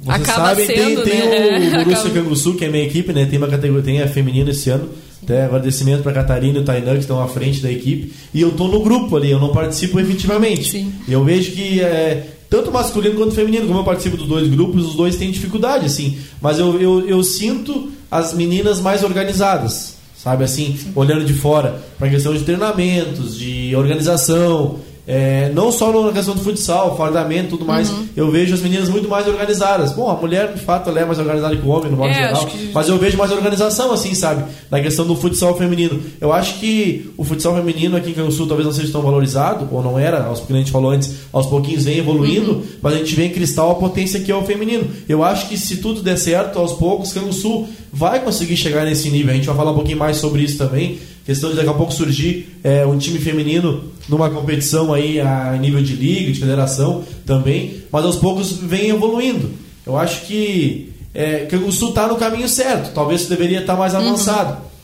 vocês 0.00 0.20
Acaba 0.20 0.48
sabem, 0.48 0.66
sendo, 0.66 1.02
tem, 1.02 1.20
né? 1.20 1.60
tem 1.60 1.80
o 1.80 1.84
Borussia 1.86 2.10
Canguçu, 2.10 2.54
que 2.54 2.64
é 2.64 2.68
minha 2.68 2.84
equipe, 2.84 3.12
né? 3.12 3.24
Tem 3.26 3.38
uma 3.38 3.46
categoria, 3.46 3.84
tem 3.84 4.02
a 4.02 4.08
feminina 4.08 4.50
esse 4.50 4.68
ano. 4.68 4.90
Até 5.22 5.44
agradecimento 5.44 6.02
para 6.02 6.12
Catarina 6.12 6.58
e 6.58 6.60
o 6.60 6.64
Tainan, 6.64 6.94
que 6.94 6.98
estão 6.98 7.22
à 7.22 7.28
frente 7.28 7.62
da 7.62 7.70
equipe. 7.70 8.12
E 8.34 8.40
eu 8.40 8.50
tô 8.50 8.66
no 8.66 8.82
grupo 8.82 9.16
ali, 9.16 9.30
eu 9.30 9.38
não 9.38 9.52
participo 9.52 10.00
efetivamente. 10.00 10.72
Sim. 10.72 10.92
E 11.06 11.12
eu 11.12 11.24
vejo 11.24 11.52
que 11.52 11.80
é, 11.80 12.26
tanto 12.50 12.72
masculino 12.72 13.14
quanto 13.14 13.32
feminino, 13.32 13.66
como 13.68 13.78
eu 13.78 13.84
participo 13.84 14.16
dos 14.16 14.26
dois 14.26 14.48
grupos, 14.48 14.86
os 14.86 14.94
dois 14.96 15.16
têm 15.16 15.30
dificuldade, 15.30 15.86
assim. 15.86 16.18
Mas 16.42 16.58
eu, 16.58 16.80
eu, 16.80 17.08
eu 17.08 17.22
sinto 17.22 17.92
as 18.10 18.34
meninas 18.34 18.80
mais 18.80 19.04
organizadas 19.04 19.93
sabe 20.24 20.42
assim, 20.42 20.74
Sim. 20.74 20.92
olhando 20.96 21.22
de 21.22 21.34
fora 21.34 21.82
para 21.98 22.08
questão 22.08 22.32
de 22.32 22.42
treinamentos, 22.42 23.36
de 23.36 23.76
organização. 23.76 24.80
É, 25.06 25.50
não 25.54 25.70
só 25.70 25.92
na 26.02 26.12
questão 26.12 26.34
do 26.34 26.40
futsal, 26.40 26.96
fardamento 26.96 27.50
tudo 27.50 27.64
mais, 27.66 27.90
uhum. 27.90 28.08
eu 28.16 28.30
vejo 28.30 28.54
as 28.54 28.60
meninas 28.60 28.88
muito 28.88 29.06
mais 29.06 29.28
organizadas. 29.28 29.92
Bom, 29.92 30.08
a 30.10 30.14
mulher, 30.14 30.54
de 30.54 30.60
fato, 30.60 30.88
ela 30.88 31.00
é 31.00 31.04
mais 31.04 31.18
organizada 31.18 31.54
que 31.54 31.66
o 31.66 31.68
homem, 31.68 31.90
no 31.90 31.96
modo 31.96 32.10
é, 32.10 32.14
geral. 32.14 32.46
Que... 32.46 32.70
Mas 32.72 32.88
eu 32.88 32.98
vejo 32.98 33.18
mais 33.18 33.30
organização, 33.30 33.92
assim, 33.92 34.14
sabe? 34.14 34.44
Na 34.70 34.80
questão 34.80 35.06
do 35.06 35.14
futsal 35.14 35.56
feminino. 35.58 36.00
Eu 36.20 36.32
acho 36.32 36.58
que 36.58 37.10
o 37.18 37.24
futsal 37.24 37.54
feminino 37.54 37.96
aqui 37.96 38.10
em 38.10 38.14
Canguçu 38.14 38.46
talvez 38.46 38.66
não 38.66 38.72
seja 38.72 38.90
tão 38.90 39.02
valorizado, 39.02 39.68
ou 39.70 39.82
não 39.82 39.98
era, 39.98 40.24
aos, 40.24 40.40
como 40.40 40.56
a 40.56 40.58
gente 40.58 40.72
falou 40.72 40.90
antes, 40.90 41.12
aos 41.30 41.46
pouquinhos 41.46 41.84
vem 41.84 41.98
evoluindo, 41.98 42.52
uhum. 42.52 42.62
mas 42.80 42.94
a 42.94 42.96
gente 42.96 43.14
vê 43.14 43.26
em 43.26 43.30
cristal 43.30 43.72
a 43.72 43.74
potência 43.74 44.20
que 44.20 44.32
é 44.32 44.34
o 44.34 44.42
feminino. 44.42 44.86
Eu 45.06 45.22
acho 45.22 45.48
que 45.48 45.58
se 45.58 45.78
tudo 45.78 46.02
der 46.02 46.16
certo, 46.16 46.58
aos 46.58 46.72
poucos, 46.72 47.12
Canguçu 47.12 47.66
vai 47.92 48.20
conseguir 48.20 48.56
chegar 48.56 48.86
nesse 48.86 49.10
nível. 49.10 49.32
A 49.32 49.36
gente 49.36 49.46
vai 49.46 49.56
falar 49.56 49.72
um 49.72 49.76
pouquinho 49.76 49.98
mais 49.98 50.16
sobre 50.16 50.42
isso 50.42 50.56
também 50.56 50.98
questão 51.24 51.50
de 51.50 51.56
daqui 51.56 51.70
a 51.70 51.74
pouco 51.74 51.92
surgir 51.92 52.48
é, 52.62 52.86
um 52.86 52.98
time 52.98 53.18
feminino 53.18 53.84
numa 54.08 54.30
competição 54.30 54.92
aí 54.92 55.20
a 55.20 55.52
nível 55.60 55.82
de 55.82 55.94
liga, 55.94 56.32
de 56.32 56.40
federação 56.40 57.04
também, 57.24 57.82
mas 57.90 58.04
aos 58.04 58.16
poucos 58.16 58.52
vem 58.52 58.90
evoluindo. 58.90 59.50
Eu 59.86 59.96
acho 59.96 60.22
que, 60.22 60.92
é, 61.12 61.46
que 61.46 61.56
o 61.56 61.72
Sul 61.72 61.90
está 61.90 62.06
no 62.06 62.16
caminho 62.16 62.48
certo, 62.48 62.92
talvez 62.94 63.26
deveria 63.26 63.60
estar 63.60 63.74
tá 63.74 63.78
mais 63.78 63.94
uhum. 63.94 64.00
avançado. 64.00 64.52
Uhum. 64.52 64.74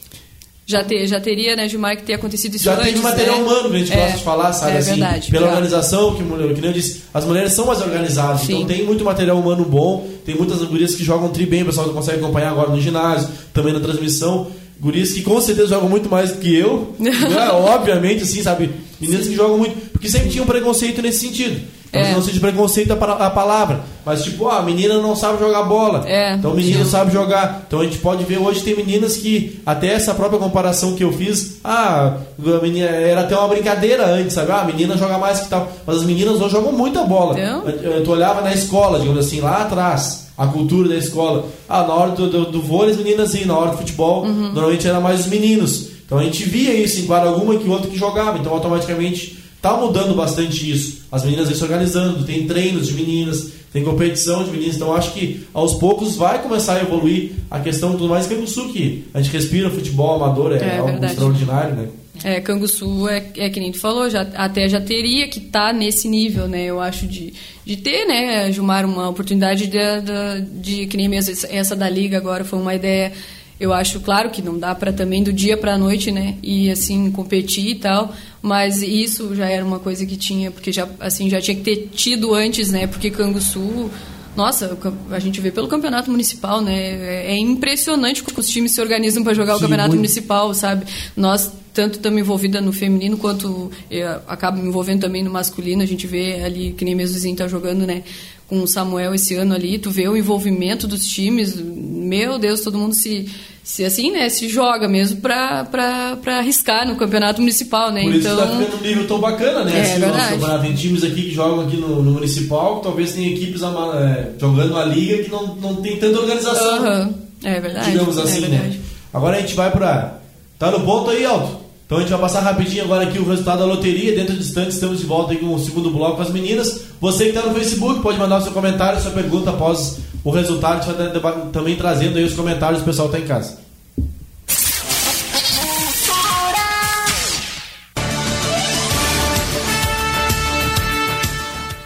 Já, 0.70 0.84
ter, 0.84 1.04
já 1.08 1.18
teria, 1.18 1.56
né, 1.56 1.68
Gilmar, 1.68 1.96
que 1.96 2.04
ter 2.04 2.14
acontecido 2.14 2.54
isso 2.54 2.64
já 2.64 2.74
antes, 2.74 2.92
tem 2.92 3.02
material 3.02 3.38
né? 3.38 3.42
humano 3.42 3.70
que 3.70 3.74
a 3.74 3.78
gente 3.80 3.92
é, 3.92 3.96
gosta 3.96 4.18
de 4.18 4.22
falar, 4.22 4.52
sabe? 4.52 4.76
É 4.76 4.78
assim, 4.78 4.90
verdade, 4.90 5.28
pela 5.28 5.42
claro. 5.42 5.56
organização, 5.56 6.14
que, 6.14 6.22
que 6.22 6.60
nem 6.60 6.70
eu 6.70 6.72
disse, 6.72 7.02
as 7.12 7.24
mulheres 7.24 7.52
são 7.54 7.66
mais 7.66 7.80
organizadas, 7.80 8.42
Sim. 8.42 8.54
então 8.54 8.66
tem 8.66 8.84
muito 8.84 9.04
material 9.04 9.36
humano 9.36 9.64
bom, 9.64 10.08
tem 10.24 10.36
muitas 10.36 10.62
gurias 10.62 10.94
que 10.94 11.02
jogam 11.02 11.28
tri 11.30 11.44
bem, 11.44 11.62
o 11.62 11.66
pessoal 11.66 11.88
consegue 11.88 12.20
acompanhar 12.20 12.52
agora 12.52 12.70
no 12.70 12.80
ginásio, 12.80 13.28
também 13.52 13.72
na 13.72 13.80
transmissão. 13.80 14.46
Gurias 14.80 15.12
que 15.12 15.22
com 15.22 15.40
certeza 15.40 15.68
jogam 15.68 15.88
muito 15.88 16.08
mais 16.08 16.32
do 16.32 16.38
que 16.38 16.54
eu. 16.54 16.94
né? 16.98 17.12
Obviamente, 17.52 18.22
assim, 18.22 18.42
sabe? 18.42 18.70
Meninas 19.00 19.28
que 19.28 19.34
jogam 19.34 19.58
muito. 19.58 19.76
Porque 19.90 20.08
sempre 20.08 20.30
tinha 20.30 20.42
um 20.42 20.46
preconceito 20.46 21.02
nesse 21.02 21.20
sentido. 21.20 21.60
É. 21.92 22.12
Não 22.12 22.20
seja 22.20 22.34
de 22.34 22.40
preconceito 22.40 22.92
a 22.92 23.30
palavra. 23.30 23.80
Mas, 24.04 24.22
tipo, 24.22 24.48
ah, 24.48 24.58
a 24.58 24.62
menina 24.62 24.94
não 24.98 25.16
sabe 25.16 25.38
jogar 25.38 25.64
bola. 25.64 26.08
É. 26.08 26.34
Então 26.34 26.52
o 26.52 26.54
menino 26.54 26.84
sabe 26.84 27.12
jogar. 27.12 27.64
Então 27.66 27.80
a 27.80 27.84
gente 27.84 27.98
pode 27.98 28.24
ver 28.24 28.38
hoje 28.38 28.62
tem 28.62 28.76
meninas 28.76 29.16
que, 29.16 29.60
até 29.66 29.88
essa 29.88 30.14
própria 30.14 30.38
comparação 30.38 30.94
que 30.94 31.02
eu 31.02 31.12
fiz, 31.12 31.58
ah, 31.64 32.16
a 32.38 32.62
menina, 32.62 32.86
era 32.86 33.22
até 33.22 33.36
uma 33.36 33.48
brincadeira 33.48 34.06
antes, 34.06 34.34
sabe? 34.34 34.52
Ah, 34.52 34.60
a 34.60 34.64
menina 34.64 34.96
joga 34.96 35.18
mais 35.18 35.40
que 35.40 35.48
tal. 35.48 35.70
Mas 35.86 35.96
as 35.96 36.04
meninas 36.04 36.40
hoje 36.40 36.52
jogam 36.52 36.72
muita 36.72 37.02
bola. 37.02 37.38
Então? 37.38 37.62
Tu 38.04 38.10
olhava 38.10 38.40
na 38.40 38.52
escola, 38.52 38.98
digamos 38.98 39.26
assim, 39.26 39.40
lá 39.40 39.62
atrás 39.62 40.30
a 40.40 40.46
cultura 40.46 40.88
da 40.88 40.96
escola. 40.96 41.44
Ah, 41.68 41.82
na 41.82 41.92
hora 41.92 42.12
do, 42.12 42.30
do, 42.30 42.46
do 42.46 42.62
vôlei 42.62 42.92
as 42.92 42.96
meninas 42.96 43.34
iam, 43.34 43.46
na 43.46 43.58
hora 43.58 43.70
do 43.72 43.76
futebol 43.76 44.24
uhum. 44.24 44.52
normalmente 44.52 44.88
era 44.88 44.98
mais 44.98 45.20
os 45.20 45.26
meninos. 45.26 45.90
Então 46.06 46.16
a 46.16 46.24
gente 46.24 46.44
via 46.44 46.72
isso 46.72 46.98
em 46.98 47.04
quadra 47.04 47.28
alguma 47.28 47.56
que 47.58 47.68
o 47.68 47.70
outro 47.70 47.90
que 47.90 47.98
jogava. 47.98 48.38
Então 48.38 48.50
automaticamente 48.50 49.38
tá 49.60 49.76
mudando 49.76 50.14
bastante 50.14 50.70
isso. 50.70 51.02
As 51.10 51.24
meninas 51.24 51.48
vêm 51.48 51.56
se 51.56 51.62
organizando, 51.62 52.24
tem 52.24 52.46
treinos 52.46 52.88
de 52.88 52.94
meninas, 52.94 53.52
tem 53.72 53.84
competição 53.84 54.44
de 54.44 54.50
meninas. 54.50 54.76
Então 54.76 54.94
acho 54.94 55.12
que 55.12 55.46
aos 55.52 55.74
poucos 55.74 56.16
vai 56.16 56.42
começar 56.42 56.74
a 56.74 56.82
evoluir 56.82 57.32
a 57.50 57.60
questão 57.60 57.96
do 57.96 58.08
mais 58.08 58.26
sul 58.48 58.72
que 58.72 59.04
a 59.12 59.20
gente 59.20 59.32
respira 59.32 59.70
futebol 59.70 60.16
amador, 60.16 60.52
é, 60.52 60.58
é 60.58 60.78
algo 60.78 60.92
verdade. 60.92 61.12
extraordinário, 61.12 61.74
né? 61.76 61.88
É, 62.22 62.40
Canguçu 62.40 63.08
é, 63.08 63.24
é 63.36 63.48
que 63.48 63.60
nem 63.60 63.72
tu 63.72 63.78
falou, 63.78 64.10
já, 64.10 64.22
até 64.34 64.68
já 64.68 64.80
teria 64.80 65.26
que 65.28 65.38
estar 65.38 65.68
tá 65.68 65.72
nesse 65.72 66.08
nível, 66.08 66.46
né? 66.46 66.64
Eu 66.64 66.78
acho 66.78 67.06
de, 67.06 67.32
de 67.64 67.76
ter, 67.76 68.06
né, 68.06 68.52
Gilmar, 68.52 68.84
uma 68.84 69.08
oportunidade 69.08 69.66
de, 69.66 69.78
de, 69.78 70.60
de 70.60 70.86
que 70.86 70.96
nem 70.96 71.08
mesmo 71.08 71.34
essa 71.48 71.74
da 71.74 71.88
liga 71.88 72.18
agora 72.18 72.44
foi 72.44 72.58
uma 72.58 72.74
ideia. 72.74 73.12
Eu 73.60 73.72
acho, 73.74 74.00
claro, 74.00 74.30
que 74.30 74.40
não 74.40 74.58
dá 74.58 74.74
para 74.74 74.90
também 74.90 75.22
do 75.22 75.32
dia 75.32 75.56
para 75.56 75.74
a 75.74 75.78
noite, 75.78 76.10
né, 76.10 76.36
e 76.42 76.70
assim 76.70 77.10
competir 77.10 77.68
e 77.68 77.74
tal, 77.74 78.14
mas 78.40 78.82
isso 78.82 79.34
já 79.34 79.46
era 79.46 79.62
uma 79.62 79.78
coisa 79.78 80.06
que 80.06 80.16
tinha, 80.16 80.50
porque 80.50 80.72
já 80.72 80.88
assim 80.98 81.28
já 81.28 81.40
tinha 81.42 81.54
que 81.54 81.62
ter 81.62 81.90
tido 81.94 82.34
antes, 82.34 82.70
né? 82.70 82.86
Porque 82.86 83.10
Canguçu 83.10 83.90
nossa, 84.36 84.78
a 85.10 85.18
gente 85.18 85.40
vê 85.40 85.50
pelo 85.50 85.66
campeonato 85.66 86.10
municipal, 86.10 86.60
né? 86.60 86.74
É, 86.74 87.32
é 87.32 87.38
impressionante 87.38 88.22
como 88.22 88.38
os 88.38 88.48
times 88.48 88.72
se 88.72 88.80
organizam 88.80 89.22
para 89.24 89.34
jogar 89.34 89.54
Sim, 89.54 89.58
o 89.58 89.62
campeonato 89.62 89.88
muito. 89.88 89.98
municipal, 89.98 90.54
sabe? 90.54 90.86
Nós 91.16 91.52
tanto 91.72 91.96
estamos 91.96 92.18
envolvida 92.20 92.60
no 92.60 92.72
feminino 92.72 93.16
quanto 93.16 93.70
eu 93.90 94.08
acabo 94.26 94.60
me 94.60 94.68
envolvendo 94.68 95.00
também 95.00 95.22
no 95.22 95.30
masculino. 95.30 95.82
A 95.82 95.86
gente 95.86 96.06
vê 96.06 96.42
ali, 96.42 96.72
que 96.72 96.84
nem 96.84 96.94
mesmo 96.94 97.16
o 97.16 97.18
Zinho 97.18 97.36
tá 97.36 97.48
jogando, 97.48 97.86
né? 97.86 98.02
Com 98.48 98.62
o 98.62 98.66
Samuel 98.66 99.14
esse 99.14 99.34
ano 99.34 99.54
ali, 99.54 99.78
tu 99.78 99.90
vê 99.90 100.08
o 100.08 100.16
envolvimento 100.16 100.86
dos 100.86 101.06
times. 101.06 101.54
Meu 101.56 102.38
Deus, 102.38 102.60
todo 102.60 102.78
mundo 102.78 102.94
se 102.94 103.28
se 103.70 103.84
assim, 103.84 104.10
né, 104.10 104.28
se 104.28 104.48
joga 104.48 104.88
mesmo 104.88 105.20
para 105.20 106.18
arriscar 106.26 106.88
no 106.88 106.96
campeonato 106.96 107.40
municipal, 107.40 107.92
né? 107.92 108.02
Por 108.02 108.14
isso 108.16 108.28
está 108.28 108.48
ficando 108.48 108.76
um 108.76 108.80
nível 108.80 109.06
tão 109.06 109.20
bacana, 109.20 109.62
né? 109.62 109.78
É, 109.78 109.82
assim, 109.82 110.00
verdade. 110.00 110.36
Nossa, 110.38 110.58
tem 110.58 110.74
times 110.74 111.04
aqui 111.04 111.22
que 111.22 111.30
jogam 111.30 111.60
aqui 111.60 111.76
no, 111.76 112.02
no 112.02 112.10
municipal, 112.10 112.80
talvez 112.80 113.12
tenha 113.12 113.30
equipes 113.30 113.62
é, 113.62 114.30
jogando 114.40 114.76
a 114.76 114.84
liga 114.84 115.22
que 115.22 115.30
não, 115.30 115.54
não 115.54 115.76
tem 115.76 115.96
tanta 115.98 116.18
organização. 116.18 116.82
Uhum. 116.82 117.14
É 117.44 117.60
verdade. 117.60 117.92
Digamos 117.92 118.18
é 118.18 118.22
assim, 118.22 118.38
é 118.38 118.48
verdade. 118.48 118.76
né? 118.76 118.84
Agora 119.14 119.36
a 119.36 119.40
gente 119.40 119.54
vai 119.54 119.70
para 119.70 120.18
Tá 120.58 120.72
no 120.72 120.80
ponto 120.80 121.08
aí, 121.08 121.24
Alto? 121.24 121.60
Então 121.86 121.98
a 121.98 122.00
gente 122.02 122.10
vai 122.10 122.20
passar 122.20 122.40
rapidinho 122.40 122.84
agora 122.84 123.04
aqui 123.04 123.18
o 123.18 123.24
resultado 123.24 123.60
da 123.60 123.64
loteria. 123.64 124.14
Dentro 124.16 124.34
de 124.34 124.40
instantes 124.40 124.74
estamos 124.74 124.98
de 124.98 125.06
volta 125.06 125.32
aí 125.32 125.38
com 125.38 125.54
o 125.54 125.58
segundo 125.60 125.90
bloco 125.90 126.16
com 126.16 126.22
as 126.22 126.30
meninas. 126.30 126.82
Você 127.00 127.24
que 127.24 127.30
está 127.30 127.48
no 127.48 127.54
Facebook 127.54 128.00
pode 128.02 128.18
mandar 128.18 128.38
o 128.38 128.42
seu 128.42 128.52
comentário, 128.52 129.00
sua 129.00 129.12
pergunta 129.12 129.50
após 129.50 129.98
o 130.24 130.30
resultado. 130.30 130.90
A 130.90 131.04
gente 131.04 131.18
vai 131.18 131.48
também 131.52 131.76
trazendo 131.76 132.18
aí 132.18 132.24
os 132.24 132.34
comentários 132.34 132.80
do 132.80 132.84
pessoal 132.84 133.08
que 133.08 133.16
está 133.16 133.26
em 133.26 133.28
casa. 133.28 133.58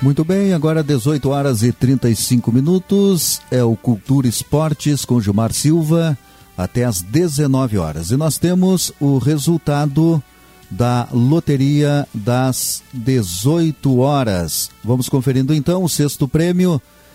Muito 0.05 0.23
bem, 0.23 0.53
agora 0.53 0.83
18 0.83 1.31
horas 1.31 1.63
e 1.63 1.73
35 1.73 2.53
minutos. 2.53 3.41
É 3.51 3.65
o 3.65 3.75
Cultura 3.75 4.29
Esportes 4.29 5.03
com 5.03 5.19
Gilmar 5.19 5.51
Silva 5.55 6.19
até 6.59 6.85
às 6.85 7.01
19 7.01 7.79
horas. 7.79 8.11
E 8.11 8.17
nós 8.17 8.37
temos 8.37 8.93
o 9.01 9.17
resultado 9.17 10.23
da 10.71 11.09
loteria 11.11 12.07
das 12.13 12.83
18 12.93 13.99
horas. 13.99 14.71
Vamos 14.85 15.09
conferindo 15.09 15.55
então 15.55 15.83
o 15.83 15.89
sexto 15.89 16.29
prêmio 16.29 16.83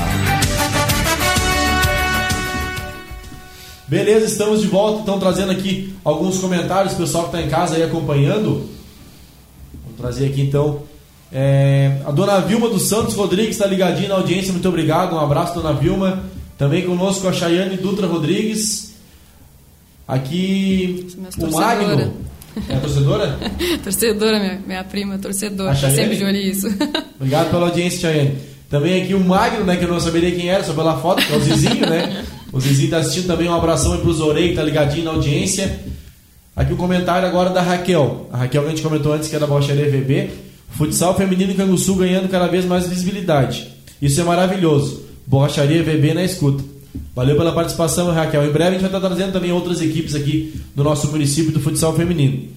Beleza, 3.91 4.25
estamos 4.25 4.61
de 4.61 4.69
volta, 4.69 5.03
então 5.03 5.19
trazendo 5.19 5.51
aqui 5.51 5.93
alguns 6.05 6.39
comentários, 6.39 6.95
pessoal 6.95 7.25
que 7.25 7.37
está 7.37 7.43
em 7.45 7.51
casa 7.51 7.75
aí 7.75 7.83
acompanhando. 7.83 8.71
Vou 9.85 9.95
trazer 9.99 10.27
aqui 10.27 10.43
então 10.43 10.85
é, 11.33 12.01
a 12.07 12.13
dona 12.13 12.39
Vilma 12.41 12.69
dos 12.69 12.85
Santos 12.85 13.17
Rodrigues 13.17 13.57
está 13.57 13.67
ligadinha 13.67 14.11
na 14.11 14.15
audiência, 14.15 14.53
muito 14.53 14.69
obrigado. 14.69 15.17
Um 15.17 15.19
abraço, 15.19 15.55
dona 15.55 15.73
Vilma. 15.73 16.23
Também 16.57 16.87
conosco 16.87 17.27
a 17.27 17.33
Chayane 17.33 17.79
Dutra 17.79 18.07
Rodrigues. 18.07 18.95
Aqui 20.07 21.09
o 21.37 21.51
Magno. 21.51 22.15
É 22.69 22.77
a 22.77 22.81
torcedora? 22.81 23.39
torcedora, 23.83 24.39
minha, 24.39 24.63
minha 24.69 24.85
prima, 24.85 25.19
torcedora. 25.19 25.73
Está 25.73 25.91
sempre 25.91 26.17
de 26.17 26.23
olho 26.23 26.37
isso. 26.37 26.69
Obrigado 27.19 27.51
pela 27.51 27.67
audiência, 27.67 28.03
Chayane. 28.03 28.39
Também 28.71 29.03
aqui 29.03 29.15
o 29.15 29.21
Magno, 29.21 29.65
né, 29.65 29.77
que 29.77 29.85
eu 29.85 29.89
não 29.89 29.99
saberia 29.99 30.31
quem 30.31 30.49
era, 30.49 30.63
só 30.63 30.73
pela 30.73 30.97
foto, 30.99 31.27
que 31.27 31.33
é 31.33 31.37
o 31.37 31.41
Zizinho, 31.41 31.91
né? 31.91 32.25
O 32.53 32.61
Zizinho 32.61 32.87
está 32.87 32.99
assistindo 32.99 33.27
também. 33.27 33.49
Um 33.49 33.55
abração 33.55 33.93
aí 33.93 34.01
para 34.01 34.11
o 34.11 34.13
Zorei, 34.13 34.45
que 34.45 34.51
está 34.51 34.63
ligadinho 34.63 35.05
na 35.05 35.11
audiência. 35.13 35.81
Aqui 36.55 36.73
o 36.73 36.75
um 36.75 36.79
comentário 36.79 37.27
agora 37.27 37.51
da 37.51 37.63
Raquel. 37.63 38.29
A 38.33 38.39
Raquel 38.39 38.63
que 38.63 38.69
a 38.69 38.71
gente 38.71 38.83
comentou 38.83 39.13
antes, 39.13 39.29
que 39.29 39.37
é 39.37 39.39
da 39.39 39.47
Bocharia 39.47 39.89
VB. 39.91 40.31
Futsal 40.71 41.17
feminino 41.17 41.53
em 41.53 41.57
Canguçu 41.57 41.95
ganhando 41.95 42.29
cada 42.29 42.47
vez 42.47 42.65
mais 42.65 42.89
visibilidade. 42.89 43.69
Isso 44.01 44.21
é 44.21 44.25
maravilhoso. 44.25 45.05
Borracharia 45.27 45.83
VB 45.83 46.15
na 46.15 46.25
escuta. 46.25 46.65
Valeu 47.15 47.37
pela 47.37 47.53
participação, 47.53 48.11
Raquel. 48.11 48.45
Em 48.45 48.53
breve 48.53 48.71
a 48.71 48.73
gente 48.73 48.81
vai 48.81 48.91
estar 48.91 49.09
trazendo 49.09 49.33
também 49.33 49.53
outras 49.53 49.81
equipes 49.81 50.15
aqui 50.15 50.61
do 50.75 50.83
nosso 50.83 51.09
município 51.09 51.53
do 51.53 51.61
futsal 51.61 51.95
feminino. 51.95 52.49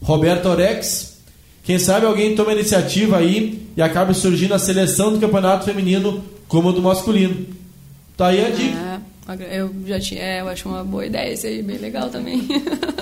Roberto 0.00 0.46
Orex. 0.46 1.12
Quem 1.64 1.78
sabe 1.78 2.06
alguém 2.06 2.34
toma 2.34 2.52
iniciativa 2.52 3.18
aí 3.18 3.68
e 3.76 3.82
acabe 3.82 4.14
surgindo 4.14 4.52
a 4.52 4.58
seleção 4.58 5.12
do 5.12 5.20
campeonato 5.20 5.64
feminino 5.64 6.24
como 6.48 6.72
do 6.72 6.82
masculino. 6.82 7.46
Tá 8.16 8.28
aí 8.28 8.44
a 8.44 8.50
dica. 8.50 8.91
É, 9.28 9.60
eu 9.60 9.70
já 9.86 10.00
tinha, 10.00 10.20
é, 10.20 10.40
eu 10.40 10.48
acho 10.48 10.68
uma 10.68 10.82
boa 10.82 11.06
ideia 11.06 11.32
isso 11.32 11.46
aí, 11.46 11.62
bem 11.62 11.78
legal 11.78 12.08
também. 12.08 12.42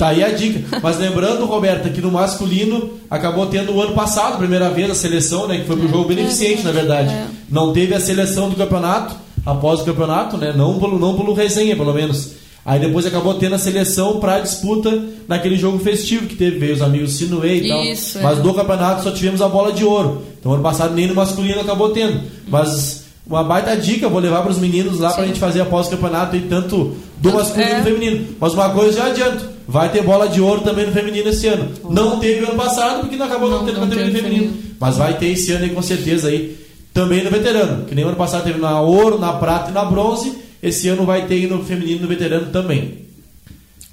Tá 0.00 0.08
aí 0.08 0.24
a 0.24 0.30
dica. 0.30 0.80
Mas 0.82 0.98
lembrando, 0.98 1.44
Roberta, 1.44 1.90
que 1.90 2.00
no 2.00 2.10
masculino 2.10 2.98
acabou 3.10 3.44
tendo 3.48 3.74
o 3.74 3.82
ano 3.82 3.92
passado, 3.92 4.38
primeira 4.38 4.70
vez, 4.70 4.90
a 4.90 4.94
seleção, 4.94 5.46
né? 5.46 5.58
Que 5.58 5.66
foi 5.66 5.76
pro 5.76 5.88
jogo 5.88 6.08
beneficente, 6.08 6.62
na 6.62 6.72
verdade. 6.72 7.10
É. 7.10 7.26
Não 7.50 7.74
teve 7.74 7.94
a 7.94 8.00
seleção 8.00 8.48
do 8.48 8.56
campeonato 8.56 9.14
após 9.44 9.80
o 9.80 9.84
campeonato, 9.84 10.38
né? 10.38 10.54
Não 10.56 10.78
pelo, 10.78 10.98
não 10.98 11.18
pelo 11.18 11.34
resenha, 11.34 11.76
pelo 11.76 11.92
menos. 11.92 12.32
Aí 12.64 12.78
depois 12.78 13.04
acabou 13.04 13.34
tendo 13.34 13.54
a 13.54 13.58
seleção 13.58 14.20
para 14.20 14.40
disputa 14.40 15.04
naquele 15.26 15.56
jogo 15.56 15.78
festivo 15.78 16.26
que 16.26 16.36
teve, 16.36 16.58
veio 16.58 16.74
os 16.74 16.82
amigos 16.82 17.14
Sinuei 17.16 17.64
e 17.64 17.68
tal. 17.68 17.84
Isso, 17.84 18.18
Mas 18.22 18.38
é. 18.38 18.42
do 18.42 18.54
campeonato 18.54 19.02
só 19.02 19.10
tivemos 19.10 19.42
a 19.42 19.48
bola 19.48 19.72
de 19.72 19.84
ouro. 19.84 20.22
Então 20.38 20.52
ano 20.52 20.62
passado 20.62 20.94
nem 20.94 21.06
no 21.06 21.14
masculino 21.14 21.60
acabou 21.60 21.90
tendo. 21.90 22.20
Mas 22.48 22.99
uma 23.26 23.44
baita 23.44 23.76
dica, 23.76 24.08
vou 24.08 24.20
levar 24.20 24.42
para 24.42 24.50
os 24.50 24.58
meninos 24.58 24.98
lá 24.98 25.12
para 25.12 25.24
a 25.24 25.26
gente 25.26 25.38
fazer 25.38 25.60
após 25.60 25.86
o 25.86 25.90
campeonato 25.90 26.36
e 26.36 26.40
tanto 26.42 26.96
do 27.18 27.32
masculino 27.32 27.70
é. 27.70 27.72
e 27.72 27.76
do 27.76 27.84
feminino. 27.84 28.26
Mas 28.40 28.54
uma 28.54 28.70
coisa 28.70 28.98
já 28.98 29.06
adianto, 29.06 29.48
vai 29.68 29.88
ter 29.90 30.02
bola 30.02 30.28
de 30.28 30.40
ouro 30.40 30.62
também 30.62 30.86
no 30.86 30.92
feminino 30.92 31.28
esse 31.28 31.46
ano. 31.46 31.70
Não 31.88 32.18
teve 32.18 32.44
ano 32.44 32.56
passado 32.56 33.00
porque 33.00 33.16
não 33.16 33.26
acabou 33.26 33.48
não, 33.48 33.58
não 33.58 33.66
tendo 33.66 33.80
no 33.80 33.92
feminino. 33.92 34.22
feminino. 34.22 34.52
Mas 34.80 34.96
vai 34.96 35.16
ter 35.16 35.26
esse 35.26 35.52
ano 35.52 35.64
aí 35.64 35.70
com 35.70 35.82
certeza 35.82 36.28
aí 36.28 36.58
também 36.92 37.22
no 37.22 37.30
veterano, 37.30 37.84
que 37.84 37.94
nem 37.94 38.04
ano 38.04 38.16
passado 38.16 38.44
teve 38.44 38.58
na 38.58 38.80
ouro, 38.80 39.18
na 39.18 39.32
prata 39.34 39.70
e 39.70 39.74
na 39.74 39.84
bronze, 39.84 40.34
esse 40.62 40.88
ano 40.88 41.04
vai 41.04 41.26
ter 41.26 41.48
no 41.48 41.64
feminino 41.64 41.98
e 41.98 42.02
no 42.02 42.08
veterano 42.08 42.46
também. 42.46 43.06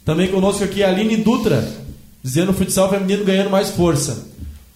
Também 0.03 0.29
conosco 0.29 0.63
aqui 0.63 0.83
a 0.83 0.89
Aline 0.89 1.17
Dutra, 1.17 1.67
dizendo 2.23 2.51
o 2.51 2.53
futsal 2.53 2.89
feminino 2.89 3.23
ganhando 3.23 3.49
mais 3.49 3.69
força. 3.69 4.25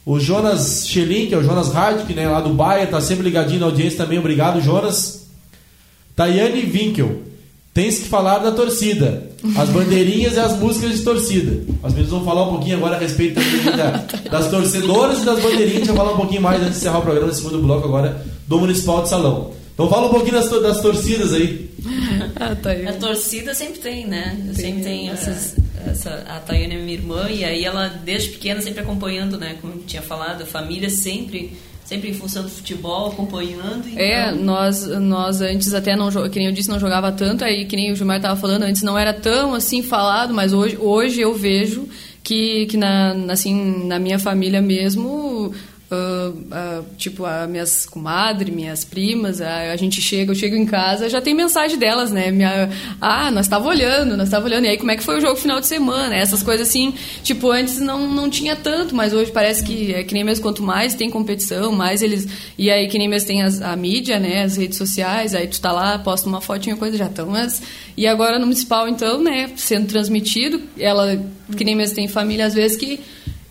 O 0.05 0.19
Jonas 0.19 0.87
Schelin, 0.87 1.27
que 1.27 1.35
é 1.35 1.37
o 1.37 1.43
Jonas 1.43 1.71
Radk, 1.71 2.11
né, 2.13 2.27
lá 2.27 2.41
do 2.41 2.53
Baia, 2.53 2.87
tá 2.87 2.99
sempre 2.99 3.23
ligadinho 3.23 3.59
na 3.59 3.67
audiência 3.67 3.97
também. 3.97 4.17
Obrigado, 4.17 4.61
Jonas. 4.61 5.27
Tayane 6.15 6.61
Winkel. 6.61 7.21
Tens 7.73 7.99
que 7.99 8.09
falar 8.09 8.39
da 8.39 8.51
torcida. 8.51 9.29
As 9.55 9.69
bandeirinhas 9.69 10.33
e 10.33 10.39
as 10.39 10.57
músicas 10.57 10.97
de 10.97 11.03
torcida. 11.03 11.63
As 11.81 11.93
meninas 11.93 12.11
vão 12.11 12.25
falar 12.25 12.47
um 12.47 12.55
pouquinho 12.55 12.77
agora 12.77 12.95
a 12.95 12.99
respeito 12.99 13.39
da, 13.75 14.05
das 14.29 14.49
torcedoras 14.49 15.21
e 15.21 15.25
das 15.25 15.39
bandeirinhas. 15.39 15.77
Deixa 15.77 15.91
eu 15.91 15.95
falar 15.95 16.13
um 16.13 16.17
pouquinho 16.17 16.41
mais 16.41 16.61
antes 16.61 16.73
de 16.73 16.79
encerrar 16.79 16.99
o 16.99 17.01
programa 17.01 17.33
segundo 17.33 17.59
bloco 17.59 17.87
agora 17.87 18.25
do 18.47 18.59
Municipal 18.59 19.03
de 19.03 19.09
Salão. 19.09 19.51
Então 19.73 19.89
fala 19.89 20.07
um 20.07 20.11
pouquinho 20.11 20.33
das, 20.33 20.49
das 20.49 20.81
torcidas 20.81 21.33
aí. 21.33 21.69
Ah, 22.35 22.55
tá 22.55 22.71
aí. 22.71 22.87
A 22.87 22.93
torcida 22.93 23.53
sempre 23.53 23.79
tem, 23.79 24.07
né? 24.07 24.37
Sempre 24.53 24.83
tem 24.83 25.09
essas 25.09 25.55
essa, 25.87 26.23
a 26.27 26.39
Tayane 26.39 26.75
é 26.75 26.77
minha 26.79 26.93
irmã 26.93 27.29
e 27.29 27.43
aí 27.43 27.63
ela 27.63 27.87
desde 27.87 28.29
pequena 28.29 28.61
sempre 28.61 28.81
acompanhando, 28.81 29.37
né, 29.37 29.57
como 29.61 29.79
tinha 29.79 30.01
falado, 30.01 30.43
a 30.43 30.45
família 30.45 30.89
sempre 30.89 31.53
sempre 31.91 32.09
em 32.09 32.13
função 32.13 32.43
do 32.43 32.49
futebol, 32.49 33.11
acompanhando. 33.11 33.85
Então... 33.85 33.99
É, 34.01 34.31
nós, 34.31 34.87
nós 34.87 35.41
antes 35.41 35.73
até 35.73 35.93
não, 35.93 36.09
que 36.29 36.39
nem 36.39 36.47
eu 36.47 36.53
disse, 36.53 36.69
não 36.69 36.79
jogava 36.79 37.11
tanto, 37.11 37.43
aí 37.43 37.65
que 37.65 37.75
nem 37.75 37.91
o 37.91 37.95
Gilmar 37.97 38.15
estava 38.15 38.39
falando, 38.39 38.63
antes 38.63 38.81
não 38.81 38.97
era 38.97 39.13
tão 39.13 39.53
assim 39.53 39.83
falado, 39.83 40.33
mas 40.33 40.53
hoje, 40.53 40.77
hoje 40.79 41.19
eu 41.19 41.33
vejo 41.33 41.89
que, 42.23 42.65
que 42.67 42.77
na, 42.77 43.11
assim, 43.29 43.87
na 43.87 43.99
minha 43.99 44.17
família 44.17 44.61
mesmo 44.61 45.53
Uh, 45.93 46.85
tipo, 46.97 47.25
as 47.25 47.49
minhas 47.49 47.85
comadres, 47.85 48.53
minhas 48.53 48.85
primas, 48.85 49.41
a, 49.41 49.73
a, 49.73 49.75
gente 49.75 50.01
chega, 50.01 50.31
eu 50.31 50.35
chego 50.35 50.55
em 50.55 50.65
casa, 50.65 51.09
já 51.09 51.19
tem 51.19 51.33
mensagem 51.33 51.77
delas, 51.77 52.11
né? 52.11 52.31
Minha, 52.31 52.69
ah, 53.01 53.29
nós 53.29 53.45
estava 53.45 53.67
olhando, 53.67 54.15
nós 54.15 54.27
estava 54.27 54.45
olhando, 54.45 54.65
e 54.65 54.69
aí 54.69 54.77
como 54.77 54.91
é 54.91 54.95
que 54.95 55.03
foi 55.03 55.17
o 55.17 55.21
jogo 55.21 55.35
final 55.35 55.59
de 55.59 55.67
semana? 55.67 56.15
Essas 56.15 56.41
coisas 56.41 56.69
assim, 56.69 56.93
tipo, 57.23 57.51
antes 57.51 57.79
não, 57.79 58.07
não 58.07 58.29
tinha 58.29 58.55
tanto, 58.55 58.95
mas 58.95 59.11
hoje 59.11 59.31
parece 59.31 59.63
que 59.63 59.93
é 59.93 60.01
que 60.03 60.13
nem 60.13 60.23
mesmo 60.23 60.43
quanto 60.43 60.63
mais 60.63 60.95
tem 60.95 61.09
competição, 61.09 61.73
mais 61.73 62.01
eles. 62.01 62.25
E 62.57 62.71
aí 62.71 62.87
que 62.87 62.97
nem 62.97 63.09
mesmo 63.09 63.27
tem 63.27 63.41
as, 63.41 63.61
a 63.61 63.75
mídia, 63.75 64.17
né? 64.17 64.43
As 64.43 64.55
redes 64.55 64.77
sociais, 64.77 65.35
aí 65.35 65.47
tu 65.47 65.59
tá 65.59 65.73
lá, 65.73 65.99
posta 65.99 66.29
uma 66.29 66.39
fotinha, 66.39 66.77
coisa, 66.77 66.95
já 66.95 67.07
estão 67.07 67.31
mas 67.31 67.61
E 67.97 68.05
agora 68.07 68.37
no 68.37 68.45
municipal, 68.45 68.87
então, 68.87 69.21
né, 69.21 69.49
sendo 69.55 69.87
transmitido, 69.87 70.61
ela, 70.77 71.21
que 71.55 71.63
nem 71.63 71.75
mesmo 71.75 71.95
tem 71.95 72.07
família, 72.07 72.45
às 72.45 72.53
vezes 72.53 72.77
que 72.77 72.99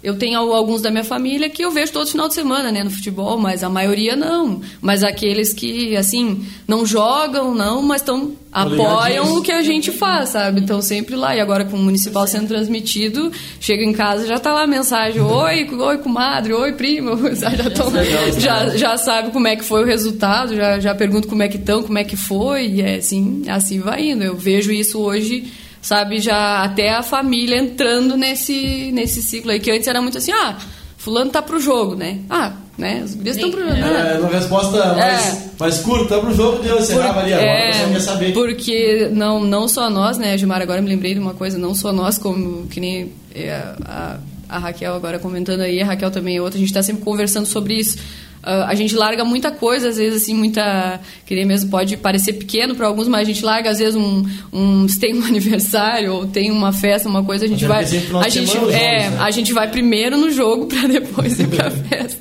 eu 0.03 0.17
tenho 0.17 0.39
alguns 0.39 0.81
da 0.81 0.91
minha 0.91 1.05
família 1.05 1.51
que 1.51 1.63
eu 1.63 1.71
vejo 1.71 1.93
todo 1.93 2.07
final 2.07 2.27
de 2.27 2.35
semana, 2.35 2.73
né, 2.73 2.83
no 2.83 2.91
futebol, 2.91 3.39
mas 3.39 3.63
a 3.63 3.69
maioria 3.69 4.17
não. 4.17 4.63
Mas 4.81 5.05
aqueles 5.05 5.53
que, 5.53 5.95
assim, 5.95 6.47
não 6.67 6.87
jogam, 6.87 7.55
não, 7.55 7.83
mas 7.83 8.01
estão 8.01 8.33
apoiam 8.53 9.37
o 9.37 9.43
que 9.43 9.53
a 9.53 9.63
gente 9.63 9.93
faz, 9.93 10.31
sabe? 10.31 10.61
Então 10.61 10.83
sempre 10.83 11.15
lá. 11.15 11.37
E 11.37 11.41
agora 11.41 11.65
com 11.65 11.77
o 11.77 11.81
municipal 11.81 12.27
sendo 12.27 12.49
transmitido, 12.49 13.31
chega 13.61 13.85
em 13.85 13.93
casa 13.93 14.27
já 14.27 14.39
tá 14.39 14.53
lá 14.53 14.63
a 14.63 14.67
mensagem: 14.67 15.21
Oi, 15.21 15.69
oi, 15.71 15.99
comadre, 15.99 16.53
oi, 16.53 16.73
primo. 16.73 17.11
Já, 17.41 17.71
tão, 17.71 17.91
já, 18.39 18.69
já 18.77 18.97
sabe 18.97 19.31
como 19.31 19.47
é 19.47 19.57
que 19.57 19.65
foi 19.65 19.83
o 19.83 19.87
resultado, 19.87 20.55
já, 20.55 20.79
já 20.79 20.95
pergunto 20.95 21.29
como 21.29 21.43
é 21.43 21.49
que 21.49 21.57
estão, 21.57 21.83
como 21.83 21.99
é 21.99 22.05
que 22.05 22.17
foi. 22.17 22.67
E 22.67 22.83
é 22.83 22.97
assim, 22.97 23.43
assim 23.49 23.81
vai 23.81 24.11
indo. 24.11 24.25
Eu 24.25 24.37
vejo 24.37 24.73
isso 24.73 24.99
hoje 24.99 25.51
sabe? 25.83 26.21
Já 26.21 26.63
até 26.63 26.91
a 26.91 27.03
família 27.03 27.57
entrando 27.57 28.17
nesse, 28.17 28.91
nesse 28.93 29.23
ciclo 29.23 29.51
aí, 29.51 29.61
que 29.61 29.71
antes 29.71 29.89
era 29.89 30.01
muito 30.01 30.19
assim, 30.19 30.33
ah, 30.33 30.57
fulano 30.97 31.31
tá 31.31 31.41
pro 31.41 31.61
jogo, 31.61 31.95
né? 31.95 32.19
Ah, 32.29 32.53
né? 32.77 33.03
Os 33.05 33.15
gurias 33.15 33.37
estão 33.37 33.51
pro 33.51 33.61
jogo. 33.61 33.75
É, 33.75 34.19
uma 34.19 34.29
resposta 34.29 34.95
mais, 34.95 35.37
é. 35.37 35.51
mais 35.59 35.79
curta, 35.79 36.15
tá 36.15 36.21
pro 36.21 36.35
jogo, 36.35 36.63
deu, 36.63 36.77
você 36.77 36.95
Por, 36.95 37.03
ali 37.03 37.33
agora, 37.33 37.49
é, 37.49 37.89
quer 37.93 38.01
saber. 38.01 38.33
Porque 38.33 39.09
não, 39.13 39.45
não 39.45 39.69
só 39.69 39.91
nós, 39.91 40.19
né, 40.19 40.37
Gilmar, 40.37 40.63
agora 40.63 40.81
me 40.81 40.89
lembrei 40.89 41.15
de 41.15 41.21
uma 41.21 41.35
coisa, 41.35 41.59
não 41.59 41.75
só 41.75 41.93
nós, 41.93 42.19
como 42.19 42.67
que 42.69 42.81
nem 42.81 43.13
é, 43.35 43.53
a, 43.85 44.19
a 44.49 44.59
Raquel 44.59 44.95
agora 44.95 45.19
comentando 45.19 45.61
aí, 45.61 45.81
a 45.81 45.87
Raquel 45.87 46.11
também 46.11 46.37
é 46.37 46.43
outra, 46.43 46.57
a 46.57 46.61
gente 46.61 46.71
está 46.71 46.83
sempre 46.83 47.03
conversando 47.03 47.47
sobre 47.47 47.75
isso 47.75 47.99
Uh, 48.43 48.65
a 48.67 48.75
gente 48.75 48.95
larga 48.95 49.23
muita 49.23 49.51
coisa, 49.51 49.91
às 49.91 49.99
vezes, 49.99 50.23
assim, 50.23 50.35
muita. 50.35 50.99
Que 51.27 51.35
nem 51.35 51.45
mesmo 51.45 51.71
pode 51.71 51.99
parecer 51.99 52.33
pequeno 52.33 52.75
para 52.75 52.87
alguns, 52.87 53.07
mas 53.07 53.21
a 53.21 53.25
gente 53.25 53.45
larga, 53.45 53.69
às 53.69 53.79
vezes, 53.79 53.95
um, 53.95 54.25
um. 54.51 54.89
Se 54.89 54.99
tem 55.01 55.15
um 55.15 55.23
aniversário 55.25 56.15
ou 56.15 56.27
tem 56.27 56.51
uma 56.51 56.73
festa, 56.73 57.07
uma 57.07 57.23
coisa, 57.23 57.45
a 57.45 57.49
gente 57.49 57.67
vai. 57.67 57.85
A 57.85 58.29
gente, 58.29 58.57
é, 58.73 59.11
né? 59.11 59.19
a 59.21 59.31
gente 59.31 59.53
vai 59.53 59.69
primeiro 59.69 60.17
no 60.17 60.31
jogo 60.31 60.65
para 60.69 60.89
depois 60.89 61.39
ir 61.39 61.49
pra 61.49 61.71
festa. 61.71 62.19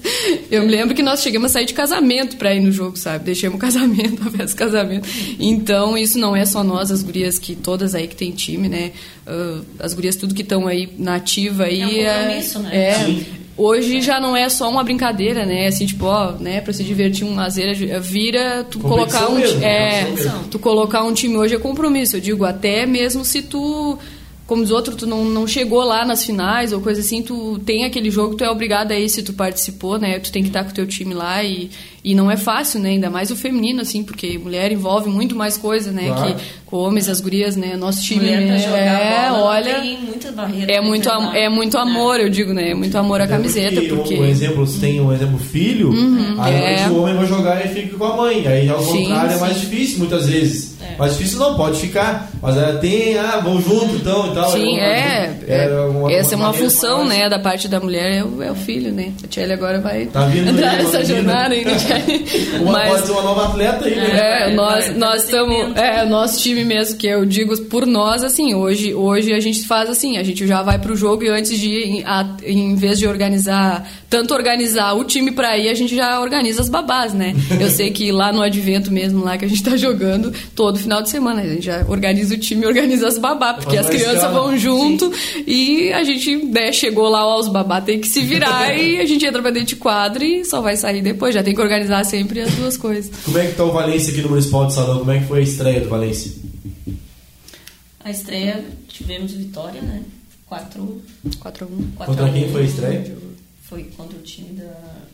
Eu 0.51 0.63
me 0.63 0.67
lembro 0.67 0.93
que 0.93 1.01
nós 1.01 1.21
chegamos 1.21 1.51
a 1.51 1.53
sair 1.53 1.65
de 1.65 1.73
casamento 1.73 2.35
para 2.35 2.53
ir 2.53 2.59
no 2.59 2.71
jogo, 2.71 2.97
sabe? 2.97 3.23
Deixamos 3.23 3.55
o 3.55 3.59
casamento, 3.59 4.21
a 4.27 4.31
festa 4.31 4.47
do 4.47 4.55
casamento. 4.55 5.07
Então, 5.39 5.97
isso 5.97 6.19
não 6.19 6.35
é 6.35 6.45
só 6.45 6.65
nós, 6.65 6.91
as 6.91 7.01
gurias 7.01 7.39
que 7.39 7.55
todas 7.55 7.95
aí 7.95 8.07
que 8.09 8.15
tem 8.15 8.31
time, 8.31 8.67
né? 8.67 8.91
Uh, 9.25 9.63
as 9.79 9.93
gurias 9.93 10.17
tudo 10.17 10.35
que 10.35 10.41
estão 10.41 10.67
aí 10.67 10.89
na 10.97 11.15
ativa 11.15 11.63
aí. 11.63 12.01
É 12.01 12.11
um 12.11 12.17
compromisso, 12.17 12.57
é, 12.57 12.61
né? 12.61 12.75
É, 12.75 12.93
Sim 13.05 13.38
Hoje 13.59 14.01
já 14.01 14.21
não 14.21 14.37
é 14.37 14.47
só 14.47 14.69
uma 14.69 14.85
brincadeira, 14.85 15.45
né? 15.45 15.67
Assim, 15.67 15.85
tipo, 15.85 16.05
ó, 16.05 16.31
né, 16.31 16.61
para 16.61 16.71
se 16.71 16.81
divertir 16.81 17.25
um 17.25 17.35
lazer, 17.35 17.75
vira 17.99 18.63
tu 18.63 18.79
colocar 18.79 19.27
um 19.27 19.35
mesmo, 19.35 19.61
é, 19.61 20.05
tu 20.49 20.57
colocar 20.57 21.03
um 21.03 21.13
time 21.13 21.35
hoje 21.35 21.55
é 21.55 21.59
compromisso. 21.59 22.15
Eu 22.15 22.21
digo, 22.21 22.45
até 22.45 22.85
mesmo 22.85 23.25
se 23.25 23.41
tu 23.41 23.99
como 24.49 24.63
os 24.63 24.71
outros, 24.71 24.95
tu 24.95 25.05
não, 25.05 25.25
não 25.25 25.45
chegou 25.45 25.83
lá 25.83 26.03
nas 26.03 26.25
finais 26.25 26.73
ou 26.73 26.81
coisa 26.81 27.01
assim, 27.01 27.21
tu 27.21 27.59
tem 27.59 27.85
aquele 27.85 28.09
jogo, 28.09 28.33
tu 28.33 28.43
é 28.43 28.49
obrigado 28.49 28.91
a 28.91 28.99
ir 28.99 29.07
se 29.07 29.21
tu 29.21 29.31
participou, 29.31 29.99
né? 29.99 30.17
Tu 30.17 30.31
tem 30.31 30.41
que 30.41 30.49
estar 30.49 30.63
com 30.63 30.71
o 30.71 30.73
teu 30.73 30.87
time 30.87 31.13
lá 31.13 31.43
e, 31.43 31.69
e 32.09 32.15
não 32.15 32.31
é 32.31 32.35
fácil, 32.35 32.79
né? 32.79 32.89
Ainda 32.89 33.07
mais 33.07 33.29
o 33.29 33.35
feminino, 33.35 33.81
assim, 33.81 34.03
porque 34.03 34.35
mulher 34.39 34.71
envolve 34.71 35.11
muito 35.11 35.35
mais 35.35 35.57
coisa, 35.57 35.91
né? 35.91 36.07
Claro. 36.07 36.33
Que 36.33 36.41
com 36.65 36.77
homens, 36.77 37.07
as 37.07 37.19
gurias, 37.19 37.55
né? 37.55 37.75
Nosso 37.75 38.03
time 38.03 38.25
mulher 38.25 38.51
é, 38.69 39.29
bola, 39.29 39.43
olha, 39.43 39.79
tem 39.79 39.97
muita 39.99 40.31
barreira. 40.31 40.71
É 40.71 40.81
muito, 40.81 41.09
é 41.09 41.49
muito 41.49 41.77
amor, 41.77 42.19
é. 42.19 42.23
eu 42.23 42.29
digo, 42.29 42.53
né? 42.53 42.71
É 42.71 42.73
muito 42.75 42.95
amor 42.97 43.21
à 43.21 43.27
camiseta, 43.27 43.81
porque... 43.81 44.15
Um 44.15 44.25
exemplo, 44.25 44.65
se 44.65 44.79
tem 44.79 45.01
um 45.01 45.11
exemplo 45.13 45.37
filho, 45.37 45.89
uhum, 45.89 46.35
aí 46.39 46.53
é. 46.53 46.87
o 46.89 47.01
homem 47.01 47.15
vai 47.15 47.25
jogar 47.25 47.65
e 47.65 47.69
fica 47.69 47.97
com 47.97 48.05
a 48.05 48.17
mãe, 48.17 48.47
aí 48.47 48.69
ao 48.69 48.83
contrário 48.83 49.31
sim. 49.31 49.35
é 49.35 49.39
mais 49.39 49.59
difícil 49.59 49.99
muitas 49.99 50.27
vezes. 50.27 50.77
É. 50.81 50.97
Mais 50.97 51.17
difícil 51.17 51.39
não, 51.39 51.55
pode 51.55 51.79
ficar. 51.79 52.29
Mas 52.41 52.55
ela 52.55 52.77
tem, 52.77 53.17
ah, 53.17 53.39
vão 53.43 53.61
junto 53.61 53.95
então 53.95 54.31
e 54.31 54.35
tal. 54.35 54.51
Sim, 54.51 54.79
é. 54.79 55.39
é, 55.47 55.65
é 55.65 55.79
uma, 55.81 56.11
essa 56.11 56.35
uma 56.35 56.45
é 56.45 56.47
uma 56.47 56.53
função, 56.53 57.05
né, 57.05 57.27
da 57.29 57.39
parte 57.39 57.67
da 57.67 57.79
mulher, 57.79 58.19
é 58.19 58.23
o, 58.23 58.41
é 58.41 58.51
o 58.51 58.55
filho, 58.55 58.91
né? 58.91 59.11
A 59.23 59.27
Tchelle 59.27 59.53
agora 59.53 59.79
vai 59.79 60.05
tá 60.05 60.25
vindo 60.25 60.49
entrar 60.55 60.77
nessa 60.77 61.03
jornada 61.03 61.55
né, 61.55 61.63
uma, 62.61 62.71
Mas, 62.71 63.09
uma 63.09 63.21
nova 63.21 63.45
atleta 63.45 63.85
aí, 63.85 63.95
né? 63.95 64.49
É, 64.49 64.53
nós, 64.53 64.95
nós 64.95 65.23
estamos. 65.23 65.75
É, 65.75 66.05
nosso 66.05 66.41
time 66.41 66.63
mesmo, 66.63 66.97
que 66.97 67.07
eu 67.07 67.25
digo 67.25 67.57
por 67.65 67.85
nós, 67.85 68.23
assim, 68.23 68.53
hoje, 68.53 68.93
hoje 68.93 69.33
a 69.33 69.39
gente 69.39 69.65
faz 69.65 69.89
assim, 69.89 70.17
a 70.17 70.23
gente 70.23 70.45
já 70.47 70.61
vai 70.61 70.79
pro 70.79 70.95
jogo 70.95 71.23
e 71.23 71.29
antes 71.29 71.57
de 71.57 71.69
ir, 71.69 72.05
em 72.45 72.75
vez 72.75 72.99
de 72.99 73.07
organizar, 73.07 73.89
tanto 74.09 74.33
organizar 74.33 74.93
o 74.93 75.03
time 75.03 75.31
pra 75.31 75.57
ir, 75.57 75.69
a 75.69 75.73
gente 75.73 75.95
já 75.95 76.19
organiza 76.19 76.61
as 76.61 76.69
babás, 76.69 77.13
né? 77.13 77.35
Eu 77.59 77.69
sei 77.69 77.91
que 77.91 78.11
lá 78.11 78.31
no 78.31 78.41
advento 78.41 78.91
mesmo, 78.91 79.23
lá 79.23 79.37
que 79.37 79.45
a 79.45 79.47
gente 79.47 79.63
tá 79.63 79.75
jogando, 79.77 80.33
todo 80.55 80.79
final 80.79 81.01
de 81.01 81.09
semana. 81.09 81.41
A 81.41 81.47
gente 81.47 81.65
já 81.65 81.85
organiza 81.87 82.35
o 82.35 82.37
time, 82.37 82.65
organiza 82.65 83.07
as 83.07 83.17
babá, 83.17 83.53
porque 83.53 83.77
as 83.77 83.89
crianças 83.89 84.31
vão 84.31 84.57
junto 84.57 85.13
Sim. 85.13 85.43
e 85.45 85.93
a 85.93 86.03
gente 86.03 86.35
né, 86.35 86.71
chegou 86.71 87.09
lá, 87.09 87.25
ó, 87.25 87.39
os 87.39 87.47
babá 87.47 87.81
tem 87.81 87.99
que 87.99 88.07
se 88.07 88.21
virar 88.21 88.75
e 88.77 88.99
a 88.99 89.05
gente 89.05 89.25
entra 89.25 89.41
pra 89.41 89.51
dentro 89.51 89.69
de 89.69 89.75
quadro 89.75 90.23
e 90.23 90.45
só 90.45 90.61
vai 90.61 90.75
sair 90.75 91.01
depois. 91.01 91.33
Já 91.33 91.43
tem 91.43 91.53
que 91.53 91.61
organizar 91.61 91.78
sempre 92.05 92.41
as 92.41 92.53
duas 92.53 92.77
coisas. 92.77 93.11
Como 93.23 93.37
é 93.37 93.47
que 93.47 93.55
tá 93.55 93.63
o 93.63 93.71
Valência 93.71 94.11
aqui 94.11 94.21
no 94.21 94.29
Municipal 94.29 94.67
de 94.67 94.73
Salão? 94.73 94.99
Como 94.99 95.11
é 95.11 95.19
que 95.19 95.27
foi 95.27 95.39
a 95.39 95.43
estreia 95.43 95.81
do 95.81 95.89
Valência? 95.89 96.31
A 97.99 98.11
estreia 98.11 98.65
tivemos 98.87 99.33
vitória, 99.33 99.81
né? 99.81 100.03
4 100.47 101.01
4 101.39 101.65
1 101.67 101.91
Contra 101.91 102.31
quem 102.31 102.51
foi 102.51 102.61
a 102.61 102.65
estreia? 102.65 103.17
Foi 103.61 103.83
contra 103.83 104.17
o 104.17 104.21
time 104.21 104.53
da. 104.53 104.73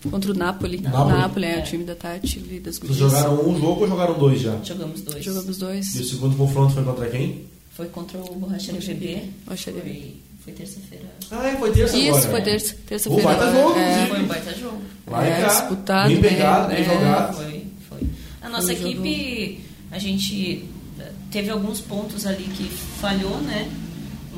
Contra 0.10 0.32
o 0.32 0.34
Napoli. 0.34 0.80
Napoli, 0.80 1.14
Napoli 1.14 1.46
é, 1.46 1.56
é, 1.58 1.60
o 1.60 1.64
time 1.64 1.84
da 1.84 1.94
Tati 1.94 2.40
e 2.40 2.60
das 2.60 2.80
Vocês 2.80 2.98
jogaram 2.98 3.50
um 3.50 3.60
jogo 3.60 3.82
ou 3.82 3.88
jogaram 3.88 4.18
dois 4.18 4.40
já? 4.40 4.58
Jogamos 4.64 5.02
dois. 5.02 5.26
Jogamos 5.26 5.58
dois. 5.58 5.94
E 5.94 6.02
o 6.02 6.06
segundo 6.06 6.38
confronto 6.38 6.74
foi 6.74 6.84
contra 6.86 7.10
quem? 7.10 7.48
Foi 7.72 7.88
contra 7.88 8.18
o 8.18 8.36
Borracharia 8.36 8.80
GB. 8.80 9.24
Borracharia 9.44 9.82
Foi, 9.82 10.16
foi 10.46 10.54
terça-feira. 10.54 11.06
Ah, 11.32 11.48
é, 11.48 11.56
foi 11.58 11.72
terça 11.72 11.98
Isso, 11.98 12.10
agora. 12.10 12.32
foi 12.32 12.42
terça, 12.42 12.76
terça-feira. 12.86 13.22
Um 13.22 13.26
baita 13.26 13.52
jogo, 13.52 13.80
é, 13.80 14.08
Foi 14.08 14.20
um 14.20 14.28
baita 14.28 14.54
jogo. 14.54 14.82
Vai 15.08 15.32
é, 15.32 15.42
cá. 15.42 15.48
disputado. 15.48 16.10
Bem 16.10 16.22
pegado, 16.22 16.68
bem 16.68 16.78
é, 16.78 16.84
jogado. 16.84 17.36
Foi, 17.36 17.68
foi. 17.90 18.10
A 18.44 18.50
nossa 18.50 18.68
foi 18.68 18.76
equipe, 18.76 19.48
jogo. 19.48 19.62
a 19.92 20.00
gente 20.00 20.70
teve 21.32 21.50
alguns 21.50 21.82
pontos 21.82 22.28
ali 22.28 22.44
que 22.44 22.70
falhou, 23.02 23.42
né? 23.42 23.70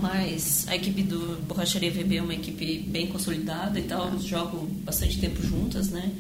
mas 0.02 0.66
a 0.68 0.76
equipe 0.76 1.02
do 1.04 1.42
Borracharia 1.48 1.92
VB 1.92 2.18
é 2.18 2.22
uma 2.22 2.34
equipe 2.34 2.80
bem 2.88 3.08
consolidada 3.08 3.80
e 3.80 3.84
tal, 3.84 4.18
jogam 4.20 4.66
bastante 4.84 5.20
tempo 5.20 5.42
juntas, 5.42 5.90
né? 5.90 6.12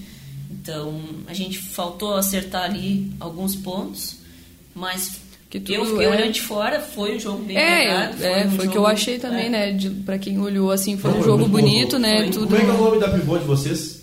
Então 0.49 0.99
a 1.27 1.33
gente 1.33 1.59
faltou 1.59 2.15
acertar 2.15 2.63
ali 2.63 3.11
alguns 3.19 3.55
pontos, 3.55 4.17
mas 4.73 5.21
que 5.49 5.59
tudo, 5.59 5.73
eu 5.73 5.85
fiquei 5.85 6.05
é... 6.05 6.09
olhando 6.09 6.31
de 6.31 6.41
fora, 6.41 6.79
foi 6.79 7.15
um 7.15 7.19
jogo 7.19 7.43
bem 7.43 7.57
é, 7.57 7.79
pegado. 7.79 8.17
Foi, 8.17 8.27
é, 8.27 8.37
um 8.37 8.49
foi 8.49 8.57
jogo, 8.57 8.71
que 8.71 8.77
eu 8.77 8.87
achei 8.87 9.17
também, 9.19 9.45
é. 9.45 9.49
né? 9.49 9.71
De, 9.71 9.89
pra 9.89 10.17
quem 10.17 10.39
olhou 10.39 10.71
assim, 10.71 10.97
foi 10.97 11.11
um 11.11 11.23
jogo 11.23 11.47
bonito, 11.47 11.97
né? 11.97 12.23
Foi. 12.23 12.29
Tudo... 12.29 12.47
Como 12.47 12.57
é 12.57 12.65
que 12.65 12.69
é 12.69 12.73
o 12.73 12.77
nome 12.77 12.99
da 12.99 13.09
pivô 13.09 13.37
de 13.37 13.45
vocês? 13.45 13.97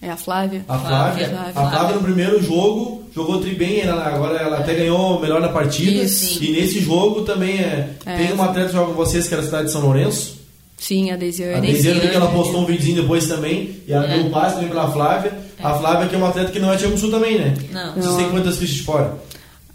É 0.00 0.10
a 0.10 0.16
Flávia. 0.16 0.64
A 0.68 0.78
Flávia. 0.78 1.28
Flávia. 1.28 1.52
A 1.54 1.70
Flávia 1.70 1.96
no 1.96 2.02
primeiro 2.02 2.42
jogo 2.42 3.04
jogou 3.14 3.40
tri 3.40 3.54
bem, 3.54 3.80
ela, 3.80 4.06
agora 4.06 4.38
ela 4.38 4.58
até 4.58 4.74
ganhou 4.74 5.16
o 5.16 5.20
melhor 5.20 5.40
da 5.40 5.48
partida. 5.48 6.02
Isso. 6.04 6.42
E 6.42 6.52
nesse 6.52 6.80
jogo 6.80 7.22
também 7.22 7.58
é, 7.58 7.90
é. 8.06 8.16
tem 8.16 8.32
uma 8.32 8.44
atleta 8.44 8.68
que 8.68 8.74
joga 8.74 8.92
com 8.92 8.94
vocês 8.94 9.26
que 9.26 9.34
era 9.34 9.42
a 9.42 9.46
cidade 9.46 9.66
de 9.66 9.72
São 9.72 9.80
Lourenço. 9.80 10.38
Sim, 10.76 11.10
a 11.10 11.16
Deisiane. 11.16 11.54
A 11.54 11.60
Deisiane, 11.60 12.00
que 12.00 12.14
ela 12.14 12.30
postou 12.30 12.60
um 12.60 12.66
videozinho 12.66 13.02
depois 13.02 13.26
também. 13.26 13.82
E 13.86 13.92
ela 13.92 14.04
é. 14.04 14.16
deu 14.16 14.26
um 14.26 14.30
passe 14.30 14.54
também 14.54 14.68
pela 14.68 14.90
Flávia. 14.92 15.32
É. 15.58 15.66
A 15.66 15.74
Flávia 15.74 16.06
que 16.06 16.14
é 16.14 16.18
uma 16.18 16.28
atleta 16.28 16.52
que 16.52 16.60
não 16.60 16.72
é 16.72 16.76
Tiago 16.76 16.96
Sul 16.96 17.10
também, 17.10 17.36
né? 17.36 17.54
Não. 17.72 17.94
Vocês 17.94 18.16
têm 18.16 18.30
quantas 18.30 18.56
fichas 18.56 18.76
de 18.76 18.82
fora? 18.82 19.14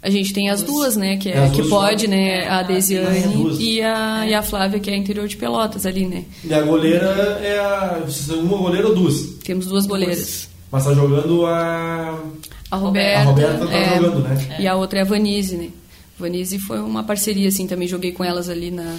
A 0.04 0.10
gente 0.10 0.34
tem 0.34 0.50
as 0.50 0.62
duas, 0.62 0.96
né? 0.96 1.16
Que, 1.16 1.30
é, 1.30 1.48
que 1.48 1.66
pode, 1.66 2.06
né? 2.06 2.46
A 2.46 2.62
Desiane 2.62 3.56
e 3.58 3.80
a, 3.80 4.26
e 4.28 4.34
a 4.34 4.42
Flávia, 4.42 4.78
que 4.78 4.90
é 4.90 4.96
interior 4.96 5.26
de 5.26 5.34
Pelotas 5.34 5.86
ali, 5.86 6.04
né? 6.06 6.26
E 6.44 6.52
a 6.52 6.60
goleira 6.60 7.06
é 7.42 7.58
a. 7.58 8.02
Uma 8.34 8.58
goleira 8.58 8.86
ou 8.86 8.94
duas? 8.94 9.38
Temos 9.42 9.64
duas 9.64 9.86
goleiras. 9.86 10.50
Mas 10.70 10.84
tá 10.84 10.92
jogando 10.92 11.46
a. 11.46 12.22
A 12.70 12.76
Roberta. 12.76 13.20
A 13.20 13.24
Roberta 13.24 13.66
tá 13.66 13.72
é, 13.72 13.96
jogando, 13.96 14.18
né? 14.20 14.56
E 14.60 14.68
a 14.68 14.74
outra 14.74 14.98
é 14.98 15.02
a 15.02 15.06
Vanise, 15.06 15.56
né? 15.56 15.70
Vanise 16.18 16.58
foi 16.58 16.80
uma 16.80 17.02
parceria, 17.02 17.48
assim, 17.48 17.66
também 17.66 17.88
joguei 17.88 18.12
com 18.12 18.22
elas 18.22 18.50
ali 18.50 18.70
na, 18.70 18.94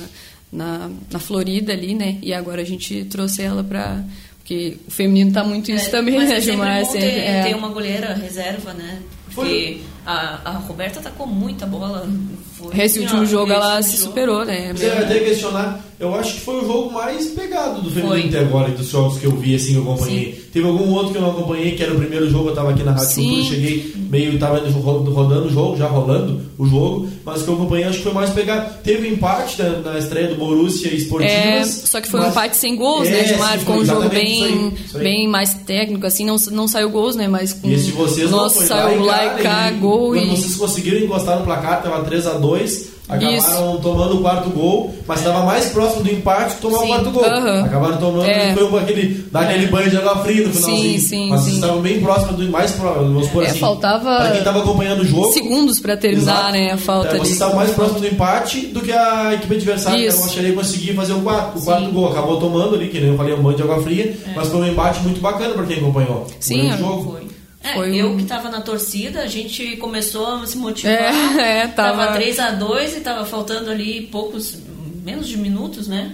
na, 0.51 0.89
na 1.11 1.19
Florida 1.19 1.71
ali, 1.71 1.93
né? 1.93 2.17
E 2.23 2.33
agora 2.33 2.63
a 2.63 2.65
gente 2.65 3.05
trouxe 3.05 3.43
ela 3.43 3.63
pra. 3.63 4.03
Porque 4.39 4.77
o 4.87 4.91
feminino 4.91 5.31
tá 5.31 5.43
muito 5.43 5.71
isso 5.71 5.87
é, 5.87 5.91
também, 5.91 6.17
mas 6.17 6.29
né, 6.29 6.37
é 6.37 6.41
Gilmar? 6.41 6.85
Sempre 6.85 6.99
ter, 6.99 7.19
é. 7.19 7.43
ter 7.43 7.55
uma 7.55 7.69
goleira 7.69 8.15
reserva, 8.15 8.73
né? 8.73 9.01
Porque 9.33 9.79
a, 10.05 10.39
a 10.45 10.51
Roberta 10.59 11.11
com 11.17 11.25
muita 11.25 11.65
bola. 11.65 12.07
Foi, 12.53 12.79
esse 12.79 12.99
último 12.99 13.23
ó, 13.23 13.25
jogo 13.25 13.51
ela 13.51 13.81
se 13.81 13.97
jogo. 13.97 14.09
superou, 14.09 14.45
né? 14.45 14.73
Você 14.73 14.89
vai 14.89 15.03
até 15.03 15.19
questionar. 15.19 15.83
Eu 15.99 16.13
acho 16.13 16.35
que 16.35 16.41
foi 16.41 16.63
o 16.63 16.67
jogo 16.67 16.91
mais 16.91 17.27
pegado 17.27 17.81
do 17.81 17.89
feminino 17.89 18.27
até 18.27 18.39
agora, 18.39 18.69
dos 18.69 18.89
jogos 18.89 19.17
que 19.17 19.25
eu 19.25 19.31
vi, 19.31 19.55
assim, 19.55 19.71
que 19.71 19.77
eu 19.77 19.83
acompanhei. 19.83 20.33
Sim. 20.33 20.41
Teve 20.51 20.67
algum 20.67 20.91
outro 20.91 21.11
que 21.11 21.17
eu 21.17 21.21
não 21.21 21.31
acompanhei, 21.31 21.71
que 21.71 21.83
era 21.83 21.93
o 21.93 21.97
primeiro 21.97 22.29
jogo, 22.29 22.49
eu 22.49 22.53
tava 22.53 22.71
aqui 22.71 22.83
na 22.83 22.91
Rádio. 22.91 23.15
Cultura, 23.15 23.43
cheguei 23.43 23.93
meio, 24.09 24.37
tava 24.37 24.59
rodando 24.59 25.47
o 25.47 25.49
jogo, 25.49 25.77
já 25.77 25.87
rolando 25.87 26.41
o 26.57 26.65
jogo, 26.65 27.07
mas 27.25 27.41
que 27.41 27.47
eu 27.47 27.55
acompanhei 27.55 27.85
acho 27.85 27.97
que 27.97 28.03
foi 28.03 28.13
mais 28.13 28.29
pegado. 28.29 28.73
Teve 28.83 29.07
empate 29.07 29.61
na, 29.61 29.69
na 29.79 29.99
estreia 29.99 30.27
do 30.27 30.35
Borussia 30.35 30.93
Esportivas. 30.93 31.33
É, 31.33 31.63
só 31.63 32.01
que 32.01 32.09
foi 32.09 32.19
mas... 32.19 32.29
um 32.29 32.31
empate 32.31 32.57
sem 32.57 32.75
gols, 32.75 33.07
é, 33.07 33.11
né, 33.11 33.27
Gilmar? 33.27 33.59
Ficou 33.59 33.75
um 33.77 33.85
jogo 33.85 34.09
bem, 34.09 34.43
isso 34.43 34.53
aí, 34.53 34.85
isso 34.85 34.97
aí. 34.97 35.03
bem 35.03 35.27
mais 35.27 35.53
técnico, 35.53 36.05
assim, 36.05 36.25
não, 36.25 36.35
não 36.51 36.67
saiu 36.67 36.89
gols, 36.89 37.15
né? 37.15 37.27
Mas 37.27 37.53
com... 37.53 37.69
E 37.69 37.73
esse 37.73 37.85
de 37.85 37.91
vocês 37.91 38.29
Nossa, 38.29 38.59
não 38.59 38.67
foi 38.67 38.77
saiu 38.77 39.03
lá 39.03 39.14
e 39.23 39.43
cá, 39.43 39.71
gol 39.71 40.09
Quando 40.09 40.23
e... 40.23 40.29
vocês 40.37 40.55
conseguiram 40.55 40.99
encostar 40.99 41.37
no 41.39 41.45
placar, 41.45 41.81
tava 41.81 42.03
3x2. 42.09 42.95
Acabaram 43.07 43.37
Isso. 43.37 43.79
tomando 43.83 44.15
o 44.17 44.21
quarto 44.21 44.49
gol, 44.49 44.91
mas 45.07 45.19
estava 45.19 45.45
mais 45.45 45.67
próximo 45.67 46.03
do 46.03 46.11
empate 46.11 46.55
que 46.55 46.61
tomar 46.61 46.79
Sim. 46.79 46.85
o 46.85 46.87
quarto 46.87 47.11
gol. 47.11 47.23
Uhum. 47.23 47.63
Acabaram 47.65 47.97
tomando 47.97 48.25
É. 48.25 48.51
foi 48.55 48.63
um, 48.63 48.77
aquele, 48.77 49.27
daquele 49.31 49.67
banho 49.67 49.91
de 49.91 49.97
água 49.97 50.23
fria 50.23 50.47
no 50.47 50.51
finalzinho. 50.51 50.99
Sim, 50.99 51.07
sim, 51.07 51.29
mas 51.29 51.41
sim. 51.41 51.45
vocês 51.45 51.55
estavam 51.57 51.81
bem 51.83 52.01
próximo 52.01 52.33
do 52.35 52.49
mais 52.51 52.71
próximo, 52.71 53.05
vamos 53.05 53.27
supor 53.27 53.43
É, 53.43 53.47
assim. 53.49 53.59
faltava 53.59 54.15
Pra 54.17 54.29
quem 54.31 54.39
estava 54.39 54.59
acompanhando 54.61 55.01
o 55.01 55.05
jogo. 55.05 55.31
Segundos 55.33 55.79
pra 55.79 55.95
terminar, 55.95 56.31
Exato. 56.49 56.51
né? 56.53 56.71
A 56.71 56.77
falta 56.77 57.07
É, 57.09 57.11
ali. 57.11 57.19
Vocês 57.19 57.33
estavam 57.33 57.55
mais 57.57 57.69
próximo 57.73 57.99
do 57.99 58.07
empate 58.07 58.61
do 58.61 58.81
que 58.81 58.91
a 58.91 59.35
equipe 59.35 59.53
adversária. 59.53 60.07
Isso. 60.07 60.17
que 60.17 60.23
Eu 60.23 60.29
acharia 60.31 60.49
que 60.49 60.55
conseguir 60.57 60.93
fazer 60.95 61.13
o 61.13 61.21
quarto, 61.21 61.59
o 61.59 61.61
quarto 61.63 61.91
gol. 61.91 62.07
Acabou 62.11 62.39
tomando 62.39 62.73
ali, 62.73 62.87
que 62.87 62.99
nem 62.99 63.11
eu 63.11 63.17
falei, 63.17 63.35
um 63.35 63.43
banho 63.43 63.55
de 63.55 63.61
água 63.61 63.83
fria, 63.83 64.17
mas 64.35 64.47
foi 64.47 64.61
um 64.61 64.65
embate 64.67 64.99
muito 65.01 65.21
bacana 65.21 65.53
pra 65.53 65.63
quem 65.63 65.77
acompanhou. 65.77 66.25
É. 66.31 66.33
Sim, 66.39 66.71
eu- 66.71 66.77
jogo. 66.79 67.11
Foi. 67.11 67.34
É, 67.65 67.73
Foi 67.73 67.95
eu 67.95 68.11
um- 68.11 68.17
que 68.17 68.23
estava 68.23 68.49
na 68.49 68.61
torcida, 68.61 69.21
a 69.21 69.27
gente 69.27 69.75
começou 69.77 70.27
a 70.27 70.45
se 70.45 70.57
motivar. 70.57 70.93
É, 71.39 71.61
é, 71.63 71.67
tava- 71.67 72.07
3 72.13 72.37
a 72.39 72.51
2 72.51 72.95
e 72.97 72.99
tava 73.01 73.25
faltando 73.25 73.71
ali 73.71 74.01
poucos, 74.11 74.57
menos 75.03 75.27
de 75.27 75.37
minutos, 75.37 75.87
né? 75.87 76.11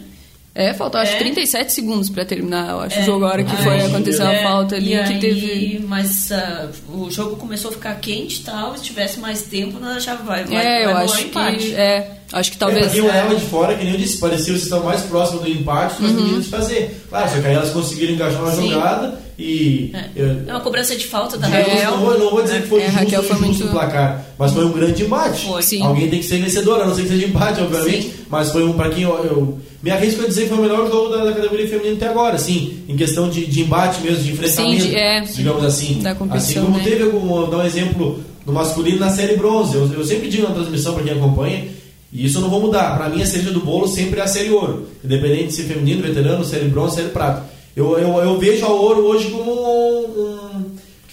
É, 0.54 0.74
faltou 0.74 0.99
acho 0.99 1.14
É. 1.14 1.18
37 1.18 1.72
segundos 1.72 2.10
pra 2.10 2.26
terminar, 2.26 2.72
eu 2.72 2.82
acho, 2.82 2.99
É. 2.99 3.04
o 3.04 3.06
jogo, 3.06 3.24
a 3.24 3.30
hora 3.30 3.41
que 3.43 3.56
Aí, 3.56 3.64
foi 3.64 3.82
acontecer 3.86 4.22
a 4.22 4.34
é, 4.34 4.43
falta 4.43 4.76
ali, 4.76 4.93
e 4.93 5.04
que 5.06 5.14
aí, 5.14 5.20
teve... 5.20 5.86
Mas 5.88 6.30
ah, 6.30 6.68
o 6.93 7.10
jogo 7.10 7.38
começou 7.38 7.72
a 7.72 7.74
ficar 7.74 7.95
quente 8.02 8.41
e 8.41 8.43
tal, 8.43 8.76
se 8.78 8.84
tivesse 8.84 9.18
mais 9.22 9.43
tempo, 9.43 9.80
nós 9.80 9.95
achava 9.95 10.24
vai, 10.24 10.43
vai, 10.43 10.58
É, 10.58 10.82
eu 10.86 10.93
vai 10.93 11.04
rolar 11.06 11.16
acho 11.16 11.24
empate. 11.26 11.58
que... 11.58 11.74
É, 11.76 12.18
acho 12.34 12.52
que 12.52 12.58
É, 12.58 12.60
talvez... 12.60 12.86
pra 12.86 12.93
quem 12.93 13.02
olhava 13.02 13.34
de 13.36 13.45
fora, 13.45 13.76
que 13.78 13.84
nem 13.86 13.93
eu 13.93 13.99
disse, 13.99 14.18
parecia 14.18 14.39
que 14.47 14.52
vocês 14.52 14.64
estão 14.64 14.84
mais 14.84 15.02
próximos 15.04 15.41
do 15.43 15.49
empate 15.49 15.93
do 15.93 15.99
que 15.99 16.06
as 16.06 16.12
meninas 16.12 16.43
de 16.43 16.49
fazer. 16.49 17.02
Claro, 17.10 17.30
só 17.30 17.39
que 17.41 17.47
aí 17.47 17.54
elas 17.56 17.70
conseguiram 17.70 18.14
engajar 18.14 18.41
uma 18.43 18.52
Sim. 18.52 18.72
jogada 18.72 19.22
e. 19.42 19.92
eu- 20.16 20.44
É 20.48 20.52
uma 20.52 20.60
cobrança 20.62 20.96
de 20.96 21.06
falta 21.08 21.38
da 21.38 21.48
Raquel. 21.48 21.92
não, 21.92 21.98
vou, 22.00 22.20
não 22.20 22.30
vou 22.32 22.44
dizer 22.44 22.62
que 22.62 22.68
foi 22.68 22.82
É, 22.82 22.86
justo, 22.86 23.00
Raquel 23.00 23.24
foi 23.24 23.38
justo 23.38 23.46
muito- 23.46 23.66
o 23.66 23.72
placar, 23.72 24.26
mas 24.38 24.52
foi 24.52 24.66
um 24.66 24.72
grande 24.72 25.04
embate. 25.04 25.46
Foi. 25.48 25.62
Sim. 25.62 25.82
Alguém 25.84 26.10
tem 26.10 26.20
que 26.20 26.26
ser 26.26 26.38
vencedor, 26.38 26.82
a 26.82 26.86
não 26.86 26.96
ser 26.96 27.04
que 27.04 27.08
seja 27.10 27.26
empate, 27.26 27.60
obviamente, 27.62 28.12
mas 28.30 28.52
foi 28.52 28.64
um 28.64 28.74
para 28.74 28.89
quem 28.89 29.04
eu, 29.04 29.12
eu 29.26 29.60
me 29.82 29.89
arrisco 29.89 30.24
a 30.24 30.28
dizer 30.28 30.44
que 30.44 30.50
foi 30.50 30.58
o 30.60 30.62
melhor 30.62 30.88
jogo 30.89 31.10
da, 31.10 31.24
da 31.26 31.34
categoria 31.34 31.68
feminina 31.68 31.96
até 31.96 32.08
agora, 32.08 32.36
assim, 32.36 32.84
em 32.88 32.96
questão 32.96 33.30
de, 33.30 33.46
de 33.48 33.62
embate 33.62 34.00
mesmo, 34.02 34.24
de 34.24 34.32
enfrentamento, 34.32 34.84
Sim, 34.84 34.89
de- 34.89 34.96
é, 34.96 35.22
digamos 35.22 35.64
assim. 35.64 36.02
assim 36.30 36.54
como 36.62 36.78
né? 36.78 36.84
teve 36.84 37.04
algum, 37.04 37.20
vou 37.28 37.48
dar 37.48 37.58
um 37.58 37.66
exemplo 37.66 38.20
do 38.46 38.54
masculino 38.54 39.00
na 39.00 39.10
série 39.10 39.36
bronze, 39.38 39.76
eu, 39.76 39.92
eu 39.94 40.04
sempre 40.06 40.28
digo 40.30 40.48
na 40.48 40.54
transmissão 40.54 40.94
para 40.94 41.04
quem 41.04 41.14
acompanha, 41.14 41.66
e 42.14 42.26
isso 42.26 42.38
eu 42.38 42.42
não 42.42 42.50
vou 42.50 42.60
mudar, 42.60 42.96
para 42.98 43.08
mim 43.10 43.22
a 43.22 43.26
cereja 43.26 43.52
do 43.52 43.62
bolo 43.62 43.88
sempre 43.88 44.20
é 44.20 44.24
a 44.24 44.28
série 44.28 44.50
ouro, 44.52 44.88
independente 45.04 45.48
de 45.48 45.54
ser 45.54 45.64
feminino, 45.64 46.02
veterano, 46.04 46.44
série 46.44 46.66
bronze, 46.68 46.96
série 46.96 47.10
prata. 47.10 47.44
Eu, 47.76 47.97
eu, 47.97 48.09
eu 48.19 48.38
vejo 48.39 48.65
a 48.65 48.69
ouro 48.69 49.01
hoje 49.05 49.30
como 49.30 49.51
um, 49.53 50.65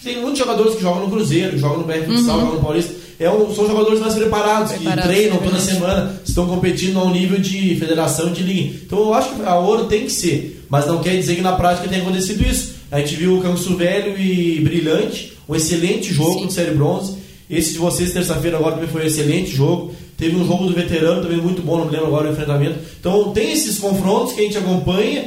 tem 0.03 0.21
muitos 0.21 0.39
jogadores 0.39 0.75
que 0.75 0.81
jogam 0.81 1.03
no 1.05 1.11
Cruzeiro, 1.11 1.57
jogam 1.57 1.79
no 1.79 1.83
BR 1.85 2.05
Futsal, 2.05 2.39
jogam 2.39 2.55
no 2.55 2.61
Paulista. 2.61 2.93
É 3.19 3.29
um- 3.29 3.53
são 3.53 3.67
jogadores 3.67 3.99
mais 3.99 4.13
preparados, 4.15 4.71
Preparados, 4.71 5.03
que 5.03 5.09
treinam 5.13 5.37
é 5.37 5.39
toda 5.41 5.59
semana, 5.59 6.21
estão 6.25 6.47
competindo 6.47 6.97
a 6.99 7.03
um 7.03 7.11
nível 7.11 7.37
de 7.37 7.75
federação 7.75 8.31
de 8.31 8.43
liga. 8.43 8.77
Então 8.85 8.99
eu 8.99 9.13
acho 9.13 9.35
que 9.35 9.41
a 9.43 9.55
ouro 9.59 9.85
tem 9.85 10.05
que 10.05 10.11
ser, 10.11 10.63
mas 10.69 10.87
não 10.87 10.99
quer 10.99 11.15
dizer 11.17 11.35
que 11.35 11.41
na 11.41 11.51
prática 11.53 11.87
tenha 11.87 12.01
acontecido 12.01 12.41
isso. 12.49 12.75
A 12.91 12.99
gente 12.99 13.15
viu 13.15 13.37
o 13.37 13.41
Canso 13.41 13.75
Velho 13.75 14.17
e 14.17 14.59
Brilhante, 14.61 15.33
um 15.49 15.55
excelente 15.55 16.13
jogo 16.13 16.39
Sim. 16.39 16.47
de 16.47 16.53
Série 16.53 16.71
Bronze. 16.71 17.17
Esse 17.49 17.73
de 17.73 17.77
vocês, 17.79 18.13
terça-feira, 18.13 18.57
agora 18.57 18.75
também 18.75 18.89
foi 18.89 19.03
um 19.03 19.05
excelente 19.07 19.51
jogo. 19.51 19.93
Teve 20.17 20.35
um 20.37 20.45
jogo 20.47 20.65
do 20.65 20.73
veterano 20.73 21.21
também 21.21 21.37
muito 21.37 21.61
bom, 21.61 21.77
não 21.77 21.85
me 21.85 21.91
lembro 21.91 22.07
agora 22.07 22.29
o 22.29 22.31
enfrentamento. 22.31 22.79
Então 22.99 23.31
tem 23.31 23.51
esses 23.51 23.77
confrontos 23.79 24.33
que 24.33 24.41
a 24.41 24.43
gente 24.43 24.57
acompanha. 24.57 25.25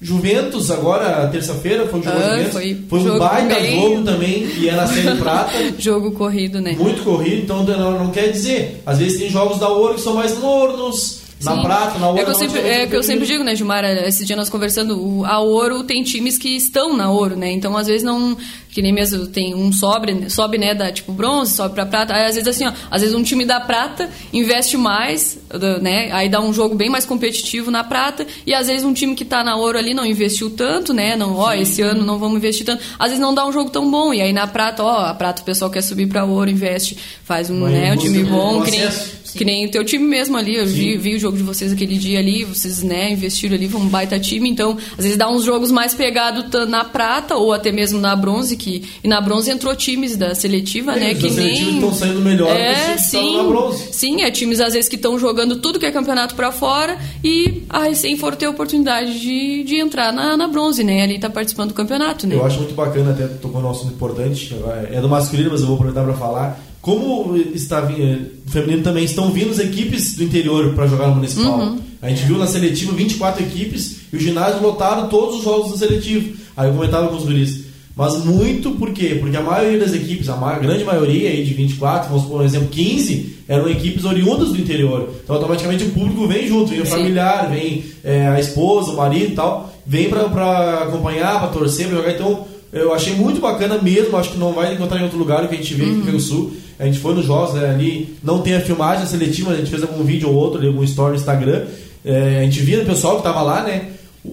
Juventus, 0.00 0.70
agora, 0.70 1.28
terça-feira, 1.28 1.86
foi 1.86 2.00
o 2.00 2.02
jogo 2.02 2.16
Ah, 2.18 2.30
Juventus. 2.30 2.52
foi 2.52 2.78
Foi 2.88 2.98
um 3.00 3.18
baita 3.18 3.54
bem- 3.56 3.80
jogo 3.80 4.02
também, 4.02 4.48
e 4.58 4.70
na 4.70 4.86
Série 4.86 5.14
Prata. 5.20 5.52
Jogo 5.78 6.10
corrido, 6.12 6.60
né? 6.60 6.74
muito 6.78 7.02
corrido, 7.02 7.42
então 7.42 7.62
não, 7.64 8.04
não 8.04 8.10
quer 8.10 8.28
dizer. 8.32 8.82
Às 8.86 8.98
vezes 8.98 9.18
tem 9.20 9.28
jogos 9.30 9.58
da 9.58 9.68
Ouro 9.68 9.94
que 9.94 10.00
são 10.00 10.14
mais 10.14 10.38
mornos, 10.38 11.19
Na 11.42 11.54
Sim. 11.56 11.62
prata, 11.62 11.98
na 11.98 12.08
ouro. 12.08 12.20
É 12.20 12.24
que 12.24 12.30
eu 12.30 12.34
sempre, 12.34 12.60
é 12.60 12.86
que 12.86 12.96
eu 12.96 13.02
sempre 13.02 13.26
digo, 13.26 13.42
né, 13.42 13.56
Gilmar? 13.56 13.84
Esse 13.84 14.24
dia 14.24 14.36
nós 14.36 14.50
conversando, 14.50 15.24
a 15.24 15.38
ouro 15.40 15.82
tem 15.82 16.02
times 16.02 16.36
que 16.36 16.50
estão 16.56 16.96
na 16.96 17.10
ouro, 17.10 17.34
né? 17.36 17.50
Então, 17.50 17.76
às 17.76 17.86
vezes 17.86 18.02
não. 18.02 18.36
Que 18.72 18.80
nem 18.80 18.92
mesmo 18.92 19.26
tem 19.26 19.52
um 19.52 19.72
sobe, 19.72 20.30
sobe, 20.30 20.56
né, 20.56 20.72
da 20.76 20.92
tipo 20.92 21.12
bronze, 21.12 21.54
sobe 21.54 21.74
pra 21.74 21.84
prata. 21.84 22.14
Aí, 22.14 22.26
às 22.26 22.36
vezes 22.36 22.46
assim, 22.46 22.68
ó, 22.68 22.72
às 22.88 23.00
vezes 23.00 23.16
um 23.16 23.22
time 23.24 23.44
da 23.44 23.58
prata 23.58 24.08
investe 24.32 24.76
mais, 24.76 25.40
né? 25.82 26.12
Aí 26.12 26.28
dá 26.28 26.40
um 26.40 26.52
jogo 26.52 26.76
bem 26.76 26.88
mais 26.88 27.04
competitivo 27.04 27.68
na 27.68 27.82
prata, 27.82 28.24
e 28.46 28.54
às 28.54 28.68
vezes 28.68 28.84
um 28.84 28.92
time 28.92 29.16
que 29.16 29.24
tá 29.24 29.42
na 29.42 29.56
ouro 29.56 29.76
ali 29.76 29.92
não 29.92 30.06
investiu 30.06 30.50
tanto, 30.50 30.94
né? 30.94 31.16
Não, 31.16 31.34
ó, 31.36 31.50
Sim. 31.50 31.60
esse 31.62 31.82
ano 31.82 32.04
não 32.04 32.16
vamos 32.16 32.36
investir 32.36 32.64
tanto. 32.64 32.80
Às 32.96 33.08
vezes 33.08 33.20
não 33.20 33.34
dá 33.34 33.44
um 33.44 33.50
jogo 33.52 33.70
tão 33.70 33.90
bom. 33.90 34.14
E 34.14 34.20
aí 34.20 34.32
na 34.32 34.46
prata, 34.46 34.84
ó, 34.84 35.06
a 35.06 35.14
prata 35.14 35.42
o 35.42 35.44
pessoal 35.44 35.68
quer 35.68 35.82
subir 35.82 36.06
pra 36.06 36.24
ouro, 36.24 36.48
investe, 36.48 36.96
faz 37.24 37.50
um, 37.50 37.66
né, 37.66 37.92
um 37.92 37.96
time 37.96 38.22
bom, 38.22 38.62
que 38.62 38.70
nem, 38.70 38.88
que 39.32 39.44
nem 39.44 39.66
o 39.66 39.70
teu 39.70 39.84
time 39.84 40.04
mesmo 40.04 40.36
ali. 40.36 40.56
Eu 40.56 40.66
vi, 40.66 40.96
vi, 40.96 41.14
o 41.16 41.18
jogo 41.18 41.36
de 41.36 41.42
vocês 41.42 41.72
aquele 41.72 41.96
dia 41.96 42.18
ali, 42.18 42.44
vocês, 42.44 42.82
né, 42.82 43.12
investiram 43.12 43.56
ali, 43.56 43.68
foi 43.68 43.80
um 43.80 43.88
baita 43.88 44.18
time. 44.18 44.48
Então, 44.48 44.76
às 44.96 45.04
vezes 45.04 45.16
dá 45.16 45.28
uns 45.28 45.44
jogos 45.44 45.70
mais 45.70 45.94
pegados 45.94 46.44
na 46.68 46.84
prata 46.84 47.36
ou 47.36 47.52
até 47.52 47.72
mesmo 47.72 48.00
na 48.00 48.14
bronze, 48.14 48.56
que 48.56 48.84
e 49.02 49.08
na 49.08 49.20
bronze 49.20 49.50
entrou 49.50 49.74
times 49.74 50.16
da 50.16 50.34
seletiva, 50.34 50.92
é, 50.92 51.00
né, 51.00 51.14
que 51.14 51.30
nem 51.30 51.74
estão 51.74 51.92
saindo 51.92 52.20
melhor 52.20 52.54
é, 52.54 52.96
sim, 52.96 53.36
na 53.36 53.42
bronze. 53.44 53.92
Sim, 53.92 54.22
é 54.22 54.30
times 54.30 54.60
às 54.60 54.72
vezes 54.72 54.88
que 54.88 54.96
estão 54.96 55.18
jogando 55.18 55.56
tudo 55.56 55.78
que 55.78 55.86
é 55.86 55.90
campeonato 55.90 56.34
para 56.34 56.52
fora 56.52 56.98
e 57.22 57.62
a 57.68 57.84
recém 57.84 58.16
for 58.16 58.34
ter 58.36 58.46
a 58.46 58.50
oportunidade 58.50 59.18
de, 59.20 59.64
de 59.64 59.76
entrar 59.76 60.12
na, 60.12 60.36
na 60.36 60.48
bronze, 60.48 60.82
né? 60.82 61.02
Ali 61.02 61.18
tá 61.18 61.30
participando 61.30 61.68
do 61.68 61.74
campeonato, 61.74 62.26
né? 62.26 62.34
Eu 62.34 62.44
acho 62.44 62.58
muito 62.58 62.74
bacana 62.74 63.10
até 63.10 63.26
tocou 63.26 63.60
um 63.60 63.70
assunto 63.70 63.92
importante, 63.92 64.54
é 64.90 65.00
do 65.00 65.08
masculino, 65.08 65.50
mas 65.50 65.60
eu 65.60 65.66
vou 65.66 65.76
aproveitar 65.76 66.04
para 66.04 66.14
falar 66.14 66.69
como 66.80 67.36
está 67.36 67.82
o 67.82 68.50
feminino 68.50 68.82
também 68.82 69.04
estão 69.04 69.30
vindo 69.30 69.50
as 69.50 69.58
equipes 69.58 70.14
do 70.14 70.24
interior 70.24 70.74
para 70.74 70.86
jogar 70.86 71.08
no 71.08 71.16
municipal. 71.16 71.58
Uhum. 71.58 71.78
A 72.00 72.08
gente 72.08 72.22
viu 72.24 72.38
na 72.38 72.46
seletiva 72.46 72.92
24 72.92 73.42
equipes 73.42 73.96
e 74.12 74.16
o 74.16 74.20
ginásio 74.20 74.62
lotaram 74.62 75.08
todos 75.08 75.36
os 75.36 75.44
jogos 75.44 75.72
do 75.72 75.78
seletivo. 75.78 76.36
Aí 76.56 76.68
eu 76.68 76.74
comentava 76.74 77.08
com 77.08 77.16
os 77.16 77.24
guris. 77.24 77.70
Mas 77.94 78.24
muito 78.24 78.70
por 78.72 78.92
quê? 78.92 79.18
Porque 79.20 79.36
a 79.36 79.42
maioria 79.42 79.78
das 79.78 79.92
equipes, 79.92 80.28
a, 80.30 80.58
grande 80.58 80.84
maioria 80.84 81.28
aí 81.28 81.44
de 81.44 81.52
24, 81.52 82.08
vamos 82.08 82.26
por 82.26 82.42
exemplo 82.42 82.68
15, 82.68 83.40
eram 83.46 83.68
equipes 83.68 84.04
oriundas 84.06 84.48
do 84.48 84.58
interior. 84.58 85.12
Então 85.22 85.36
automaticamente 85.36 85.84
o 85.84 85.90
público 85.90 86.26
vem 86.26 86.48
junto, 86.48 86.70
vem 86.70 86.80
o 86.80 86.86
familiar, 86.86 87.50
vem 87.50 87.84
é, 88.02 88.28
a 88.28 88.40
esposa, 88.40 88.92
o 88.92 88.96
marido 88.96 89.32
e 89.32 89.34
tal, 89.34 89.70
vem 89.84 90.08
para 90.08 90.84
acompanhar, 90.84 91.40
para 91.40 91.48
torcer, 91.48 91.88
para 91.88 91.96
jogar. 91.96 92.12
Então 92.12 92.46
eu 92.72 92.94
achei 92.94 93.14
muito 93.14 93.40
bacana 93.40 93.78
mesmo, 93.82 94.16
acho 94.16 94.30
que 94.30 94.38
não 94.38 94.52
vai 94.52 94.74
encontrar 94.74 95.00
em 95.00 95.02
outro 95.02 95.18
lugar 95.18 95.46
que 95.48 95.54
a 95.54 95.58
gente 95.58 95.74
vê 95.74 95.84
aqui 95.84 95.94
no 95.94 96.04
Rio 96.04 96.20
Sul. 96.20 96.52
A 96.78 96.86
gente 96.86 96.98
foi 96.98 97.14
nos 97.14 97.26
jogos 97.26 97.54
né, 97.54 97.68
ali, 97.68 98.16
não 98.22 98.40
tem 98.40 98.54
a 98.54 98.60
filmagem 98.60 99.06
seletiva, 99.06 99.52
a 99.52 99.56
gente 99.56 99.70
fez 99.70 99.82
algum 99.82 100.04
vídeo 100.04 100.28
ou 100.28 100.34
outro, 100.34 100.64
algum 100.64 100.84
story 100.84 101.10
no 101.10 101.16
Instagram. 101.16 101.64
É, 102.04 102.38
a 102.40 102.42
gente 102.44 102.60
via 102.60 102.82
o 102.82 102.86
pessoal 102.86 103.14
que 103.14 103.20
estava 103.20 103.42
lá, 103.42 103.62
né? 103.62 103.88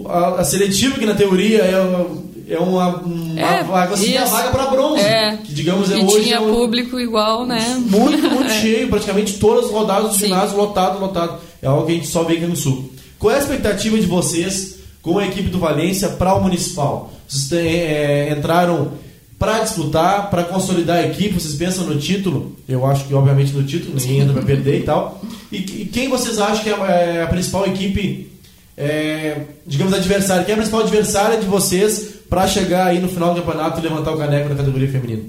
A, 0.05 0.41
a, 0.41 0.43
seletiva, 0.43 0.99
que 0.99 1.05
na 1.05 1.15
teoria 1.15 1.59
é, 1.59 2.53
é 2.53 2.59
uma, 2.59 2.97
uma 2.97 3.39
é, 3.39 3.63
vaga, 3.63 3.95
assim, 3.95 4.13
vaga 4.13 4.51
para 4.51 4.67
bronze. 4.67 5.01
É, 5.01 5.37
que 5.43 5.53
digamos 5.53 5.91
é 5.91 5.95
que 5.95 6.05
hoje. 6.05 6.23
tinha 6.23 6.35
é 6.35 6.39
um, 6.39 6.53
público 6.53 6.99
igual, 6.99 7.45
né? 7.45 7.83
Muito, 7.89 8.29
muito 8.29 8.51
é. 8.51 8.61
cheio, 8.61 8.87
praticamente 8.87 9.39
todas 9.39 9.65
as 9.65 9.71
rodadas 9.71 10.11
do 10.11 10.17
ginásio 10.17 10.55
lotado, 10.55 10.99
lotado. 10.99 11.39
É 11.61 11.67
algo 11.67 11.85
que 11.85 11.91
a 11.91 11.95
gente 11.95 12.07
só 12.07 12.23
vê 12.23 12.35
aqui 12.35 12.45
no 12.45 12.55
Sul. 12.55 12.91
Qual 13.17 13.33
é 13.33 13.37
a 13.37 13.39
expectativa 13.39 13.97
de 13.97 14.05
vocês 14.05 14.76
com 15.07 15.19
a 15.19 15.25
equipe 15.25 15.47
do 15.47 15.57
Valência 15.57 16.09
para 16.09 16.35
o 16.35 16.43
Municipal? 16.43 17.13
Vocês 17.25 17.65
é, 17.65 18.35
entraram 18.37 18.91
para 19.39 19.59
disputar, 19.59 20.29
para 20.29 20.43
consolidar 20.43 20.97
a 20.97 21.07
equipe, 21.07 21.39
vocês 21.39 21.55
pensam 21.55 21.85
no 21.85 21.97
título? 21.97 22.57
Eu 22.67 22.85
acho 22.85 23.05
que, 23.05 23.13
obviamente, 23.13 23.53
no 23.53 23.63
título, 23.63 23.95
ninguém 23.95 24.19
entra 24.19 24.33
para 24.33 24.43
perder 24.43 24.81
e 24.81 24.83
tal. 24.83 25.21
E, 25.49 25.59
e, 25.59 25.85
quem 25.85 26.09
vocês 26.09 26.39
acham 26.39 26.61
que 26.61 26.69
é 26.69 26.73
a, 26.73 26.85
é 26.87 27.23
a 27.23 27.27
principal 27.27 27.65
equipe, 27.65 28.33
é, 28.75 29.43
digamos, 29.65 29.93
adversária? 29.93 30.43
Quem 30.43 30.51
é 30.51 30.55
a 30.55 30.57
principal 30.57 30.81
adversária 30.81 31.39
de 31.39 31.45
vocês 31.45 32.15
para 32.29 32.45
chegar 32.45 32.87
aí 32.87 32.99
no 32.99 33.07
final 33.07 33.33
do 33.33 33.41
campeonato 33.41 33.79
e 33.79 33.83
levantar 33.83 34.11
o 34.11 34.17
caneco 34.17 34.49
na 34.49 34.55
categoria 34.55 34.91
feminina? 34.91 35.23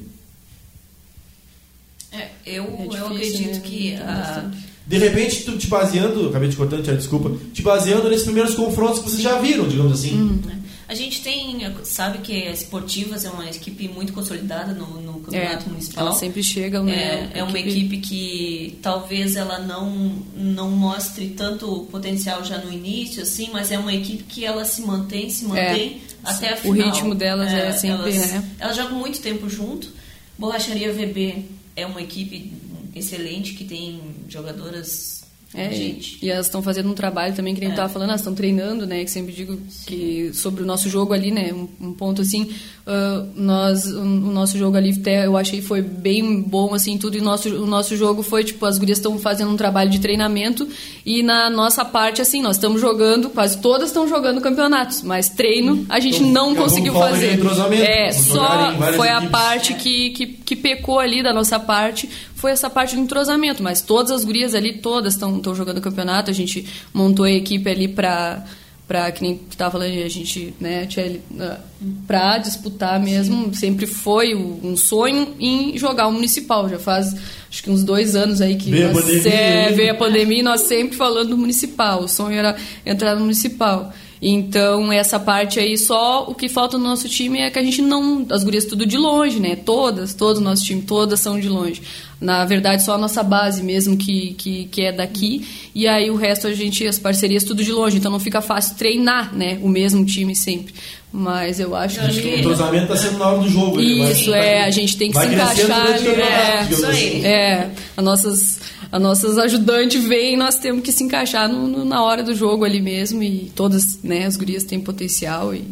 É, 2.11 2.27
eu, 2.45 2.65
é 2.65 2.67
difícil, 2.67 2.99
eu 2.99 3.07
acredito 3.07 3.55
né? 3.55 3.61
que. 3.63 3.95
A... 3.95 4.51
De 4.89 4.97
repente, 4.97 5.45
tu 5.45 5.59
te 5.59 5.67
baseando, 5.67 6.31
acabei 6.31 6.49
de 6.49 6.57
cortando, 6.57 6.83
desculpa, 6.83 7.31
te 7.53 7.61
baseando 7.61 8.09
nesses 8.09 8.25
primeiros 8.25 8.55
confrontos 8.55 9.01
que 9.01 9.11
vocês 9.11 9.21
já 9.21 9.39
viram, 9.39 9.69
digamos 9.69 9.93
assim. 9.93 10.19
Hum, 10.19 10.41
é. 10.51 10.59
A 10.89 10.95
gente 10.95 11.21
tem, 11.21 11.61
sabe 11.85 12.19
que 12.19 12.49
a 12.49 12.51
Esportivas 12.51 13.23
é 13.27 13.29
uma 13.29 13.47
equipe 13.47 13.87
muito 13.89 14.15
consolidada 14.15 14.73
no, 14.73 15.03
no 15.03 15.21
campeonato 15.21 15.67
é, 15.67 15.69
municipal. 15.69 16.07
Ela 16.07 16.15
sempre 16.15 16.43
chega, 16.43 16.83
né? 16.83 17.31
É, 17.35 17.41
é 17.41 17.45
uma 17.45 17.59
equipe 17.59 17.99
que 17.99 18.79
talvez 18.81 19.37
ela 19.37 19.59
não 19.59 20.15
não 20.35 20.71
mostre 20.71 21.29
tanto 21.37 21.87
potencial 21.91 22.43
já 22.43 22.57
no 22.57 22.73
início, 22.73 23.23
assim, 23.23 23.51
mas 23.53 23.71
é 23.71 23.79
uma 23.79 23.93
equipe 23.93 24.23
que 24.23 24.47
ela 24.47 24.65
se 24.65 24.81
mantém, 24.81 25.29
se 25.29 25.45
mantém 25.45 26.01
é, 26.25 26.31
até 26.31 26.55
a 26.55 26.57
final. 26.57 26.79
O 26.79 26.83
ritmo 26.83 27.15
delas 27.15 27.53
é, 27.53 27.67
é 27.67 27.73
sempre, 27.73 28.11
elas, 28.11 28.31
né? 28.31 28.51
Elas 28.59 28.75
jogam 28.75 28.99
muito 28.99 29.21
tempo 29.21 29.51
junto. 29.51 29.93
Borracharia 30.39 30.91
VB 30.91 31.45
é 31.77 31.85
uma 31.85 32.01
equipe 32.01 32.51
excelente 32.95 33.55
que 33.55 33.65
tem 33.65 34.01
jogadoras 34.29 35.19
é, 35.55 35.71
gente. 35.71 36.19
E 36.21 36.31
elas 36.31 36.45
estão 36.45 36.63
fazendo 36.63 36.91
um 36.91 36.95
trabalho 36.95 37.35
também, 37.35 37.55
que 37.55 37.61
nem 37.61 37.69
é. 37.69 37.73
eu 37.73 37.75
estava 37.75 37.89
falando, 37.89 38.11
elas 38.11 38.21
estão 38.21 38.35
treinando, 38.35 38.87
né? 38.87 39.03
Que 39.03 39.11
sempre 39.11 39.33
digo 39.33 39.59
Sim. 39.71 39.85
que 39.87 40.31
sobre 40.35 40.63
o 40.63 40.67
nosso 40.67 40.91
jogo 40.91 41.15
ali, 41.15 41.31
né? 41.31 41.55
Um, 41.55 41.89
um 41.89 41.95
ponto 41.95 42.21
assim, 42.21 42.51
uh, 42.87 43.27
nós, 43.35 43.87
o, 43.87 44.01
o, 44.01 44.31
nosso 44.31 44.59
jogo 44.59 44.77
ali 44.77 44.93
até 44.93 45.25
eu 45.25 45.39
achei 45.39 45.63
foi 45.63 45.81
bem 45.81 46.43
bom, 46.43 46.75
assim, 46.75 46.99
tudo. 46.99 47.17
E 47.17 47.21
o 47.21 47.25
nosso, 47.25 47.49
o 47.49 47.67
nosso 47.67 47.97
jogo 47.97 48.23
foi, 48.23 48.45
tipo, 48.45 48.67
as 48.67 48.77
gurias 48.79 48.99
estão 48.99 49.19
fazendo 49.19 49.51
um 49.51 49.57
trabalho 49.57 49.89
de 49.89 50.01
treinamento 50.01 50.69
e 51.05 51.23
na 51.23 51.49
nossa 51.49 51.83
parte, 51.83 52.21
assim, 52.21 52.43
nós 52.43 52.57
estamos 52.57 52.79
jogando, 52.79 53.31
quase 53.31 53.59
todas 53.59 53.89
estão 53.89 54.07
jogando 54.07 54.43
campeonatos, 54.43 55.03
mas 55.03 55.31
treino 55.31 55.87
a 55.89 55.99
gente 55.99 56.23
então, 56.23 56.51
não 56.51 56.55
conseguiu 56.55 56.93
fazer. 56.93 57.41
É, 57.73 58.13
só 58.13 58.75
foi 58.97 59.09
a 59.09 59.23
parte 59.23 59.73
que, 59.73 60.11
que, 60.11 60.27
que 60.49 60.57
pecou 60.57 60.99
ali 60.99 61.23
da 61.23 61.31
nossa 61.31 61.61
parte, 61.61 62.09
foi 62.35 62.53
essa 62.53 62.71
parte 62.71 62.97
do 62.97 63.03
entrosamento, 63.03 63.63
mas 63.63 63.83
todas 63.83 64.11
as 64.11 64.25
gurias 64.25 64.55
ali, 64.55 64.79
todas 64.79 65.13
estão 65.13 65.55
jogando 65.55 65.79
campeonato, 65.79 66.31
a 66.31 66.35
gente 66.35 66.67
montou 66.95 67.27
a 67.27 67.31
equipe 67.31 67.69
ali 67.69 67.87
para 67.87 68.47
para 68.87 69.13
que 69.13 69.21
nem 69.21 69.37
tu 69.37 69.51
estava 69.51 69.73
falando, 69.73 70.03
a 70.03 70.09
gente, 70.09 70.55
né, 70.59 70.87
tinha, 70.87 71.21
ah, 71.39 71.59
para 72.07 72.39
disputar 72.39 72.99
mesmo, 72.99 73.49
Sim. 73.49 73.53
sempre 73.53 73.87
foi 73.87 74.35
um 74.35 74.75
sonho 74.79 75.35
em 75.39 75.77
jogar 75.77 76.07
o 76.07 76.13
municipal. 76.13 76.67
Já 76.71 76.79
faz 76.79 77.15
acho 77.51 77.63
que 77.63 77.69
uns 77.69 77.85
dois 77.85 78.17
anos 78.17 78.41
aí 78.41 78.57
que 78.57 78.71
veio, 78.71 78.95
nós, 78.95 78.97
a, 78.97 79.03
pandemia, 79.03 79.35
é, 79.35 79.73
veio 79.73 79.93
a 79.93 79.95
pandemia 79.95 80.39
e 80.39 80.43
nós 80.43 80.63
sempre 80.63 80.97
falando 80.97 81.29
do 81.29 81.37
municipal. 81.37 82.05
O 82.05 82.09
sonho 82.09 82.39
era 82.39 82.57
entrar 82.87 83.15
no 83.15 83.21
municipal. 83.21 83.93
Então, 84.21 84.93
essa 84.93 85.19
parte 85.19 85.61
aí, 85.61 85.79
só 85.79 86.25
o 86.29 86.35
que 86.35 86.49
falta 86.49 86.77
no 86.77 86.85
nosso 86.85 87.09
time 87.09 87.39
é 87.41 87.51
que 87.51 87.59
a 87.59 87.63
gente 87.63 87.81
não. 87.81 88.27
As 88.31 88.43
gurias 88.43 88.65
tudo 88.65 88.85
de 88.85 88.97
longe, 88.97 89.39
né? 89.39 89.57
Todas, 89.57 90.15
todo 90.15 90.39
o 90.39 90.41
nosso 90.41 90.65
time, 90.65 90.83
todas 90.83 91.21
são 91.21 91.39
de 91.39 91.49
longe. 91.49 91.83
Na 92.21 92.45
verdade, 92.45 92.83
só 92.83 92.95
a 92.95 92.99
nossa 92.99 93.23
base 93.23 93.63
mesmo 93.63 93.97
que, 93.97 94.35
que, 94.35 94.65
que 94.67 94.83
é 94.83 94.93
daqui. 94.93 95.47
E 95.73 95.87
aí 95.87 96.11
o 96.11 96.17
resto 96.17 96.49
a 96.49 96.53
gente, 96.53 96.85
as 96.85 96.99
parcerias 96.99 97.45
tudo 97.45 97.63
de 97.63 97.71
longe. 97.71 97.97
Então 97.97 98.11
não 98.11 98.19
fica 98.19 98.41
fácil 98.41 98.77
treinar, 98.77 99.33
né? 99.33 99.59
O 99.63 99.69
mesmo 99.69 100.05
time 100.05 100.35
sempre. 100.35 100.75
Mas 101.13 101.59
eu 101.59 101.75
acho 101.75 102.01
que. 102.21 102.29
O 102.29 102.39
entrosamento 102.41 102.93
está 102.93 102.97
sendo 102.97 103.19
na 103.19 103.29
hora 103.29 103.39
do 103.39 103.49
jogo. 103.49 103.81
Isso, 103.81 104.31
vai, 104.31 104.41
é. 104.41 104.65
a 104.65 104.71
gente 104.71 104.97
tem 104.97 105.11
que 105.11 105.19
se 105.19 105.27
encaixar. 105.27 105.87
É, 105.89 106.69
isso 106.71 106.87
aí. 106.87 107.09
Assim. 107.09 107.27
É. 107.27 107.71
As 107.97 108.05
nossas, 108.05 108.61
as 108.91 109.03
nossas 109.03 109.39
ajudantes 109.39 110.03
vêm 110.03 110.35
e 110.35 110.37
nós 110.37 110.57
temos 110.57 110.83
que 110.83 110.91
se 110.91 111.05
encaixar 111.05 111.49
no, 111.49 111.69
no, 111.69 111.85
na 111.85 112.03
hora 112.03 112.23
do 112.23 112.35
jogo 112.35 112.65
ali 112.65 112.81
mesmo. 112.81 113.23
E 113.23 113.51
todas, 113.55 114.03
né? 114.03 114.25
As 114.25 114.37
gurias 114.37 114.65
têm 114.65 114.81
potencial. 114.81 115.55
E... 115.55 115.65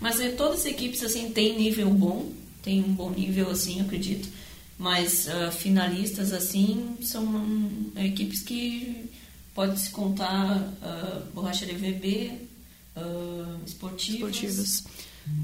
Mas 0.00 0.20
é, 0.20 0.30
todas 0.30 0.60
as 0.60 0.66
equipes, 0.66 1.02
assim, 1.02 1.30
têm 1.30 1.56
nível 1.56 1.90
bom. 1.90 2.32
Tem 2.62 2.82
um 2.82 2.92
bom 2.92 3.10
nível, 3.10 3.50
assim, 3.50 3.80
acredito. 3.80 4.28
Mas 4.78 5.26
uh, 5.26 5.52
finalistas, 5.52 6.32
assim, 6.32 6.96
são 7.00 7.24
um, 7.24 7.92
equipes 7.96 8.42
que 8.42 9.08
pode 9.54 9.78
se 9.78 9.90
contar 9.90 10.56
uh, 10.56 11.32
Borracharia 11.32 11.76
VB, 11.76 12.32
uh, 12.96 13.60
esportivas. 13.66 14.36
esportivas. 14.36 14.84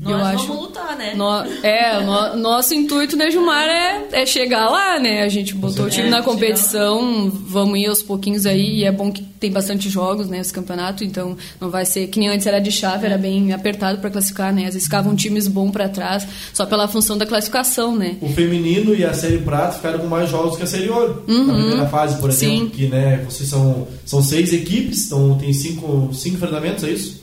Nós 0.02 0.12
eu 0.12 0.18
vamos 0.18 0.42
acho, 0.42 0.52
lutar, 0.52 0.96
né? 0.96 1.14
No, 1.14 1.30
é, 1.62 2.04
no, 2.04 2.36
nosso 2.36 2.74
intuito, 2.74 3.16
né, 3.16 3.30
Gilmar, 3.30 3.68
é, 3.68 4.08
é 4.10 4.26
chegar 4.26 4.68
lá, 4.68 4.98
né? 4.98 5.22
A 5.22 5.28
gente 5.28 5.54
botou 5.54 5.86
o 5.86 5.90
time 5.90 6.08
é, 6.08 6.10
na 6.10 6.22
competição, 6.22 7.30
vamos 7.30 7.78
ir 7.78 7.86
aos 7.86 8.02
pouquinhos 8.02 8.44
aí, 8.44 8.80
e 8.80 8.84
é 8.84 8.90
bom 8.90 9.12
que 9.12 9.22
tem 9.22 9.52
bastante 9.52 9.88
jogos, 9.88 10.26
né, 10.28 10.40
esse 10.40 10.52
campeonato, 10.52 11.04
então 11.04 11.36
não 11.60 11.70
vai 11.70 11.84
ser 11.84 12.08
que 12.08 12.18
nem 12.18 12.28
antes 12.28 12.46
era 12.48 12.60
de 12.60 12.72
chave, 12.72 13.06
era 13.06 13.16
bem 13.16 13.52
apertado 13.52 13.98
para 14.00 14.10
classificar, 14.10 14.52
né? 14.52 14.62
Às 14.62 14.74
vezes 14.74 14.84
ficavam 14.84 15.14
times 15.14 15.46
bons 15.46 15.70
para 15.70 15.88
trás, 15.88 16.26
só 16.52 16.66
pela 16.66 16.88
função 16.88 17.16
da 17.16 17.24
classificação, 17.24 17.94
né? 17.94 18.16
O 18.20 18.28
feminino 18.30 18.96
e 18.96 19.04
a 19.04 19.14
série 19.14 19.38
prata 19.38 19.76
ficaram 19.76 20.00
com 20.00 20.08
mais 20.08 20.28
jogos 20.28 20.56
que 20.56 20.64
a 20.64 20.66
série 20.66 20.90
ouro, 20.90 21.22
uhum. 21.28 21.46
na 21.46 21.54
primeira 21.54 21.86
fase, 21.86 22.18
por 22.20 22.28
exemplo, 22.28 22.56
Sim. 22.56 22.68
que, 22.70 22.88
né, 22.88 23.24
vocês 23.28 23.48
são, 23.48 23.86
são 24.04 24.20
seis 24.20 24.52
equipes, 24.52 25.06
então 25.06 25.38
tem 25.38 25.52
cinco, 25.52 26.10
cinco 26.12 26.36
enfrentamentos, 26.38 26.82
é 26.82 26.90
isso? 26.90 27.22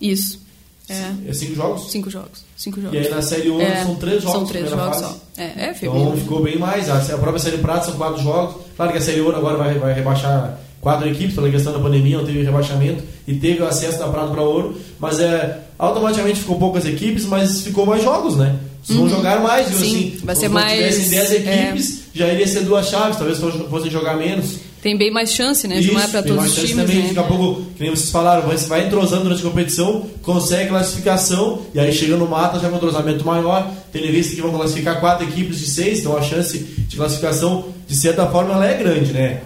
Isso. 0.00 0.43
É. 0.88 1.30
é 1.30 1.32
cinco 1.32 1.54
jogos? 1.54 1.90
Cinco 1.90 2.10
jogos. 2.10 2.44
Cinco 2.56 2.80
jogos. 2.80 2.94
E 2.94 2.98
aí 2.98 3.08
na 3.08 3.22
série 3.22 3.48
ouro 3.48 3.64
é, 3.64 3.84
são 3.84 3.94
três 3.96 4.22
jogos. 4.22 4.38
São 4.38 4.46
três 4.46 4.68
jogos 4.68 4.84
fase. 4.84 5.02
só. 5.02 5.16
É, 5.36 5.44
é 5.44 5.74
Então 5.82 6.16
ficou 6.16 6.42
bem 6.42 6.58
mais. 6.58 6.90
A 6.90 7.18
própria 7.18 7.38
série 7.38 7.58
prata 7.58 7.86
são 7.86 7.94
quatro 7.94 8.22
jogos. 8.22 8.56
Claro 8.76 8.92
que 8.92 8.98
a 8.98 9.00
série 9.00 9.20
ouro 9.20 9.36
agora 9.36 9.56
vai, 9.56 9.78
vai 9.78 9.94
rebaixar 9.94 10.58
quatro 10.80 11.08
equipes 11.08 11.34
pela 11.34 11.50
questão 11.50 11.72
da 11.72 11.78
pandemia, 11.78 12.18
não 12.18 12.26
teve 12.26 12.42
rebaixamento 12.42 13.02
e 13.26 13.34
teve 13.34 13.62
o 13.62 13.66
acesso 13.66 13.98
da 13.98 14.08
prata 14.08 14.28
para 14.28 14.42
ouro, 14.42 14.78
mas 15.00 15.18
é, 15.18 15.60
automaticamente 15.78 16.40
ficou 16.40 16.58
poucas 16.58 16.84
equipes, 16.84 17.24
mas 17.24 17.62
ficou 17.62 17.86
mais 17.86 18.02
jogos, 18.02 18.36
né? 18.36 18.58
Vocês 18.82 18.98
uhum. 18.98 19.08
vão 19.08 19.16
jogar 19.16 19.40
mais, 19.40 19.68
Sim, 19.68 19.74
assim, 19.74 20.20
vai 20.22 20.36
ser 20.36 20.48
mais. 20.48 20.94
Se 20.94 21.04
tivessem 21.04 21.40
10 21.40 21.46
equipes, 21.46 22.00
é... 22.00 22.03
já 22.14 22.32
iria 22.32 22.46
ser 22.46 22.60
duas 22.60 22.88
chaves, 22.88 23.16
talvez 23.16 23.38
fossem 23.68 23.90
jogar 23.90 24.16
menos 24.16 24.58
tem 24.84 24.98
bem 24.98 25.10
mais 25.10 25.32
chance, 25.32 25.66
né? 25.66 25.80
Isso, 25.80 25.94
para 26.10 26.22
todos 26.22 26.44
os 26.44 26.54
times. 26.56 26.76
Também, 26.76 26.96
né? 26.96 27.08
Daqui 27.14 27.18
a 27.18 27.22
pouco, 27.22 27.62
que 27.74 27.88
vocês 27.88 28.10
falaram, 28.10 28.42
você 28.42 28.66
vai 28.66 28.86
entrosando 28.86 29.22
durante 29.22 29.40
a 29.40 29.48
competição, 29.48 30.06
consegue 30.20 30.68
classificação, 30.68 31.62
e 31.74 31.80
aí 31.80 31.90
chega 31.90 32.18
no 32.18 32.28
mata 32.28 32.58
já 32.58 32.68
é 32.68 32.70
um 32.70 32.76
entrosamento 32.76 33.24
maior. 33.24 33.66
Tem 33.90 34.02
vista 34.12 34.36
que 34.36 34.42
vão 34.42 34.52
classificar 34.52 35.00
quatro 35.00 35.26
equipes 35.26 35.58
de 35.58 35.68
seis, 35.68 36.00
então 36.00 36.14
a 36.14 36.20
chance 36.20 36.58
de 36.58 36.96
classificação, 36.98 37.64
de 37.88 37.96
certa 37.96 38.26
forma, 38.26 38.52
ela 38.52 38.66
é 38.66 38.76
grande, 38.76 39.10
né? 39.14 39.40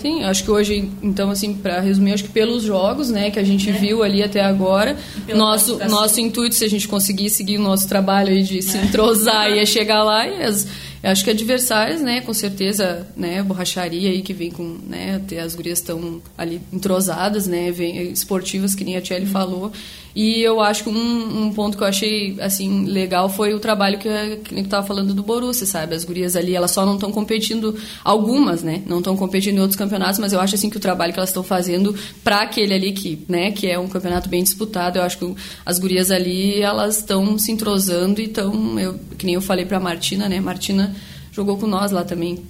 Sim, 0.00 0.24
acho 0.24 0.44
que 0.44 0.50
hoje, 0.50 0.90
então, 1.02 1.30
assim, 1.30 1.52
para 1.52 1.80
resumir, 1.80 2.14
acho 2.14 2.24
que 2.24 2.30
pelos 2.30 2.62
jogos, 2.62 3.10
né, 3.10 3.30
que 3.30 3.38
a 3.38 3.44
gente 3.44 3.68
é. 3.68 3.72
viu 3.72 4.02
ali 4.02 4.22
até 4.22 4.40
agora, 4.40 4.96
nosso, 5.34 5.78
nosso 5.86 6.18
intuito, 6.20 6.54
se 6.54 6.64
a 6.64 6.68
gente 6.68 6.88
conseguir 6.88 7.28
seguir 7.28 7.58
o 7.58 7.62
nosso 7.62 7.86
trabalho 7.86 8.30
aí 8.30 8.42
de 8.42 8.62
se 8.62 8.78
é. 8.78 8.84
entrosar 8.84 9.50
e 9.50 9.64
chegar 9.66 10.02
lá, 10.02 10.26
e 10.26 10.42
as, 10.42 10.66
eu 11.02 11.10
acho 11.10 11.24
que 11.24 11.30
adversários, 11.30 12.00
né, 12.00 12.20
com 12.20 12.34
certeza, 12.34 13.06
né, 13.16 13.42
borracharia 13.42 14.10
aí 14.10 14.22
que 14.22 14.32
vem 14.32 14.50
com, 14.50 14.78
né, 14.86 15.16
até 15.16 15.40
as 15.40 15.54
gurias 15.54 15.78
estão 15.78 16.20
ali 16.36 16.60
entrosadas, 16.72 17.46
né, 17.46 17.70
vem, 17.70 18.10
esportivas, 18.10 18.74
que 18.74 18.84
nem 18.84 18.96
a 18.96 19.00
Tchelle 19.00 19.26
uhum. 19.26 19.32
falou. 19.32 19.72
E 20.20 20.42
eu 20.42 20.60
acho 20.60 20.82
que 20.82 20.90
um, 20.90 21.44
um, 21.44 21.52
ponto 21.52 21.76
que 21.76 21.84
eu 21.84 21.86
achei, 21.86 22.36
assim, 22.40 22.86
legal 22.86 23.28
foi 23.28 23.54
o 23.54 23.60
trabalho 23.60 24.00
que, 24.00 24.08
que 24.42 24.52
nem 24.52 24.64
tu 24.64 24.68
tava 24.68 24.84
falando 24.84 25.14
do 25.14 25.22
Borussia, 25.22 25.64
sabe? 25.64 25.94
As 25.94 26.02
gurias 26.02 26.34
ali, 26.34 26.56
elas 26.56 26.72
só 26.72 26.84
não 26.84 26.94
estão 26.94 27.12
competindo, 27.12 27.78
algumas, 28.02 28.64
né, 28.64 28.82
não 28.84 28.98
estão 28.98 29.16
competindo 29.16 29.58
em 29.58 29.60
outros 29.60 29.76
campeonatos, 29.76 30.18
mas 30.18 30.32
eu 30.32 30.40
acho, 30.40 30.56
assim, 30.56 30.68
que 30.68 30.76
o 30.76 30.80
trabalho 30.80 31.12
que 31.12 31.20
elas 31.20 31.28
estão 31.28 31.44
fazendo 31.44 31.94
para 32.24 32.40
aquele 32.40 32.74
ali 32.74 32.90
que, 32.90 33.24
né, 33.28 33.52
que 33.52 33.68
é 33.68 33.78
um 33.78 33.86
campeonato 33.86 34.28
bem 34.28 34.42
disputado, 34.42 34.98
eu 34.98 35.04
acho 35.04 35.18
que 35.18 35.34
as 35.64 35.78
gurias 35.78 36.10
ali, 36.10 36.60
elas 36.60 36.96
estão 36.96 37.38
se 37.38 37.52
entrosando 37.52 38.20
e 38.20 38.24
estão, 38.24 38.76
eu, 38.76 38.98
que 39.16 39.24
nem 39.24 39.36
eu 39.36 39.40
falei 39.40 39.66
pra 39.66 39.78
Martina, 39.78 40.28
né, 40.28 40.40
Martina 40.40 40.96
jogou 41.30 41.56
com 41.58 41.68
nós 41.68 41.92
lá 41.92 42.02
também. 42.02 42.42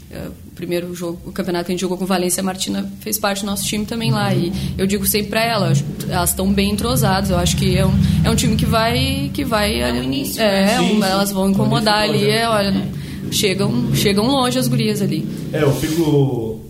O 0.59 0.61
primeiro 0.61 0.93
jogo, 0.93 1.21
o 1.25 1.31
campeonato 1.31 1.67
que 1.67 1.71
a 1.71 1.75
gente 1.75 1.83
jogou 1.83 1.97
com 1.97 2.05
Valência, 2.05 2.41
a 2.41 2.45
Martina 2.45 2.91
fez 2.99 3.17
parte 3.17 3.43
do 3.43 3.47
nosso 3.47 3.65
time 3.65 3.87
também 3.87 4.11
lá. 4.11 4.35
E 4.35 4.53
eu 4.77 4.89
digo 4.89 5.07
sempre 5.07 5.31
para 5.31 5.45
ela, 5.45 5.73
elas 6.09 6.31
estão 6.31 6.53
bem 6.53 6.73
entrosadas. 6.73 7.31
Eu 7.31 7.39
acho 7.39 7.57
que 7.57 7.79
é 7.79 7.87
um, 7.87 7.93
é 8.25 8.29
um 8.29 8.35
time 8.35 8.57
que 8.57 8.67
vai. 8.67 9.31
Que 9.33 9.45
vai 9.45 9.81
é, 9.81 10.03
início, 10.03 10.43
é 10.43 10.67
né? 10.67 10.81
um, 10.81 11.05
elas 11.05 11.31
vão 11.31 11.51
incomodar 11.51 12.03
ali. 12.03 12.29
É, 12.29 12.49
olha, 12.49 12.89
chegam, 13.31 13.95
chegam 13.95 14.27
longe 14.27 14.59
as 14.59 14.67
gurias 14.67 15.01
ali. 15.01 15.25
É, 15.53 15.63
eu 15.63 15.73
fico. 15.77 16.61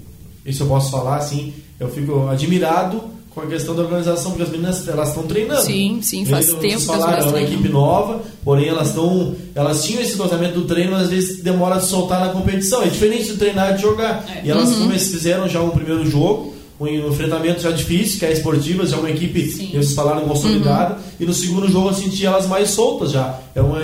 Isso 0.44 0.64
eu 0.64 0.66
posso 0.66 0.90
falar 0.90 1.16
assim, 1.16 1.54
eu 1.80 1.88
fico 1.88 2.28
admirado 2.28 3.02
com 3.34 3.40
a 3.42 3.46
questão 3.46 3.74
da 3.74 3.82
organização, 3.82 4.32
porque 4.32 4.42
as 4.42 4.50
meninas 4.50 4.86
elas 4.88 5.08
estão 5.08 5.22
treinando. 5.24 5.62
Sim, 5.62 6.00
sim, 6.02 6.24
faz 6.24 6.48
Eles, 6.48 6.60
tempo 6.60 6.80
falaram, 6.80 7.12
que 7.12 7.20
elas 7.20 7.26
é 7.26 7.36
uma 7.36 7.42
equipe 7.42 7.68
nova, 7.68 8.22
porém 8.44 8.68
elas 8.68 8.88
estão, 8.88 9.34
elas 9.54 9.84
tinham 9.84 10.02
esse 10.02 10.14
entrosamento 10.14 10.60
do 10.60 10.66
treino, 10.66 10.92
mas 10.92 11.02
às 11.02 11.10
vezes 11.10 11.42
demora 11.42 11.78
de 11.78 11.86
soltar 11.86 12.20
na 12.20 12.32
competição. 12.32 12.82
É 12.82 12.88
diferente 12.88 13.24
de 13.24 13.36
treinar 13.36 13.72
e 13.72 13.76
de 13.76 13.82
jogar. 13.82 14.24
É. 14.28 14.46
E 14.46 14.50
elas 14.50 14.70
uhum. 14.70 14.90
fizeram 14.90 15.48
já 15.48 15.60
um 15.60 15.70
primeiro 15.70 16.08
jogo, 16.08 16.54
um 16.80 16.86
enfrentamento 16.86 17.60
já 17.60 17.70
difícil, 17.70 18.18
que 18.20 18.24
é 18.24 18.32
esportiva, 18.32 18.86
já 18.86 18.96
é 18.96 19.00
uma 19.00 19.10
equipe, 19.10 19.48
Sim. 19.48 19.70
vocês 19.72 19.94
falaram, 19.94 20.22
consolidada. 20.22 20.94
Uhum. 20.94 21.00
E 21.20 21.26
no 21.26 21.34
segundo 21.34 21.68
jogo 21.68 21.88
eu 21.88 21.94
senti 21.94 22.24
elas 22.24 22.46
mais 22.46 22.70
soltas 22.70 23.10
já. 23.10 23.38
É 23.54 23.60
uma, 23.60 23.78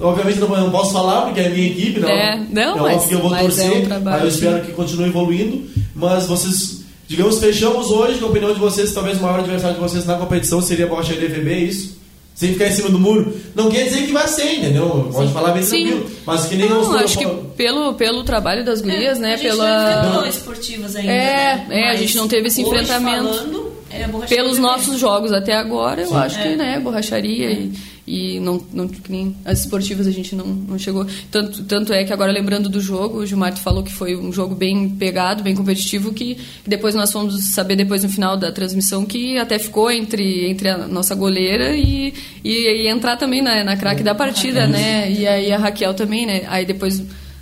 obviamente 0.00 0.38
não, 0.40 0.48
não 0.48 0.70
posso 0.70 0.92
falar 0.92 1.22
porque 1.22 1.40
é 1.40 1.46
a 1.46 1.50
minha 1.50 1.66
equipe, 1.66 2.00
não. 2.00 2.08
É, 2.08 2.44
não, 2.50 2.88
é 2.88 2.94
mas, 2.94 3.06
que 3.06 3.14
eu 3.14 3.20
vou 3.20 3.30
torcer, 3.36 3.72
é 3.72 3.78
um 3.78 3.84
trabalho, 3.84 4.24
eu 4.24 4.28
espero 4.28 4.64
que 4.64 4.72
continue 4.72 5.08
evoluindo. 5.08 5.62
Mas 5.94 6.26
vocês 6.26 6.79
Digamos, 7.10 7.40
fechamos 7.40 7.90
hoje, 7.90 8.20
na 8.20 8.28
opinião 8.28 8.54
de 8.54 8.60
vocês, 8.60 8.92
talvez 8.92 9.18
o 9.18 9.22
maior 9.22 9.40
adversário 9.40 9.74
de 9.74 9.82
vocês 9.82 10.06
na 10.06 10.14
competição 10.14 10.62
seria 10.62 10.84
a 10.84 10.88
Borracharia 10.88 11.28
DVB, 11.28 11.50
é 11.50 11.58
isso? 11.58 11.98
Sem 12.36 12.52
ficar 12.52 12.68
em 12.68 12.70
cima 12.70 12.88
do 12.88 13.00
muro. 13.00 13.36
Não 13.52 13.68
quer 13.68 13.82
dizer 13.82 14.06
que 14.06 14.12
vai 14.12 14.28
ser, 14.28 14.58
entendeu? 14.58 15.10
Pode 15.12 15.26
Sim. 15.26 15.34
falar 15.34 15.50
bem 15.50 15.62
Sim. 15.64 15.88
tranquilo. 15.88 16.10
Mas 16.24 16.46
que 16.46 16.54
nem 16.54 16.68
não, 16.68 16.82
os 16.82 16.94
acho 16.94 17.18
que 17.18 17.26
pelo, 17.56 17.94
pelo 17.94 18.22
trabalho 18.22 18.64
das 18.64 18.80
gurias, 18.80 19.18
é, 19.18 19.22
né? 19.22 19.34
A 19.34 19.36
gente 19.36 19.48
pela... 19.48 20.02
não 20.04 20.24
esportivas 20.24 20.94
ainda. 20.94 21.10
É, 21.10 21.66
né? 21.68 21.80
é 21.80 21.90
a 21.90 21.96
gente 21.96 22.16
não 22.16 22.28
teve 22.28 22.46
esse 22.46 22.62
enfrentamento. 22.62 23.24
Falando, 23.24 23.69
é 23.90 24.26
Pelos 24.26 24.58
nossos 24.58 24.98
jogos 24.98 25.32
até 25.32 25.54
agora, 25.54 26.02
eu 26.02 26.08
Sim. 26.08 26.16
acho 26.16 26.38
é. 26.38 26.42
que, 26.42 26.56
né, 26.56 26.80
borracharia 26.80 27.50
é. 27.50 27.52
e 27.52 27.72
e 28.10 28.40
não, 28.40 28.60
não 28.72 28.90
nem 29.08 29.36
as 29.44 29.60
esportivas 29.60 30.04
a 30.04 30.10
gente 30.10 30.34
não, 30.34 30.44
não 30.44 30.76
chegou 30.76 31.06
tanto 31.30 31.62
tanto 31.62 31.92
é 31.92 32.02
que 32.02 32.12
agora 32.12 32.32
lembrando 32.32 32.68
do 32.68 32.80
jogo 32.80 33.18
o 33.18 33.26
Gilmar 33.26 33.56
falou 33.56 33.84
que 33.84 33.92
foi 33.92 34.16
um 34.16 34.32
jogo 34.32 34.52
bem 34.52 34.88
pegado 34.88 35.44
bem 35.44 35.54
competitivo 35.54 36.12
que 36.12 36.36
depois 36.66 36.92
nós 36.92 37.12
fomos 37.12 37.40
saber 37.52 37.76
depois 37.76 38.02
no 38.02 38.08
final 38.08 38.36
da 38.36 38.50
transmissão 38.50 39.06
que 39.06 39.38
até 39.38 39.60
ficou 39.60 39.92
entre 39.92 40.50
entre 40.50 40.68
a 40.70 40.88
nossa 40.88 41.14
goleira 41.14 41.76
e, 41.76 42.12
e, 42.42 42.82
e 42.82 42.88
entrar 42.88 43.16
também 43.16 43.40
na, 43.40 43.62
na 43.62 43.76
craque 43.76 44.02
da 44.02 44.14
partida 44.14 44.66
né 44.66 45.08
e 45.08 45.24
aí 45.24 45.52
a 45.52 45.58
Raquel 45.58 45.94
também 45.94 46.26
né 46.26 46.42
aí 46.48 46.66
depois 46.66 47.00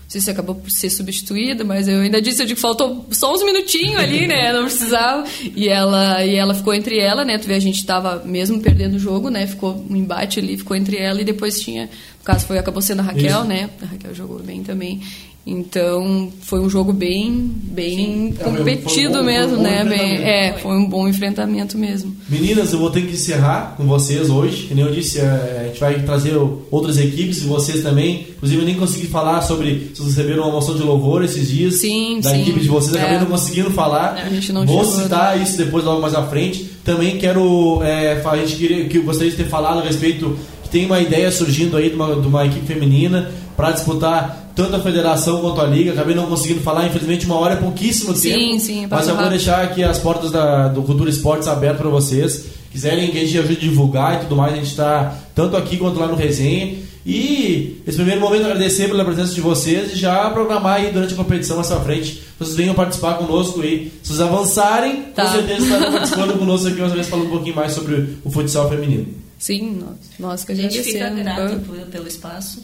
sei 0.08 0.22
se 0.22 0.30
acabou 0.30 0.54
por 0.54 0.70
ser 0.70 0.88
substituída, 0.88 1.62
mas 1.64 1.86
eu 1.86 2.00
ainda 2.00 2.20
disse, 2.20 2.42
eu 2.42 2.46
digo, 2.46 2.58
faltou 2.58 3.06
só 3.10 3.32
uns 3.32 3.44
minutinhos 3.44 4.00
ali, 4.00 4.26
né? 4.26 4.52
Não 4.54 4.64
precisava. 4.64 5.24
E 5.54 5.68
ela, 5.68 6.24
e 6.24 6.34
ela 6.34 6.54
ficou 6.54 6.72
entre 6.72 6.98
ela, 6.98 7.26
né? 7.26 7.36
Tu 7.36 7.46
vê, 7.46 7.54
a 7.54 7.60
gente 7.60 7.84
tava 7.84 8.22
mesmo 8.24 8.58
perdendo 8.58 8.94
o 8.94 8.98
jogo, 8.98 9.28
né? 9.28 9.46
Ficou 9.46 9.84
um 9.88 9.94
embate 9.94 10.40
ali, 10.40 10.56
ficou 10.56 10.74
entre 10.74 10.96
ela 10.96 11.20
e 11.20 11.24
depois 11.24 11.60
tinha. 11.60 11.84
No 11.84 12.24
caso, 12.24 12.46
foi, 12.46 12.58
acabou 12.58 12.80
sendo 12.80 13.00
a 13.00 13.02
Raquel, 13.02 13.40
Isso. 13.40 13.44
né? 13.44 13.68
A 13.82 13.84
Raquel 13.84 14.14
jogou 14.14 14.38
bem 14.38 14.62
também. 14.62 15.02
Então 15.50 16.28
foi 16.42 16.60
um 16.60 16.68
jogo 16.68 16.92
bem, 16.92 17.50
bem 17.64 17.96
Sim. 17.96 18.34
competido 18.44 19.14
um 19.14 19.20
bom, 19.20 19.24
mesmo, 19.24 19.56
um 19.56 19.62
né? 19.62 19.82
Bem, 19.82 20.22
é, 20.22 20.58
foi 20.58 20.76
um 20.76 20.86
bom 20.86 21.08
enfrentamento 21.08 21.78
mesmo. 21.78 22.14
Meninas, 22.28 22.74
eu 22.74 22.78
vou 22.78 22.90
ter 22.90 23.06
que 23.06 23.14
encerrar 23.14 23.74
com 23.78 23.84
vocês 23.84 24.28
hoje. 24.28 24.66
Como 24.66 24.78
eu 24.78 24.92
disse, 24.92 25.20
é, 25.20 25.62
a 25.62 25.66
gente 25.68 25.80
vai 25.80 26.02
trazer 26.02 26.36
outras 26.70 26.98
equipes 26.98 27.38
e 27.38 27.46
vocês 27.46 27.82
também. 27.82 28.26
Inclusive, 28.36 28.60
eu 28.60 28.66
nem 28.66 28.74
consegui 28.74 29.06
falar 29.06 29.40
sobre 29.40 29.90
se 29.94 30.02
vocês 30.02 30.16
receberam 30.16 30.42
uma 30.42 30.52
moção 30.52 30.76
de 30.76 30.82
louvor 30.82 31.24
esses 31.24 31.48
dias 31.48 31.76
sim, 31.76 32.20
da 32.20 32.30
sim. 32.30 32.42
equipe 32.42 32.60
de 32.60 32.68
vocês. 32.68 32.94
É. 32.94 32.98
Acabei 32.98 33.18
não 33.18 33.26
conseguindo 33.26 33.70
falar. 33.70 34.16
A 34.16 34.28
gente 34.28 34.52
não 34.52 34.66
vou 34.66 34.84
citar 34.84 35.40
isso 35.40 35.56
depois, 35.56 35.82
logo 35.82 36.02
mais 36.02 36.14
à 36.14 36.26
frente. 36.26 36.64
Também 36.84 37.16
quero. 37.16 37.82
É, 37.82 38.22
a 38.22 38.36
gente 38.36 38.56
queria, 38.56 38.84
que 38.86 38.98
eu 38.98 39.02
gostaria 39.02 39.30
de 39.30 39.36
ter 39.38 39.48
falado 39.48 39.78
a 39.78 39.82
respeito 39.82 40.36
que 40.62 40.68
tem 40.68 40.84
uma 40.84 41.00
ideia 41.00 41.30
surgindo 41.32 41.78
aí 41.78 41.88
de 41.88 41.96
uma, 41.96 42.20
de 42.20 42.26
uma 42.26 42.44
equipe 42.44 42.66
feminina 42.66 43.30
para 43.56 43.72
disputar 43.72 44.47
tanto 44.58 44.74
a 44.74 44.80
federação 44.80 45.40
quanto 45.40 45.60
a 45.60 45.66
liga. 45.66 45.92
Acabei 45.92 46.16
não 46.16 46.26
conseguindo 46.26 46.60
falar, 46.60 46.84
infelizmente, 46.84 47.24
uma 47.26 47.36
hora 47.36 47.54
é 47.54 47.56
pouquíssimo 47.58 48.12
sim, 48.16 48.30
tempo. 48.30 48.58
Sim, 48.60 48.86
mas 48.90 49.06
eu 49.06 49.14
vou 49.14 49.28
deixar 49.28 49.62
aqui 49.62 49.84
as 49.84 50.00
portas 50.00 50.32
da, 50.32 50.66
do 50.66 50.82
Cultura 50.82 51.08
Esportes 51.08 51.46
abertas 51.46 51.80
para 51.80 51.88
vocês. 51.88 52.46
Quiserem 52.72 53.08
que 53.12 53.18
a 53.18 53.20
gente 53.20 53.38
ajude 53.38 53.56
a 53.56 53.60
divulgar 53.60 54.16
e 54.16 54.18
tudo 54.22 54.34
mais, 54.34 54.54
a 54.54 54.56
gente 54.56 54.66
está 54.66 55.16
tanto 55.32 55.56
aqui 55.56 55.76
quanto 55.76 56.00
lá 56.00 56.08
no 56.08 56.16
resenha. 56.16 56.74
E 57.06 57.80
esse 57.86 57.96
primeiro 57.96 58.20
momento 58.20 58.46
agradecer 58.46 58.88
pela 58.88 59.04
presença 59.04 59.32
de 59.32 59.40
vocês 59.40 59.92
e 59.92 59.96
já 59.96 60.28
programar 60.30 60.78
aí 60.78 60.90
durante 60.90 61.14
a 61.14 61.16
competição 61.16 61.54
mais 61.54 61.68
pra 61.68 61.78
frente. 61.78 62.20
Vocês 62.36 62.56
venham 62.56 62.74
participar 62.74 63.14
conosco 63.14 63.62
aí. 63.62 63.92
Se 64.02 64.08
vocês 64.08 64.20
avançarem, 64.20 65.04
tá. 65.14 65.24
com 65.24 65.32
certeza 65.34 65.62
estarão 65.62 65.92
participando 65.94 66.36
conosco 66.36 66.66
aqui 66.66 66.80
mais 66.80 66.90
uma 66.90 66.96
vez 66.96 67.08
falando 67.08 67.26
um 67.28 67.30
pouquinho 67.30 67.54
mais 67.54 67.72
sobre 67.72 68.16
o 68.24 68.30
futsal 68.30 68.68
feminino. 68.68 69.06
Sim, 69.38 69.78
nós, 69.80 69.96
nós 70.18 70.44
que 70.44 70.50
a 70.50 70.54
gente 70.56 70.82
fica 70.82 71.08
grato 71.10 71.60
pelo 71.92 72.08
espaço 72.08 72.60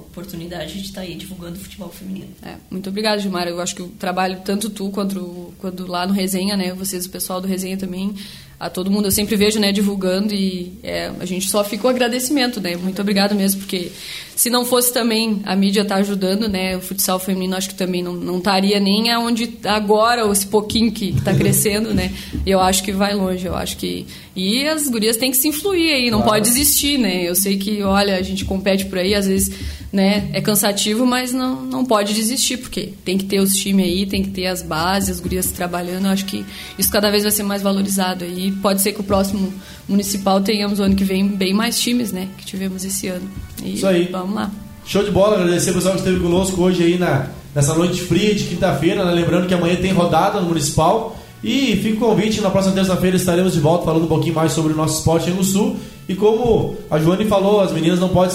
oportunidade 0.00 0.74
de 0.74 0.86
estar 0.86 1.00
tá 1.00 1.06
aí 1.06 1.14
divulgando 1.14 1.56
o 1.56 1.60
futebol 1.60 1.88
feminino. 1.88 2.30
É, 2.42 2.56
muito 2.70 2.88
obrigada, 2.88 3.18
Gilmar. 3.18 3.46
Eu 3.48 3.60
acho 3.60 3.74
que 3.74 3.82
o 3.82 3.88
trabalho, 3.88 4.40
tanto 4.44 4.68
tu 4.70 4.90
quanto, 4.90 5.54
quanto 5.58 5.86
lá 5.86 6.06
no 6.06 6.12
Resenha, 6.12 6.56
né? 6.56 6.72
Vocês, 6.74 7.06
o 7.06 7.10
pessoal 7.10 7.40
do 7.40 7.46
Resenha 7.46 7.76
também, 7.76 8.14
a 8.60 8.68
todo 8.68 8.90
mundo 8.90 9.06
eu 9.06 9.10
sempre 9.10 9.36
vejo, 9.36 9.58
né, 9.58 9.72
divulgando 9.72 10.34
e 10.34 10.70
é, 10.82 11.10
a 11.18 11.24
gente 11.24 11.48
só 11.48 11.64
fica 11.64 11.86
o 11.86 11.90
agradecimento, 11.90 12.60
né? 12.60 12.76
Muito 12.76 13.00
obrigado 13.00 13.34
mesmo, 13.34 13.60
porque 13.62 13.90
se 14.36 14.50
não 14.50 14.66
fosse 14.66 14.92
também 14.92 15.40
a 15.46 15.56
mídia 15.56 15.80
estar 15.80 15.94
tá 15.94 16.00
ajudando, 16.02 16.46
né, 16.46 16.76
o 16.76 16.80
futsal 16.82 17.18
feminino 17.18 17.56
acho 17.56 17.70
que 17.70 17.74
também 17.74 18.02
não, 18.02 18.12
não 18.12 18.36
estaria 18.36 18.78
nem 18.78 19.10
aonde 19.10 19.58
agora, 19.64 20.30
esse 20.30 20.46
pouquinho 20.46 20.92
que 20.92 21.08
está 21.08 21.32
crescendo, 21.34 21.94
né? 21.94 22.12
Eu 22.44 22.60
acho 22.60 22.82
que 22.82 22.92
vai 22.92 23.14
longe, 23.14 23.46
eu 23.46 23.56
acho 23.56 23.78
que 23.78 24.06
e 24.36 24.66
as 24.66 24.88
gurias 24.88 25.16
têm 25.16 25.30
que 25.30 25.36
se 25.36 25.48
influir 25.48 25.92
aí, 25.92 26.10
não 26.10 26.22
claro. 26.22 26.34
pode 26.34 26.48
desistir, 26.48 26.98
né? 26.98 27.28
Eu 27.28 27.34
sei 27.34 27.56
que, 27.56 27.82
olha, 27.82 28.16
a 28.16 28.22
gente 28.22 28.44
compete 28.44 28.86
por 28.86 28.98
aí, 28.98 29.14
às 29.14 29.26
vezes, 29.26 29.54
né, 29.92 30.30
é 30.32 30.40
cansativo, 30.40 31.04
mas 31.04 31.32
não, 31.32 31.62
não 31.62 31.84
pode 31.84 32.14
desistir, 32.14 32.58
porque 32.58 32.92
tem 33.04 33.18
que 33.18 33.24
ter 33.24 33.40
os 33.40 33.52
times 33.54 33.84
aí, 33.84 34.06
tem 34.06 34.22
que 34.22 34.30
ter 34.30 34.46
as 34.46 34.62
bases, 34.62 35.10
as 35.10 35.20
gurias 35.20 35.50
trabalhando, 35.50 36.06
eu 36.06 36.12
acho 36.12 36.26
que 36.26 36.44
isso 36.78 36.90
cada 36.90 37.10
vez 37.10 37.24
vai 37.24 37.32
ser 37.32 37.42
mais 37.42 37.60
valorizado 37.60 38.24
aí 38.24 38.49
pode 38.50 38.82
ser 38.82 38.92
que 38.92 39.00
o 39.00 39.04
próximo 39.04 39.52
municipal 39.88 40.40
tenhamos 40.40 40.80
ano 40.80 40.94
que 40.94 41.04
vem 41.04 41.26
bem 41.26 41.52
mais 41.52 41.78
times, 41.78 42.12
né? 42.12 42.28
Que 42.38 42.44
tivemos 42.44 42.84
esse 42.84 43.08
ano. 43.08 43.28
E 43.62 43.74
Isso 43.74 43.86
aí. 43.86 44.08
Vamos 44.10 44.34
lá. 44.34 44.50
Show 44.84 45.04
de 45.04 45.10
bola, 45.10 45.36
agradecer 45.36 45.70
o 45.70 45.74
pessoal 45.74 45.94
que 45.94 46.00
esteve 46.00 46.20
conosco 46.20 46.60
hoje 46.62 46.82
aí 46.82 46.98
na, 46.98 47.26
nessa 47.54 47.74
noite 47.74 48.00
fria 48.00 48.34
de 48.34 48.44
quinta-feira, 48.44 49.04
né? 49.04 49.12
lembrando 49.12 49.46
que 49.46 49.54
amanhã 49.54 49.76
tem 49.76 49.92
rodada 49.92 50.40
no 50.40 50.48
Municipal. 50.48 51.16
E 51.42 51.76
fica 51.76 52.04
o 52.04 52.08
convite, 52.08 52.40
na 52.40 52.50
próxima 52.50 52.74
terça-feira 52.74 53.16
estaremos 53.16 53.54
de 53.54 53.60
volta 53.60 53.86
falando 53.86 54.04
um 54.04 54.08
pouquinho 54.08 54.34
mais 54.34 54.52
sobre 54.52 54.72
o 54.74 54.76
nosso 54.76 54.98
esporte 54.98 55.30
aí 55.30 55.34
no 55.34 55.42
Sul. 55.42 55.76
E 56.08 56.14
como 56.14 56.76
a 56.90 56.98
Joane 56.98 57.24
falou, 57.24 57.60
as 57.60 57.72
meninas 57.72 57.98
não 57.98 58.10
podem 58.10 58.30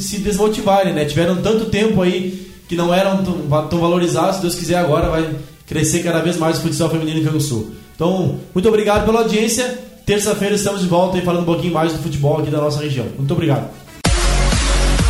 se 0.00 0.18
desmotivarem, 0.18 0.92
né? 0.92 1.04
Tiveram 1.04 1.36
tanto 1.36 1.66
tempo 1.66 2.02
aí 2.02 2.50
que 2.68 2.74
não 2.74 2.92
eram 2.92 3.22
tão, 3.22 3.68
tão 3.68 3.80
valorizados, 3.80 4.36
se 4.36 4.42
Deus 4.42 4.54
quiser 4.54 4.76
agora 4.76 5.10
vai 5.10 5.30
crescer 5.66 6.02
cada 6.02 6.20
vez 6.20 6.36
mais 6.36 6.58
o 6.58 6.62
futsal 6.62 6.90
feminino 6.90 7.20
em 7.20 7.24
Canguçu. 7.24 7.70
Então, 8.02 8.34
muito 8.52 8.68
obrigado 8.68 9.06
pela 9.06 9.20
audiência. 9.20 9.78
Terça-feira 10.04 10.56
estamos 10.56 10.80
de 10.80 10.88
volta 10.88 11.18
e 11.18 11.20
falando 11.20 11.42
um 11.42 11.46
pouquinho 11.46 11.72
mais 11.72 11.92
do 11.92 12.00
futebol 12.00 12.38
aqui 12.38 12.50
da 12.50 12.58
nossa 12.58 12.82
região. 12.82 13.06
Muito 13.16 13.32
obrigado. 13.32 13.70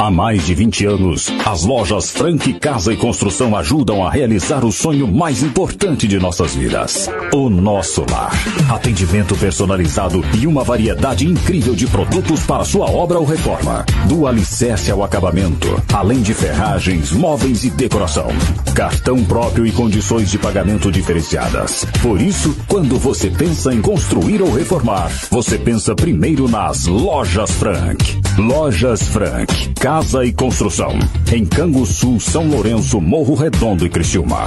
Há 0.00 0.10
mais 0.10 0.46
de 0.46 0.54
20 0.54 0.86
anos, 0.86 1.30
as 1.44 1.62
lojas 1.62 2.10
Frank 2.10 2.54
Casa 2.54 2.90
e 2.90 2.96
Construção 2.96 3.54
ajudam 3.54 4.02
a 4.02 4.10
realizar 4.10 4.64
o 4.64 4.72
sonho 4.72 5.06
mais 5.06 5.42
importante 5.42 6.08
de 6.08 6.18
nossas 6.18 6.54
vidas: 6.54 7.06
o 7.34 7.50
nosso 7.50 8.06
lar. 8.10 8.32
Atendimento 8.70 9.36
personalizado 9.36 10.24
e 10.40 10.46
uma 10.46 10.64
variedade 10.64 11.26
incrível 11.26 11.74
de 11.74 11.86
produtos 11.86 12.40
para 12.44 12.64
sua 12.64 12.90
obra 12.90 13.18
ou 13.18 13.26
reforma. 13.26 13.84
Do 14.08 14.26
alicerce 14.26 14.90
ao 14.90 15.04
acabamento, 15.04 15.68
além 15.92 16.22
de 16.22 16.32
ferragens, 16.32 17.12
móveis 17.12 17.64
e 17.64 17.68
decoração. 17.68 18.28
Cartão 18.74 19.22
próprio 19.22 19.66
e 19.66 19.70
condições 19.70 20.30
de 20.30 20.38
pagamento 20.38 20.90
diferenciadas. 20.90 21.84
Por 22.00 22.18
isso, 22.22 22.56
quando 22.66 22.98
você 22.98 23.28
pensa 23.28 23.74
em 23.74 23.82
construir 23.82 24.40
ou 24.40 24.50
reformar, 24.50 25.10
você 25.30 25.58
pensa 25.58 25.94
primeiro 25.94 26.48
nas 26.48 26.86
Lojas 26.86 27.50
Frank. 27.50 28.18
Lojas 28.38 29.02
Frank 29.02 29.68
Casa 29.90 30.24
e 30.24 30.32
Construção. 30.32 30.96
Em 31.32 31.44
Canguçu, 31.44 32.20
São 32.20 32.46
Lourenço, 32.46 33.00
Morro 33.00 33.34
Redondo 33.34 33.84
e 33.84 33.90
Criciúma. 33.90 34.46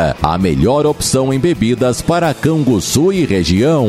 a 0.21 0.37
melhor 0.37 0.85
opção 0.85 1.33
em 1.33 1.39
bebidas 1.39 2.01
para 2.01 2.33
Canguçu 2.33 3.13
e 3.13 3.25
região. 3.25 3.87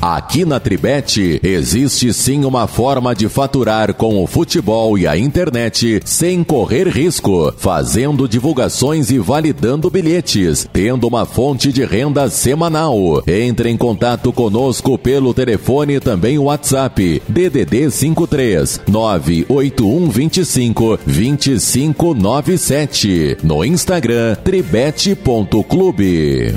Aqui 0.00 0.44
na 0.44 0.60
Tribete 0.60 1.40
existe 1.42 2.12
sim 2.12 2.44
uma 2.44 2.68
forma 2.68 3.16
de 3.16 3.28
faturar 3.28 3.92
com 3.94 4.22
o 4.22 4.28
futebol 4.28 4.96
e 4.96 5.08
a 5.08 5.18
internet 5.18 6.00
sem 6.04 6.44
correr 6.44 6.86
risco, 6.86 7.52
fazendo 7.56 8.28
divulgações 8.28 9.10
e 9.10 9.18
validando 9.18 9.90
bilhetes, 9.90 10.68
tendo 10.72 11.08
uma 11.08 11.26
fonte 11.26 11.72
de 11.72 11.84
renda 11.84 12.30
semanal. 12.30 13.24
Entre 13.26 13.70
em 13.70 13.76
contato 13.76 14.32
conosco 14.32 14.96
pelo 14.96 15.34
telefone 15.34 15.96
e 15.96 16.00
também 16.00 16.38
o 16.38 16.44
WhatsApp 16.44 17.20
DDD 17.28 17.90
53 17.90 18.82
98125 18.86 21.00
2597 21.04 23.38
no 23.42 23.64
Instagram 23.64 24.36
tribete.clube. 24.44 26.54